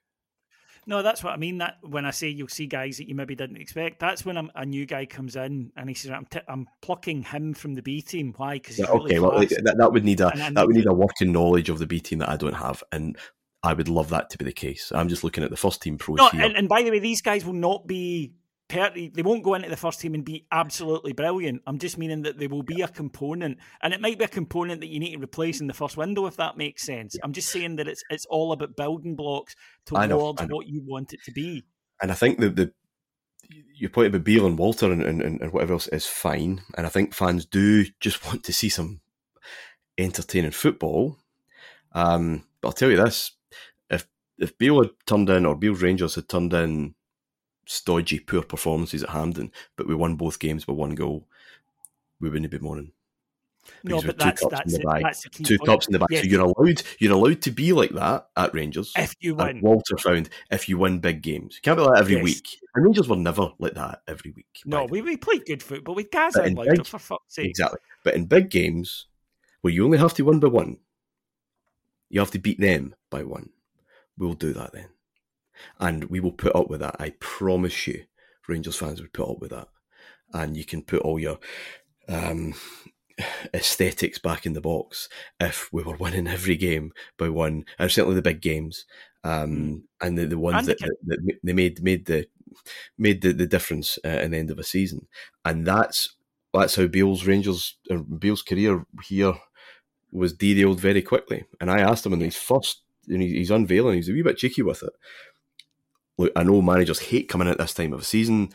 No, 0.87 1.03
that's 1.03 1.25
what 1.25 1.33
I 1.33 1.37
mean. 1.37 1.59
That 1.59 1.79
when 1.83 2.05
I 2.05 2.11
say 2.11 2.29
you'll 2.29 2.49
see 2.49 2.67
guys 2.67 2.99
that 2.99 3.09
you 3.09 3.15
maybe 3.15 3.35
didn't 3.35 3.57
expect, 3.57 4.01
that's 4.01 4.25
when 4.27 4.51
a 4.55 4.67
new 4.67 4.85
guy 4.85 5.07
comes 5.07 5.35
in 5.35 5.73
and 5.77 5.89
he 5.89 5.95
says, 5.95 6.11
"I'm, 6.11 6.27
t- 6.27 6.41
I'm 6.47 6.67
plucking 6.83 7.23
him 7.23 7.55
from 7.55 7.75
the 7.75 7.81
B 7.81 8.03
team." 8.03 8.35
Why? 8.37 8.55
Because 8.55 8.79
yeah, 8.79 8.87
okay, 8.87 9.19
really 9.19 9.21
well, 9.21 9.39
that, 9.39 9.77
that 9.79 9.93
would 9.93 10.05
need 10.05 10.21
a 10.21 10.31
that 10.53 10.67
would 10.67 10.77
need 10.77 10.87
a 10.87 10.93
working 10.93 11.33
knowledge 11.33 11.71
of 11.71 11.79
the 11.79 11.87
B 11.87 12.01
team 12.01 12.19
that 12.19 12.29
I 12.29 12.37
don't 12.37 12.55
have, 12.55 12.85
and 12.93 13.17
I 13.63 13.73
would 13.73 13.89
love 13.89 14.11
that 14.11 14.29
to 14.31 14.39
be 14.39 14.45
the 14.45 14.53
case. 14.53 14.93
I'm 14.95 15.09
just 15.09 15.25
looking 15.25 15.43
at 15.43 15.51
the 15.51 15.57
first 15.57 15.81
team 15.81 15.97
pros 15.97 16.19
no, 16.19 16.29
here. 16.29 16.43
And, 16.43 16.55
and 16.55 16.69
by 16.69 16.83
the 16.83 16.91
way, 16.91 16.99
these 16.99 17.23
guys 17.23 17.47
will 17.47 17.55
not 17.55 17.87
be 17.87 18.35
they 18.69 19.23
won't 19.23 19.45
go 19.45 19.55
into 19.55 19.69
the 19.69 19.77
first 19.77 20.01
team 20.01 20.15
and 20.15 20.25
be 20.25 20.47
absolutely 20.51 21.13
brilliant. 21.13 21.63
I'm 21.67 21.79
just 21.79 21.99
meaning 21.99 22.23
that 22.23 22.39
they 22.39 22.47
will 22.47 22.63
be 22.63 22.81
a 22.81 22.89
component, 22.89 23.59
and 23.83 23.93
it 23.93 24.01
might 24.01 24.19
be 24.19 24.25
a 24.25 24.29
component 24.29 24.81
that 24.81 24.89
you 24.89 24.99
need 24.99 25.15
to 25.15 25.23
replace 25.23 25.61
in 25.61 25.67
the 25.67 25.75
first 25.75 25.97
window, 25.97 26.27
if 26.27 26.37
that 26.37 26.57
makes 26.57 26.83
sense. 26.83 27.17
I'm 27.23 27.33
just 27.33 27.51
saying 27.51 27.77
that 27.77 27.89
it's 27.89 28.03
it's 28.11 28.27
all 28.27 28.53
about 28.53 28.77
building 28.77 29.17
blocks 29.17 29.55
towards 29.85 30.41
know, 30.41 30.47
what 30.49 30.67
you 30.67 30.83
want 30.85 31.13
it 31.13 31.21
to 31.25 31.33
be. 31.33 31.65
And 32.01 32.11
I 32.11 32.15
think 32.15 32.39
the 32.39 32.49
the 32.49 32.73
your 33.75 33.91
point 33.91 34.09
about 34.09 34.25
Beale 34.25 34.47
and 34.47 34.59
Walter 34.59 34.91
and, 34.91 35.03
and, 35.03 35.21
and 35.23 35.53
whatever 35.53 35.75
else 35.75 35.89
is 35.89 36.07
fine, 36.07 36.63
and 36.77 36.87
I 36.87 36.91
think 36.91 37.15
fans 37.15 37.45
do 37.45 37.85
just 38.01 38.25
want 38.27 38.45
to 38.45 38.53
see 38.53 38.69
some 38.69 39.01
entertaining 39.99 40.53
football. 40.53 41.19
Um, 41.93 42.45
but 42.61 42.69
I'll 42.69 42.73
tell 42.73 42.91
you 42.91 42.97
this: 42.97 43.33
if 43.91 44.07
if 44.39 44.57
Beale 44.57 44.83
had 44.83 44.91
turned 45.07 45.29
in, 45.29 45.45
or 45.45 45.55
Beale's 45.55 45.83
Rangers 45.83 46.15
had 46.15 46.29
turned 46.29 46.55
in 46.55 46.95
stodgy, 47.67 48.19
poor 48.19 48.43
performances 48.43 49.03
at 49.03 49.11
Hampden, 49.11 49.53
but 49.77 49.87
we 49.87 49.95
won 49.95 50.17
both 50.17 50.39
games 50.39 50.65
by 50.65 50.73
one 50.73 50.95
goal, 50.95 51.27
we 52.21 52.31
wouldn't 52.31 52.51
be 52.51 52.59
mourning. 52.59 52.93
No, 53.83 54.01
but 54.03 54.19
that's 54.19 54.47
that's, 54.47 54.75
it, 54.75 54.83
that's 54.85 55.23
the 55.23 55.31
two 55.31 55.59
point. 55.59 55.67
tops 55.67 55.87
in 55.87 55.93
the 55.93 55.99
back. 55.99 56.11
Yes. 56.11 56.25
So 56.25 56.29
you're 56.29 56.43
allowed 56.43 56.83
you're 56.99 57.13
allowed 57.13 57.43
to 57.43 57.51
be 57.51 57.73
like 57.73 57.91
that 57.93 58.29
at 58.37 58.55
Rangers 58.55 58.93
if 58.97 59.15
you 59.21 59.35
win. 59.35 59.61
Walter 59.63 59.97
found 59.97 60.29
if 60.51 60.69
you 60.69 60.79
win 60.79 60.99
big 61.01 61.23
games, 61.23 61.57
you 61.57 61.63
can't 61.63 61.79
be 61.79 61.83
like 61.83 61.95
that 61.95 62.01
every 62.01 62.17
yes. 62.17 62.25
week. 62.25 62.59
And 62.75 62.85
Rangers 62.85 63.09
were 63.09 63.17
never 63.17 63.53
like 63.59 63.75
that 63.75 64.03
every 64.07 64.33
week. 64.33 64.63
No, 64.67 64.85
we, 64.85 65.01
we 65.01 65.17
played 65.17 65.47
good 65.47 65.63
football 65.63 65.95
with 65.95 66.11
Gazza 66.11 66.43
and 66.43 66.57
big, 66.57 66.87
for 66.87 66.99
fuck's 66.99 67.35
sake. 67.35 67.47
Exactly, 67.47 67.81
but 68.05 68.15
in 68.15 68.27
big 68.27 68.51
games 68.51 69.07
where 69.63 69.73
you 69.73 69.85
only 69.85 69.99
have 69.99 70.15
to 70.15 70.25
win 70.25 70.41
by 70.41 70.49
one, 70.49 70.79
you 72.11 72.21
have 72.21 72.31
to 72.33 72.39
beat 72.39 72.61
them 72.61 72.95
by 73.11 73.23
one. 73.23 73.51
We'll 74.19 74.35
do 74.35 74.53
that 74.53 74.73
then 74.73 74.89
and 75.79 76.05
we 76.05 76.21
will 76.21 76.33
put 76.33 76.55
up 76.55 76.69
with 76.69 76.81
that. 76.81 76.97
I 76.99 77.15
promise 77.21 77.87
you, 77.87 78.05
Rangers 78.49 78.77
fans 78.77 79.01
would 79.01 79.13
put 79.13 79.31
up 79.31 79.41
with 79.41 79.51
that, 79.51 79.69
and 80.33 80.57
you 80.57 80.65
can 80.65 80.83
put 80.83 81.03
all 81.03 81.19
your 81.19 81.39
um, 82.09 82.55
aesthetics 83.55 84.19
back 84.19 84.47
in 84.47 84.53
the 84.53 84.61
box 84.61 85.09
if 85.41 85.73
we 85.73 85.83
were 85.83 85.97
winning 85.97 86.27
every 86.27 86.57
game 86.57 86.93
by 87.19 87.29
one, 87.29 87.65
and 87.79 87.91
certainly 87.91 88.17
the 88.17 88.23
big 88.23 88.41
games, 88.41 88.85
um, 89.23 89.57
hmm. 89.57 90.07
and 90.07 90.19
the, 90.19 90.27
the 90.27 90.39
ones 90.39 90.67
that, 90.67 90.79
that, 90.79 90.97
that, 91.07 91.39
they 91.43 91.53
made 91.53 91.83
made 91.83 92.07
the 92.07 92.27
made 92.99 93.23
the, 93.23 93.33
the 93.33 93.47
difference 93.47 93.99
uh, 94.05 94.09
in 94.09 94.33
the 94.33 94.39
end 94.39 94.51
of 94.51 94.59
a 94.59 94.65
season, 94.65 95.07
and 95.45 95.67
that's 95.67 96.17
that's 96.53 96.77
how 96.77 96.87
Beale's 96.87 97.27
Rangers 97.27 97.77
uh, 97.91 97.97
Beale's 97.97 98.43
career 98.43 98.85
here 99.05 99.35
was 100.13 100.33
derailed 100.33 100.81
very 100.81 101.03
quickly. 101.03 101.45
And 101.61 101.71
I 101.71 101.81
asked 101.81 102.07
him 102.07 102.13
in 102.13 102.21
his 102.21 102.37
first, 102.37 102.83
and 103.09 103.21
he's 103.21 103.51
unveiling, 103.51 103.97
he's 103.97 104.09
a 104.09 104.13
wee 104.13 104.23
bit 104.23 104.39
cheeky 104.39 104.63
with 104.63 104.83
it 104.83 104.93
look, 106.19 106.33
I 106.37 106.43
know 106.43 106.63
managers 106.63 107.01
hate 107.01 107.29
coming 107.29 107.49
at 107.49 107.59
this 107.59 107.75
time 107.75 107.93
of 107.93 108.01
the 108.01 108.05
season. 108.05 108.51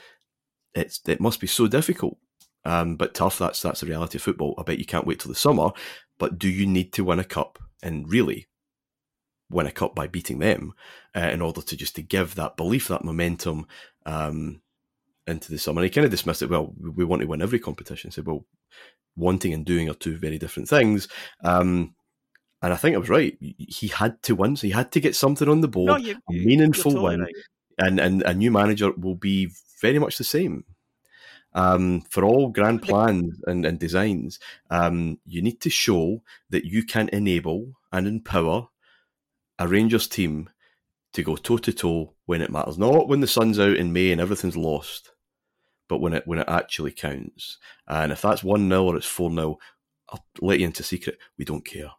It's 0.73 1.01
it 1.07 1.19
must 1.19 1.39
be 1.39 1.47
so 1.47 1.67
difficult, 1.67 2.17
um, 2.65 2.95
but 2.95 3.13
tough. 3.13 3.39
That's 3.39 3.61
that's 3.61 3.81
the 3.81 3.87
reality 3.87 4.17
of 4.17 4.21
football. 4.21 4.55
I 4.57 4.63
bet 4.63 4.79
you 4.79 4.85
can't 4.85 5.07
wait 5.07 5.19
till 5.19 5.29
the 5.29 5.35
summer. 5.35 5.71
But 6.17 6.37
do 6.37 6.49
you 6.49 6.67
need 6.67 6.93
to 6.93 7.03
win 7.03 7.19
a 7.19 7.23
cup 7.23 7.57
and 7.81 8.09
really 8.11 8.47
win 9.49 9.65
a 9.65 9.71
cup 9.71 9.95
by 9.95 10.05
beating 10.05 10.39
them 10.39 10.73
uh, 11.15 11.29
in 11.31 11.41
order 11.41 11.61
to 11.61 11.77
just 11.77 11.95
to 11.95 12.01
give 12.01 12.35
that 12.35 12.57
belief, 12.57 12.87
that 12.89 13.05
momentum 13.05 13.65
um, 14.05 14.61
into 15.25 15.49
the 15.49 15.57
summer? 15.57 15.79
And 15.81 15.85
he 15.85 15.93
kind 15.93 16.05
of 16.05 16.11
dismissed 16.11 16.41
it. 16.41 16.49
Well, 16.49 16.73
we 16.77 17.05
want 17.05 17.21
to 17.21 17.27
win 17.27 17.41
every 17.41 17.59
competition. 17.59 18.09
He 18.09 18.13
said, 18.13 18.27
well, 18.27 18.45
wanting 19.15 19.53
and 19.53 19.65
doing 19.65 19.89
are 19.89 19.93
two 19.93 20.17
very 20.17 20.37
different 20.37 20.69
things. 20.69 21.07
Um, 21.43 21.95
and 22.61 22.73
I 22.73 22.75
think 22.75 22.95
I 22.95 22.99
was 22.99 23.09
right. 23.09 23.37
He 23.39 23.87
had 23.87 24.21
to 24.23 24.35
win, 24.35 24.55
so 24.55 24.67
he 24.67 24.73
had 24.73 24.91
to 24.91 24.99
get 24.99 25.15
something 25.15 25.47
on 25.47 25.61
the 25.61 25.67
board, 25.67 25.87
no, 25.87 25.97
you, 25.97 26.17
a 26.29 26.33
meaningful 26.33 26.91
totally 26.91 27.17
win, 27.17 27.21
right. 27.21 27.35
and 27.77 27.99
and 27.99 28.21
a 28.23 28.33
new 28.33 28.51
manager 28.51 28.91
will 28.91 29.15
be 29.15 29.51
very 29.81 29.99
much 29.99 30.17
the 30.17 30.23
same. 30.23 30.65
Um, 31.53 32.01
for 32.01 32.23
all 32.23 32.49
grand 32.49 32.83
plans 32.83 33.41
and, 33.47 33.65
and 33.65 33.79
designs, 33.79 34.39
um, 34.69 35.17
you 35.25 35.41
need 35.41 35.59
to 35.61 35.69
show 35.69 36.21
that 36.51 36.63
you 36.63 36.83
can 36.83 37.09
enable 37.09 37.73
and 37.91 38.07
empower 38.07 38.67
a 39.57 39.67
Rangers 39.67 40.07
team 40.07 40.49
to 41.13 41.23
go 41.23 41.35
toe 41.35 41.57
to 41.57 41.73
toe 41.73 42.13
when 42.27 42.41
it 42.41 42.51
matters. 42.51 42.77
Not 42.77 43.07
when 43.07 43.21
the 43.21 43.27
sun's 43.27 43.59
out 43.59 43.77
in 43.77 43.93
May 43.93 44.11
and 44.11 44.21
everything's 44.21 44.55
lost, 44.55 45.11
but 45.87 46.01
when 46.01 46.13
it 46.13 46.27
when 46.27 46.39
it 46.39 46.47
actually 46.47 46.91
counts. 46.91 47.57
And 47.87 48.11
if 48.11 48.21
that's 48.21 48.43
one 48.43 48.69
0 48.69 48.83
or 48.83 48.95
it's 48.95 49.07
four 49.07 49.31
0 49.31 49.57
I'll 50.09 50.25
let 50.41 50.59
you 50.59 50.65
into 50.65 50.83
secret. 50.83 51.17
We 51.37 51.45
don't 51.45 51.65
care. 51.65 51.91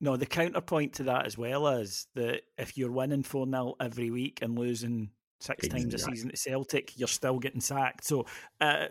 No, 0.00 0.16
the 0.16 0.26
counterpoint 0.26 0.94
to 0.94 1.04
that 1.04 1.26
as 1.26 1.38
well 1.38 1.66
is 1.68 2.06
that 2.14 2.42
if 2.58 2.76
you're 2.76 2.90
winning 2.90 3.22
4 3.22 3.46
0 3.46 3.74
every 3.80 4.10
week 4.10 4.40
and 4.42 4.58
losing 4.58 5.10
six 5.40 5.64
exactly. 5.64 5.90
times 5.90 5.94
a 5.94 5.98
season 5.98 6.30
at 6.30 6.38
Celtic, 6.38 6.98
you're 6.98 7.08
still 7.08 7.38
getting 7.38 7.60
sacked. 7.60 8.04
So, 8.04 8.26
uh, 8.60 8.86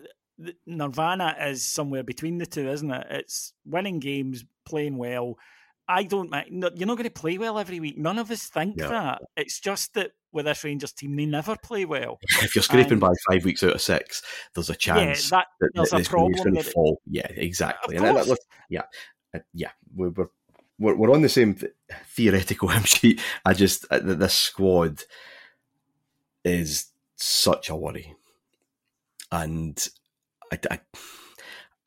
Nirvana 0.66 1.36
is 1.40 1.64
somewhere 1.64 2.04
between 2.04 2.38
the 2.38 2.46
two, 2.46 2.68
isn't 2.68 2.90
it? 2.90 3.08
It's 3.10 3.54
winning 3.66 4.00
games, 4.00 4.44
playing 4.66 4.98
well. 4.98 5.38
I 5.88 6.04
don't. 6.04 6.32
No, 6.50 6.70
you're 6.74 6.88
not 6.88 6.98
going 6.98 7.04
to 7.04 7.10
play 7.10 7.38
well 7.38 7.60
every 7.60 7.80
week. 7.80 7.98
None 7.98 8.18
of 8.18 8.32
us 8.32 8.48
think 8.48 8.76
yeah. 8.78 8.88
that. 8.88 9.22
It's 9.36 9.60
just 9.60 9.94
that 9.96 10.12
with 10.32 10.46
this 10.46 10.64
Rangers 10.64 10.94
team, 10.94 11.16
they 11.16 11.26
never 11.26 11.56
play 11.62 11.86
well. 11.86 12.20
If 12.42 12.56
you're 12.56 12.64
scraping 12.64 12.94
and, 12.94 13.02
by 13.02 13.12
five 13.30 13.44
weeks 13.44 13.64
out 13.64 13.76
of 13.76 13.82
six, 13.82 14.24
there's 14.56 14.70
a 14.70 14.76
chance 14.76 15.32
yeah, 15.32 15.38
that, 15.38 15.48
that, 15.60 15.70
there's 15.74 15.90
that 15.90 16.08
a 16.08 16.10
problem. 16.10 16.54
That 16.54 16.66
fall. 16.66 17.02
Yeah, 17.06 17.28
exactly. 17.28 17.98
And 17.98 18.06
that, 18.06 18.38
yeah, 18.70 18.84
uh, 19.36 19.40
yeah, 19.54 19.72
we're 19.94 20.10
we're, 20.10 20.30
we're 20.80 20.96
we're 20.96 21.12
on 21.12 21.22
the 21.22 21.30
same 21.30 21.56
th- 21.56 21.74
theoretical 22.08 22.68
hymn 22.70 22.84
sheet. 22.84 23.22
I 23.46 23.54
just 23.54 23.86
uh, 23.92 24.00
this 24.00 24.34
squad 24.34 25.04
is 26.44 26.88
such 27.16 27.70
a 27.70 27.76
worry, 27.76 28.16
and 29.32 29.88
I, 30.52 30.60
I, 30.70 30.80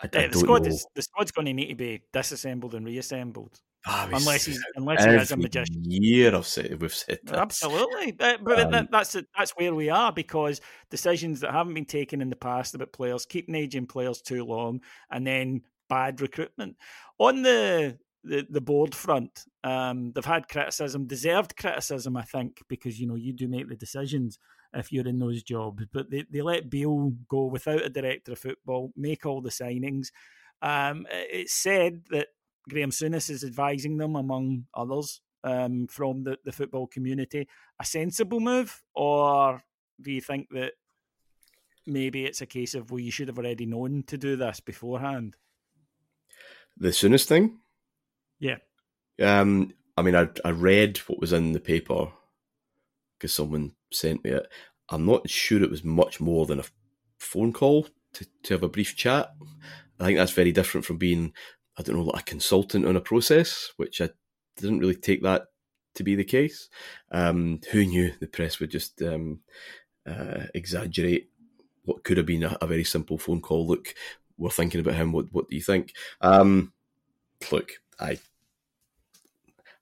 I, 0.00 0.08
I 0.14 0.26
the 0.28 0.38
squad 0.38 0.62
know. 0.62 0.68
is 0.68 0.86
the 0.94 1.02
squad's 1.02 1.32
going 1.32 1.46
to 1.46 1.52
need 1.52 1.68
to 1.68 1.74
be 1.74 2.02
disassembled 2.12 2.74
and 2.74 2.86
reassembled. 2.86 3.60
Oh, 3.88 4.08
unless 4.12 4.44
he's 4.44 4.60
unless 4.74 5.04
he 5.04 5.10
has 5.10 5.30
a 5.30 5.36
magician. 5.36 5.84
Year 5.84 6.34
I've 6.34 6.46
said 6.46 6.80
we've 6.80 6.92
said 6.92 7.20
that. 7.24 7.36
Absolutely, 7.36 8.16
uh, 8.18 8.38
but 8.42 8.58
um, 8.58 8.72
that, 8.72 8.90
that's 8.90 9.16
that's 9.36 9.52
where 9.52 9.72
we 9.72 9.90
are 9.90 10.12
because 10.12 10.60
decisions 10.90 11.40
that 11.40 11.52
haven't 11.52 11.74
been 11.74 11.84
taken 11.84 12.20
in 12.20 12.28
the 12.28 12.36
past 12.36 12.74
about 12.74 12.92
players, 12.92 13.26
keeping 13.26 13.54
aging 13.54 13.86
players 13.86 14.20
too 14.20 14.44
long, 14.44 14.80
and 15.10 15.24
then 15.24 15.62
bad 15.88 16.20
recruitment. 16.20 16.76
On 17.18 17.42
the 17.42 17.96
the, 18.26 18.46
the 18.48 18.60
board 18.60 18.94
front. 18.94 19.44
Um, 19.64 20.12
they've 20.12 20.24
had 20.24 20.48
criticism, 20.48 21.06
deserved 21.06 21.56
criticism, 21.56 22.16
I 22.16 22.22
think, 22.22 22.62
because 22.68 23.00
you 23.00 23.06
know 23.06 23.14
you 23.14 23.32
do 23.32 23.48
make 23.48 23.68
the 23.68 23.76
decisions 23.76 24.38
if 24.74 24.92
you're 24.92 25.06
in 25.06 25.18
those 25.18 25.42
jobs. 25.42 25.84
But 25.92 26.10
they, 26.10 26.24
they 26.30 26.42
let 26.42 26.70
Beale 26.70 27.12
go 27.28 27.46
without 27.46 27.84
a 27.84 27.90
director 27.90 28.32
of 28.32 28.38
football, 28.38 28.92
make 28.96 29.24
all 29.24 29.40
the 29.40 29.50
signings. 29.50 30.08
Um, 30.62 31.06
it's 31.10 31.54
said 31.54 32.02
that 32.10 32.28
Graham 32.68 32.90
Souness 32.90 33.30
is 33.30 33.44
advising 33.44 33.96
them, 33.96 34.16
among 34.16 34.66
others, 34.74 35.20
um, 35.44 35.86
from 35.88 36.24
the, 36.24 36.38
the 36.44 36.52
football 36.52 36.86
community. 36.86 37.48
A 37.80 37.84
sensible 37.84 38.40
move, 38.40 38.82
or 38.94 39.62
do 40.00 40.10
you 40.10 40.20
think 40.20 40.48
that 40.50 40.72
maybe 41.86 42.24
it's 42.24 42.40
a 42.40 42.46
case 42.46 42.74
of 42.74 42.90
well, 42.90 43.00
you 43.00 43.10
should 43.10 43.28
have 43.28 43.38
already 43.38 43.66
known 43.66 44.02
to 44.08 44.18
do 44.18 44.36
this 44.36 44.60
beforehand? 44.60 45.36
The 46.76 46.88
Souness 46.88 47.24
thing, 47.24 47.60
Yeah. 48.38 48.56
Um, 49.22 49.72
I 49.96 50.02
mean, 50.02 50.14
I 50.14 50.28
I 50.44 50.50
read 50.50 50.98
what 50.98 51.20
was 51.20 51.32
in 51.32 51.52
the 51.52 51.60
paper 51.60 52.08
because 53.18 53.32
someone 53.32 53.72
sent 53.92 54.24
me 54.24 54.30
it. 54.30 54.46
I'm 54.90 55.06
not 55.06 55.28
sure 55.28 55.62
it 55.62 55.70
was 55.70 55.84
much 55.84 56.20
more 56.20 56.46
than 56.46 56.60
a 56.60 56.64
phone 57.18 57.52
call 57.52 57.88
to, 58.14 58.26
to 58.44 58.54
have 58.54 58.62
a 58.62 58.68
brief 58.68 58.96
chat. 58.96 59.30
I 59.98 60.04
think 60.04 60.18
that's 60.18 60.32
very 60.32 60.52
different 60.52 60.84
from 60.84 60.98
being, 60.98 61.32
I 61.78 61.82
don't 61.82 61.96
know, 61.96 62.02
like 62.02 62.22
a 62.22 62.24
consultant 62.24 62.86
on 62.86 62.96
a 62.96 63.00
process, 63.00 63.72
which 63.76 64.00
I 64.00 64.10
didn't 64.56 64.80
really 64.80 64.94
take 64.94 65.22
that 65.22 65.46
to 65.94 66.04
be 66.04 66.14
the 66.14 66.24
case. 66.24 66.68
Um, 67.10 67.60
who 67.72 67.84
knew 67.84 68.12
the 68.20 68.26
press 68.26 68.60
would 68.60 68.70
just 68.70 69.00
um, 69.02 69.40
uh, 70.06 70.44
exaggerate 70.54 71.30
what 71.84 72.04
could 72.04 72.16
have 72.16 72.26
been 72.26 72.42
a, 72.42 72.56
a, 72.60 72.66
very 72.66 72.84
simple 72.84 73.16
phone 73.16 73.40
call? 73.40 73.66
Look, 73.66 73.94
we're 74.36 74.50
thinking 74.50 74.80
about 74.80 74.94
him. 74.94 75.12
What 75.12 75.26
What 75.32 75.48
do 75.48 75.56
you 75.56 75.62
think? 75.62 75.94
Um, 76.20 76.72
look, 77.50 77.72
I 77.98 78.18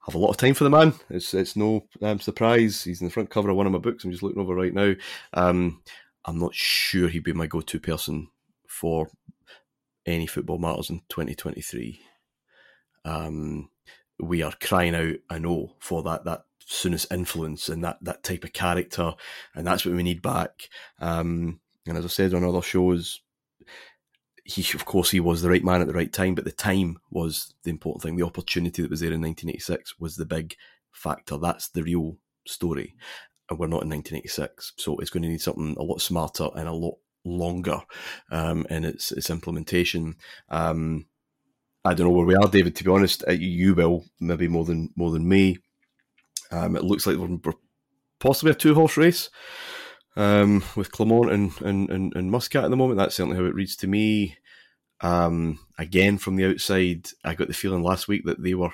have 0.06 0.14
a 0.14 0.18
lot 0.18 0.30
of 0.30 0.36
time 0.36 0.54
for 0.54 0.64
the 0.64 0.70
man. 0.70 0.94
It's 1.10 1.34
it's 1.34 1.56
no 1.56 1.86
um, 2.02 2.20
surprise. 2.20 2.84
He's 2.84 3.00
in 3.00 3.06
the 3.06 3.12
front 3.12 3.30
cover 3.30 3.50
of 3.50 3.56
one 3.56 3.66
of 3.66 3.72
my 3.72 3.78
books. 3.78 4.04
I'm 4.04 4.10
just 4.10 4.22
looking 4.22 4.40
over 4.40 4.54
right 4.54 4.74
now. 4.74 4.94
Um, 5.32 5.82
I'm 6.24 6.38
not 6.38 6.54
sure 6.54 7.08
he'd 7.08 7.24
be 7.24 7.32
my 7.32 7.46
go-to 7.46 7.80
person 7.80 8.28
for 8.66 9.08
any 10.06 10.26
football 10.26 10.58
matters 10.58 10.90
in 10.90 11.00
2023. 11.08 12.00
Um, 13.04 13.70
we 14.18 14.42
are 14.42 14.54
crying 14.60 14.94
out, 14.94 15.16
I 15.28 15.38
know, 15.38 15.74
for 15.78 16.02
that 16.02 16.24
that 16.24 16.44
Souness 16.66 17.06
influence 17.12 17.68
and 17.68 17.84
that 17.84 17.98
that 18.00 18.22
type 18.22 18.42
of 18.42 18.54
character, 18.54 19.12
and 19.54 19.66
that's 19.66 19.84
what 19.84 19.94
we 19.94 20.02
need 20.02 20.22
back. 20.22 20.70
Um, 20.98 21.60
and 21.86 21.98
as 21.98 22.06
I 22.06 22.08
said 22.08 22.32
on 22.32 22.42
other 22.42 22.62
shows, 22.62 23.20
he 24.44 24.62
of 24.74 24.84
course 24.84 25.10
he 25.10 25.20
was 25.20 25.40
the 25.40 25.48
right 25.48 25.64
man 25.64 25.80
at 25.80 25.86
the 25.86 25.94
right 25.94 26.12
time, 26.12 26.34
but 26.34 26.44
the 26.44 26.52
time 26.52 26.98
was 27.10 27.54
the 27.64 27.70
important 27.70 28.02
thing. 28.02 28.16
The 28.16 28.26
opportunity 28.26 28.82
that 28.82 28.90
was 28.90 29.00
there 29.00 29.12
in 29.12 29.20
1986 29.20 29.98
was 29.98 30.16
the 30.16 30.26
big 30.26 30.54
factor. 30.92 31.38
That's 31.38 31.68
the 31.68 31.82
real 31.82 32.18
story. 32.46 32.94
And 33.48 33.58
we're 33.58 33.66
not 33.66 33.82
in 33.82 33.90
1986, 33.90 34.74
so 34.76 34.96
it's 34.98 35.10
going 35.10 35.22
to 35.22 35.28
need 35.28 35.40
something 35.40 35.74
a 35.78 35.82
lot 35.82 36.00
smarter 36.00 36.48
and 36.54 36.68
a 36.68 36.72
lot 36.72 36.96
longer 37.24 37.80
um, 38.30 38.66
in 38.70 38.84
its 38.84 39.12
its 39.12 39.30
implementation. 39.30 40.16
Um, 40.50 41.06
I 41.84 41.94
don't 41.94 42.06
know 42.06 42.12
where 42.12 42.26
we 42.26 42.36
are, 42.36 42.48
David. 42.48 42.76
To 42.76 42.84
be 42.84 42.90
honest, 42.90 43.24
uh, 43.26 43.32
you 43.32 43.74
will 43.74 44.04
maybe 44.20 44.48
more 44.48 44.64
than 44.64 44.90
more 44.96 45.10
than 45.10 45.28
me. 45.28 45.58
Um, 46.50 46.76
it 46.76 46.84
looks 46.84 47.06
like 47.06 47.16
we're 47.16 47.38
possibly 48.18 48.52
a 48.52 48.54
two 48.54 48.74
horse 48.74 48.96
race 48.96 49.30
um, 50.16 50.62
with 50.76 50.92
Clement 50.92 51.30
and, 51.30 51.60
and, 51.62 51.90
and, 51.90 52.14
and, 52.14 52.30
Muscat 52.30 52.64
at 52.64 52.70
the 52.70 52.76
moment. 52.76 52.98
That's 52.98 53.16
certainly 53.16 53.36
how 53.36 53.44
it 53.44 53.54
reads 53.54 53.76
to 53.76 53.86
me. 53.86 54.36
Um, 55.00 55.58
again, 55.78 56.18
from 56.18 56.36
the 56.36 56.46
outside, 56.46 57.08
I 57.24 57.34
got 57.34 57.48
the 57.48 57.54
feeling 57.54 57.82
last 57.82 58.08
week 58.08 58.24
that 58.26 58.42
they 58.42 58.54
were 58.54 58.72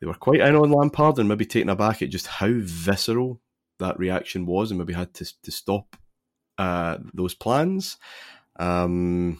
they 0.00 0.06
were 0.06 0.14
quite 0.14 0.40
in 0.40 0.54
on 0.54 0.70
Lampard 0.70 1.18
and 1.18 1.28
maybe 1.28 1.44
taken 1.44 1.68
aback 1.68 2.02
at 2.02 2.10
just 2.10 2.26
how 2.26 2.50
visceral 2.52 3.40
that 3.78 3.98
reaction 3.98 4.46
was, 4.46 4.70
and 4.70 4.78
maybe 4.78 4.94
had 4.94 5.12
to 5.14 5.42
to 5.42 5.50
stop 5.50 5.96
uh, 6.56 6.98
those 7.12 7.34
plans. 7.34 7.96
Um, 8.58 9.38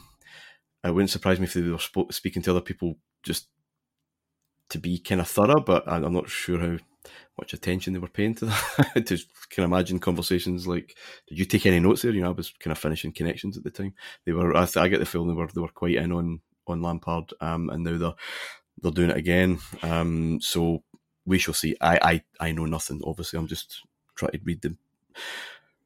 it 0.85 0.93
wouldn't 0.93 1.11
surprise 1.11 1.41
me 1.41 1.45
if 1.45 1.55
they 1.55 1.63
were 1.63 1.79
speaking 2.11 2.43
to 2.43 2.51
other 2.51 2.61
people 2.61 2.97
just 3.23 3.49
to 4.71 4.79
be 4.79 4.99
kind 4.99 5.21
of 5.21 5.29
thorough, 5.29 5.61
but 5.61 5.85
I'm 5.87 6.13
not 6.13 6.29
sure 6.29 6.59
how 6.59 6.79
much 7.39 7.53
attention 7.53 7.93
they 7.93 7.99
were 7.99 8.09
paying 8.09 8.35
to 8.37 8.47
that. 8.47 9.03
to 9.07 9.19
can 9.51 9.65
imagine 9.65 9.99
conversations 9.99 10.67
like, 10.67 10.97
"Did 11.29 11.39
you 11.39 11.45
take 11.45 11.67
any 11.67 11.81
notes 11.81 12.03
there?" 12.03 12.13
You 12.13 12.23
know, 12.23 12.29
I 12.29 12.33
was 12.33 12.53
kind 12.59 12.73
of 12.73 12.79
finishing 12.79 13.13
connections 13.13 13.57
at 13.57 13.65
the 13.65 13.71
time. 13.71 13.95
They 14.25 14.33
were. 14.33 14.57
I, 14.57 14.67
I 14.77 14.89
get 14.89 15.01
the 15.01 15.07
feeling 15.07 15.29
they 15.29 15.35
were 15.35 15.49
they 15.55 15.61
were 15.61 15.69
quite 15.69 15.97
in 15.97 16.13
on 16.13 16.41
on 16.67 16.83
Lampard, 16.83 17.33
um, 17.41 17.71
and 17.71 17.85
now 17.85 17.99
they're 17.99 18.15
they're 18.83 18.93
doing 18.93 19.11
it 19.11 19.17
again. 19.17 19.59
Um, 19.83 20.41
so 20.41 20.83
we 21.27 21.39
shall 21.39 21.55
see. 21.55 21.77
I, 21.81 22.23
I 22.41 22.49
I 22.49 22.53
know 22.53 22.67
nothing. 22.67 23.01
Obviously, 23.05 23.39
I'm 23.39 23.47
just 23.47 23.83
trying 24.15 24.33
to 24.33 24.41
read 24.45 24.63
the 24.63 24.77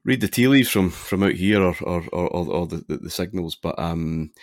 read 0.04 0.20
the 0.20 0.28
tea 0.28 0.48
leaves 0.48 0.68
from 0.68 0.90
from 0.90 1.22
out 1.22 1.32
here 1.32 1.62
or 1.62 1.76
or 1.82 2.04
or, 2.12 2.28
or 2.28 2.66
the, 2.66 2.84
the, 2.88 2.96
the 2.98 3.10
signals, 3.10 3.56
but 3.56 3.78
um. 3.78 4.32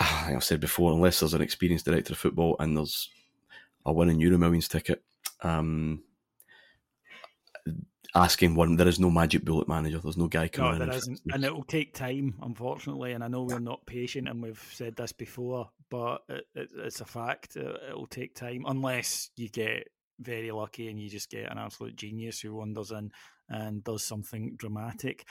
Like 0.00 0.34
I've 0.34 0.44
said 0.44 0.60
before, 0.60 0.92
unless 0.92 1.20
there's 1.20 1.34
an 1.34 1.42
experienced 1.42 1.84
director 1.84 2.14
of 2.14 2.18
football 2.18 2.56
and 2.58 2.74
there's 2.74 3.10
a 3.84 3.92
winning 3.92 4.20
Euro 4.20 4.38
Millions 4.38 4.68
ticket, 4.68 5.02
um, 5.42 6.02
asking 8.14 8.54
one. 8.54 8.76
There 8.76 8.88
is 8.88 9.00
no 9.00 9.10
magic 9.10 9.44
bullet 9.44 9.68
manager. 9.68 9.98
There's 9.98 10.16
no 10.16 10.28
guy 10.28 10.48
coming 10.48 10.78
no, 10.78 10.86
there 10.86 10.94
in. 10.94 10.98
Isn't. 10.98 11.20
And 11.32 11.44
it 11.44 11.54
will 11.54 11.64
take 11.64 11.94
time, 11.94 12.34
unfortunately. 12.42 13.12
And 13.12 13.22
I 13.22 13.28
know 13.28 13.42
we're 13.42 13.58
not 13.58 13.86
patient, 13.86 14.28
and 14.28 14.42
we've 14.42 14.64
said 14.72 14.96
this 14.96 15.12
before, 15.12 15.70
but 15.90 16.22
it, 16.28 16.44
it, 16.54 16.70
it's 16.76 17.00
a 17.00 17.06
fact. 17.06 17.56
It 17.56 17.94
will 17.94 18.06
take 18.06 18.34
time 18.34 18.64
unless 18.66 19.30
you 19.36 19.48
get 19.48 19.88
very 20.18 20.50
lucky 20.50 20.88
and 20.88 21.00
you 21.00 21.08
just 21.08 21.30
get 21.30 21.50
an 21.50 21.58
absolute 21.58 21.96
genius 21.96 22.40
who 22.40 22.54
wanders 22.54 22.90
in 22.90 23.10
and 23.48 23.82
does 23.82 24.04
something 24.04 24.54
dramatic. 24.56 25.26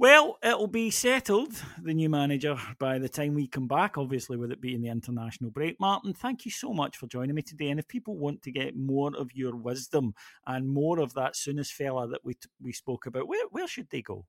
Well, 0.00 0.38
it'll 0.42 0.66
be 0.66 0.90
settled, 0.90 1.52
the 1.82 1.92
new 1.92 2.08
manager, 2.08 2.56
by 2.78 2.98
the 2.98 3.06
time 3.06 3.34
we 3.34 3.46
come 3.46 3.68
back, 3.68 3.98
obviously, 3.98 4.38
with 4.38 4.50
it 4.50 4.58
being 4.58 4.80
the 4.80 4.88
international 4.88 5.50
break. 5.50 5.78
Martyn, 5.78 6.14
thank 6.14 6.46
you 6.46 6.50
so 6.50 6.72
much 6.72 6.96
for 6.96 7.06
joining 7.06 7.34
me 7.34 7.42
today. 7.42 7.68
And 7.68 7.78
if 7.78 7.86
people 7.86 8.16
want 8.16 8.40
to 8.44 8.50
get 8.50 8.74
more 8.74 9.14
of 9.14 9.30
your 9.34 9.54
wisdom 9.54 10.14
and 10.46 10.66
more 10.66 11.00
of 11.00 11.12
that 11.12 11.34
Souness 11.34 11.70
fella 11.70 12.08
that 12.08 12.24
we, 12.24 12.32
we 12.62 12.72
spoke 12.72 13.04
about, 13.04 13.28
where, 13.28 13.44
where 13.50 13.68
should 13.68 13.90
they 13.90 14.00
go? 14.00 14.24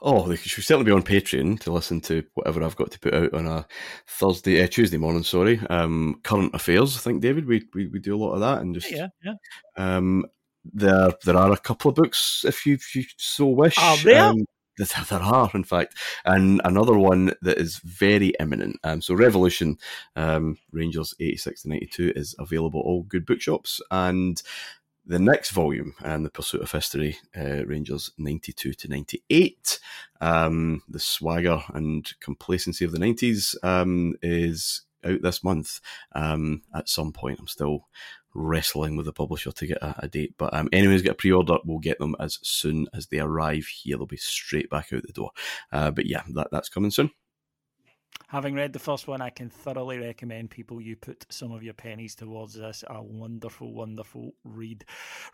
Oh, 0.00 0.28
they 0.28 0.36
should 0.36 0.62
certainly 0.62 0.86
be 0.86 0.92
on 0.92 1.02
Patreon 1.02 1.58
to 1.62 1.72
listen 1.72 2.00
to 2.02 2.22
whatever 2.34 2.62
I've 2.62 2.76
got 2.76 2.92
to 2.92 3.00
put 3.00 3.14
out 3.14 3.34
on 3.34 3.48
a 3.48 3.66
Thursday, 4.06 4.62
uh, 4.62 4.68
Tuesday 4.68 4.96
morning. 4.96 5.24
Sorry, 5.24 5.60
um, 5.70 6.20
current 6.22 6.54
affairs. 6.54 6.96
I 6.96 7.00
think 7.00 7.20
David, 7.20 7.46
we, 7.46 7.64
we 7.74 7.88
we 7.88 7.98
do 7.98 8.14
a 8.14 8.18
lot 8.18 8.34
of 8.34 8.40
that, 8.40 8.60
and 8.60 8.74
just 8.74 8.90
yeah, 8.90 9.08
yeah. 9.24 9.34
Um, 9.76 10.26
there 10.64 11.12
there 11.24 11.36
are 11.36 11.52
a 11.52 11.58
couple 11.58 11.90
of 11.90 11.96
books 11.96 12.44
if 12.46 12.66
you, 12.66 12.74
if 12.74 12.94
you 12.94 13.04
so 13.16 13.46
wish. 13.46 13.78
Are 13.78 13.96
there? 13.98 14.24
Um, 14.24 14.46
there 14.78 15.20
are, 15.20 15.50
in 15.54 15.64
fact, 15.64 15.96
and 16.24 16.60
another 16.64 16.96
one 16.96 17.32
that 17.42 17.58
is 17.58 17.78
very 17.78 18.32
imminent. 18.40 18.78
Um, 18.84 19.02
so, 19.02 19.14
Revolution 19.14 19.76
um, 20.16 20.56
Rangers 20.72 21.14
86 21.20 21.62
to 21.62 21.68
92 21.68 22.12
is 22.16 22.34
available 22.38 22.80
all 22.80 23.02
good 23.02 23.26
bookshops, 23.26 23.80
and 23.90 24.42
the 25.04 25.18
next 25.18 25.50
volume, 25.50 25.94
and 26.04 26.24
The 26.24 26.30
Pursuit 26.30 26.62
of 26.62 26.70
History, 26.70 27.16
uh, 27.36 27.66
Rangers 27.66 28.12
92 28.18 28.72
to 28.72 28.88
98, 28.88 29.80
um, 30.20 30.82
the 30.88 31.00
swagger 31.00 31.60
and 31.74 32.10
complacency 32.20 32.84
of 32.84 32.92
the 32.92 32.98
90s, 32.98 33.56
um, 33.64 34.14
is 34.22 34.82
out 35.04 35.22
this 35.22 35.44
month 35.44 35.80
um, 36.14 36.62
at 36.74 36.88
some 36.88 37.12
point. 37.12 37.38
I'm 37.38 37.48
still 37.48 37.88
wrestling 38.34 38.96
with 38.96 39.06
the 39.06 39.12
publisher 39.12 39.52
to 39.52 39.66
get 39.66 39.78
a, 39.78 39.94
a 40.00 40.08
date. 40.08 40.34
But 40.38 40.54
um, 40.54 40.68
anyone 40.72 40.96
get 40.98 41.12
a 41.12 41.14
pre-order, 41.14 41.58
we'll 41.64 41.78
get 41.78 41.98
them 41.98 42.16
as 42.18 42.38
soon 42.42 42.86
as 42.94 43.06
they 43.06 43.18
arrive 43.18 43.66
here. 43.66 43.96
They'll 43.96 44.06
be 44.06 44.16
straight 44.16 44.70
back 44.70 44.92
out 44.92 45.02
the 45.02 45.12
door. 45.12 45.30
Uh, 45.70 45.90
but 45.90 46.06
yeah, 46.06 46.22
that, 46.34 46.48
that's 46.50 46.68
coming 46.68 46.90
soon. 46.90 47.10
Having 48.28 48.54
read 48.54 48.72
the 48.72 48.78
first 48.78 49.06
one, 49.06 49.20
I 49.20 49.30
can 49.30 49.50
thoroughly 49.50 49.98
recommend 49.98 50.50
people 50.50 50.80
you 50.80 50.96
put 50.96 51.26
some 51.28 51.52
of 51.52 51.62
your 51.62 51.74
pennies 51.74 52.14
towards 52.14 52.54
this. 52.54 52.82
A 52.88 53.02
wonderful, 53.02 53.72
wonderful 53.72 54.34
read. 54.44 54.84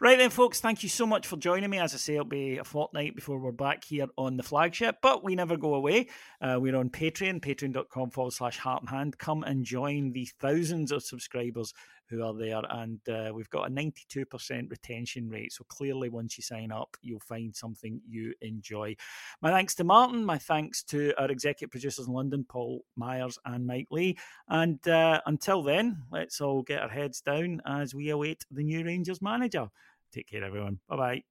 Right 0.00 0.18
then, 0.18 0.30
folks, 0.30 0.60
thank 0.60 0.82
you 0.82 0.88
so 0.88 1.06
much 1.06 1.26
for 1.26 1.36
joining 1.36 1.70
me. 1.70 1.78
As 1.78 1.94
I 1.94 1.98
say, 1.98 2.14
it'll 2.14 2.24
be 2.24 2.58
a 2.58 2.64
fortnight 2.64 3.14
before 3.14 3.38
we're 3.38 3.52
back 3.52 3.84
here 3.84 4.08
on 4.16 4.36
the 4.36 4.42
flagship, 4.42 4.96
but 5.00 5.22
we 5.22 5.34
never 5.34 5.56
go 5.56 5.74
away. 5.74 6.08
Uh, 6.40 6.58
we're 6.60 6.76
on 6.76 6.90
Patreon, 6.90 7.40
patreon.com 7.40 8.10
forward 8.10 8.32
slash 8.32 8.58
heart 8.58 8.82
and 8.82 8.90
hand. 8.90 9.18
Come 9.18 9.44
and 9.44 9.64
join 9.64 10.12
the 10.12 10.28
thousands 10.40 10.92
of 10.92 11.02
subscribers 11.02 11.72
who 12.08 12.22
are 12.22 12.34
there. 12.34 12.60
And 12.70 13.00
uh, 13.08 13.32
we've 13.34 13.50
got 13.50 13.68
a 13.68 13.70
92% 13.70 14.70
retention 14.70 15.28
rate. 15.28 15.52
So 15.52 15.64
clearly, 15.68 16.08
once 16.08 16.36
you 16.36 16.42
sign 16.42 16.72
up, 16.72 16.96
you'll 17.02 17.20
find 17.20 17.54
something 17.54 18.00
you 18.08 18.34
enjoy. 18.40 18.96
My 19.42 19.50
thanks 19.50 19.74
to 19.76 19.84
Martyn. 19.84 20.24
My 20.24 20.38
thanks 20.38 20.82
to 20.84 21.12
our 21.18 21.30
executive 21.30 21.70
producers 21.70 22.06
in 22.06 22.12
London, 22.12 22.44
Paul 22.48 22.84
Myers 22.96 23.38
and 23.44 23.66
Mike 23.66 23.88
Lee. 23.90 24.18
And 24.48 24.86
uh, 24.88 25.20
until 25.26 25.62
then, 25.62 26.02
let's 26.10 26.40
all 26.40 26.62
get 26.62 26.82
our 26.82 26.88
heads 26.88 27.20
down 27.20 27.60
as 27.66 27.94
we 27.94 28.10
await 28.10 28.44
the 28.50 28.64
new 28.64 28.84
Rangers 28.84 29.22
manager. 29.22 29.68
Take 30.12 30.28
care, 30.28 30.44
everyone. 30.44 30.80
Bye 30.88 30.96
bye. 30.96 31.22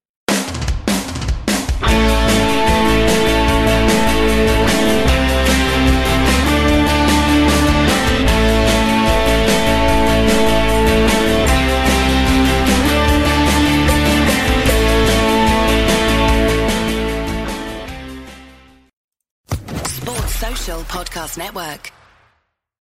Podcast 20.75 21.37
Network. 21.37 21.96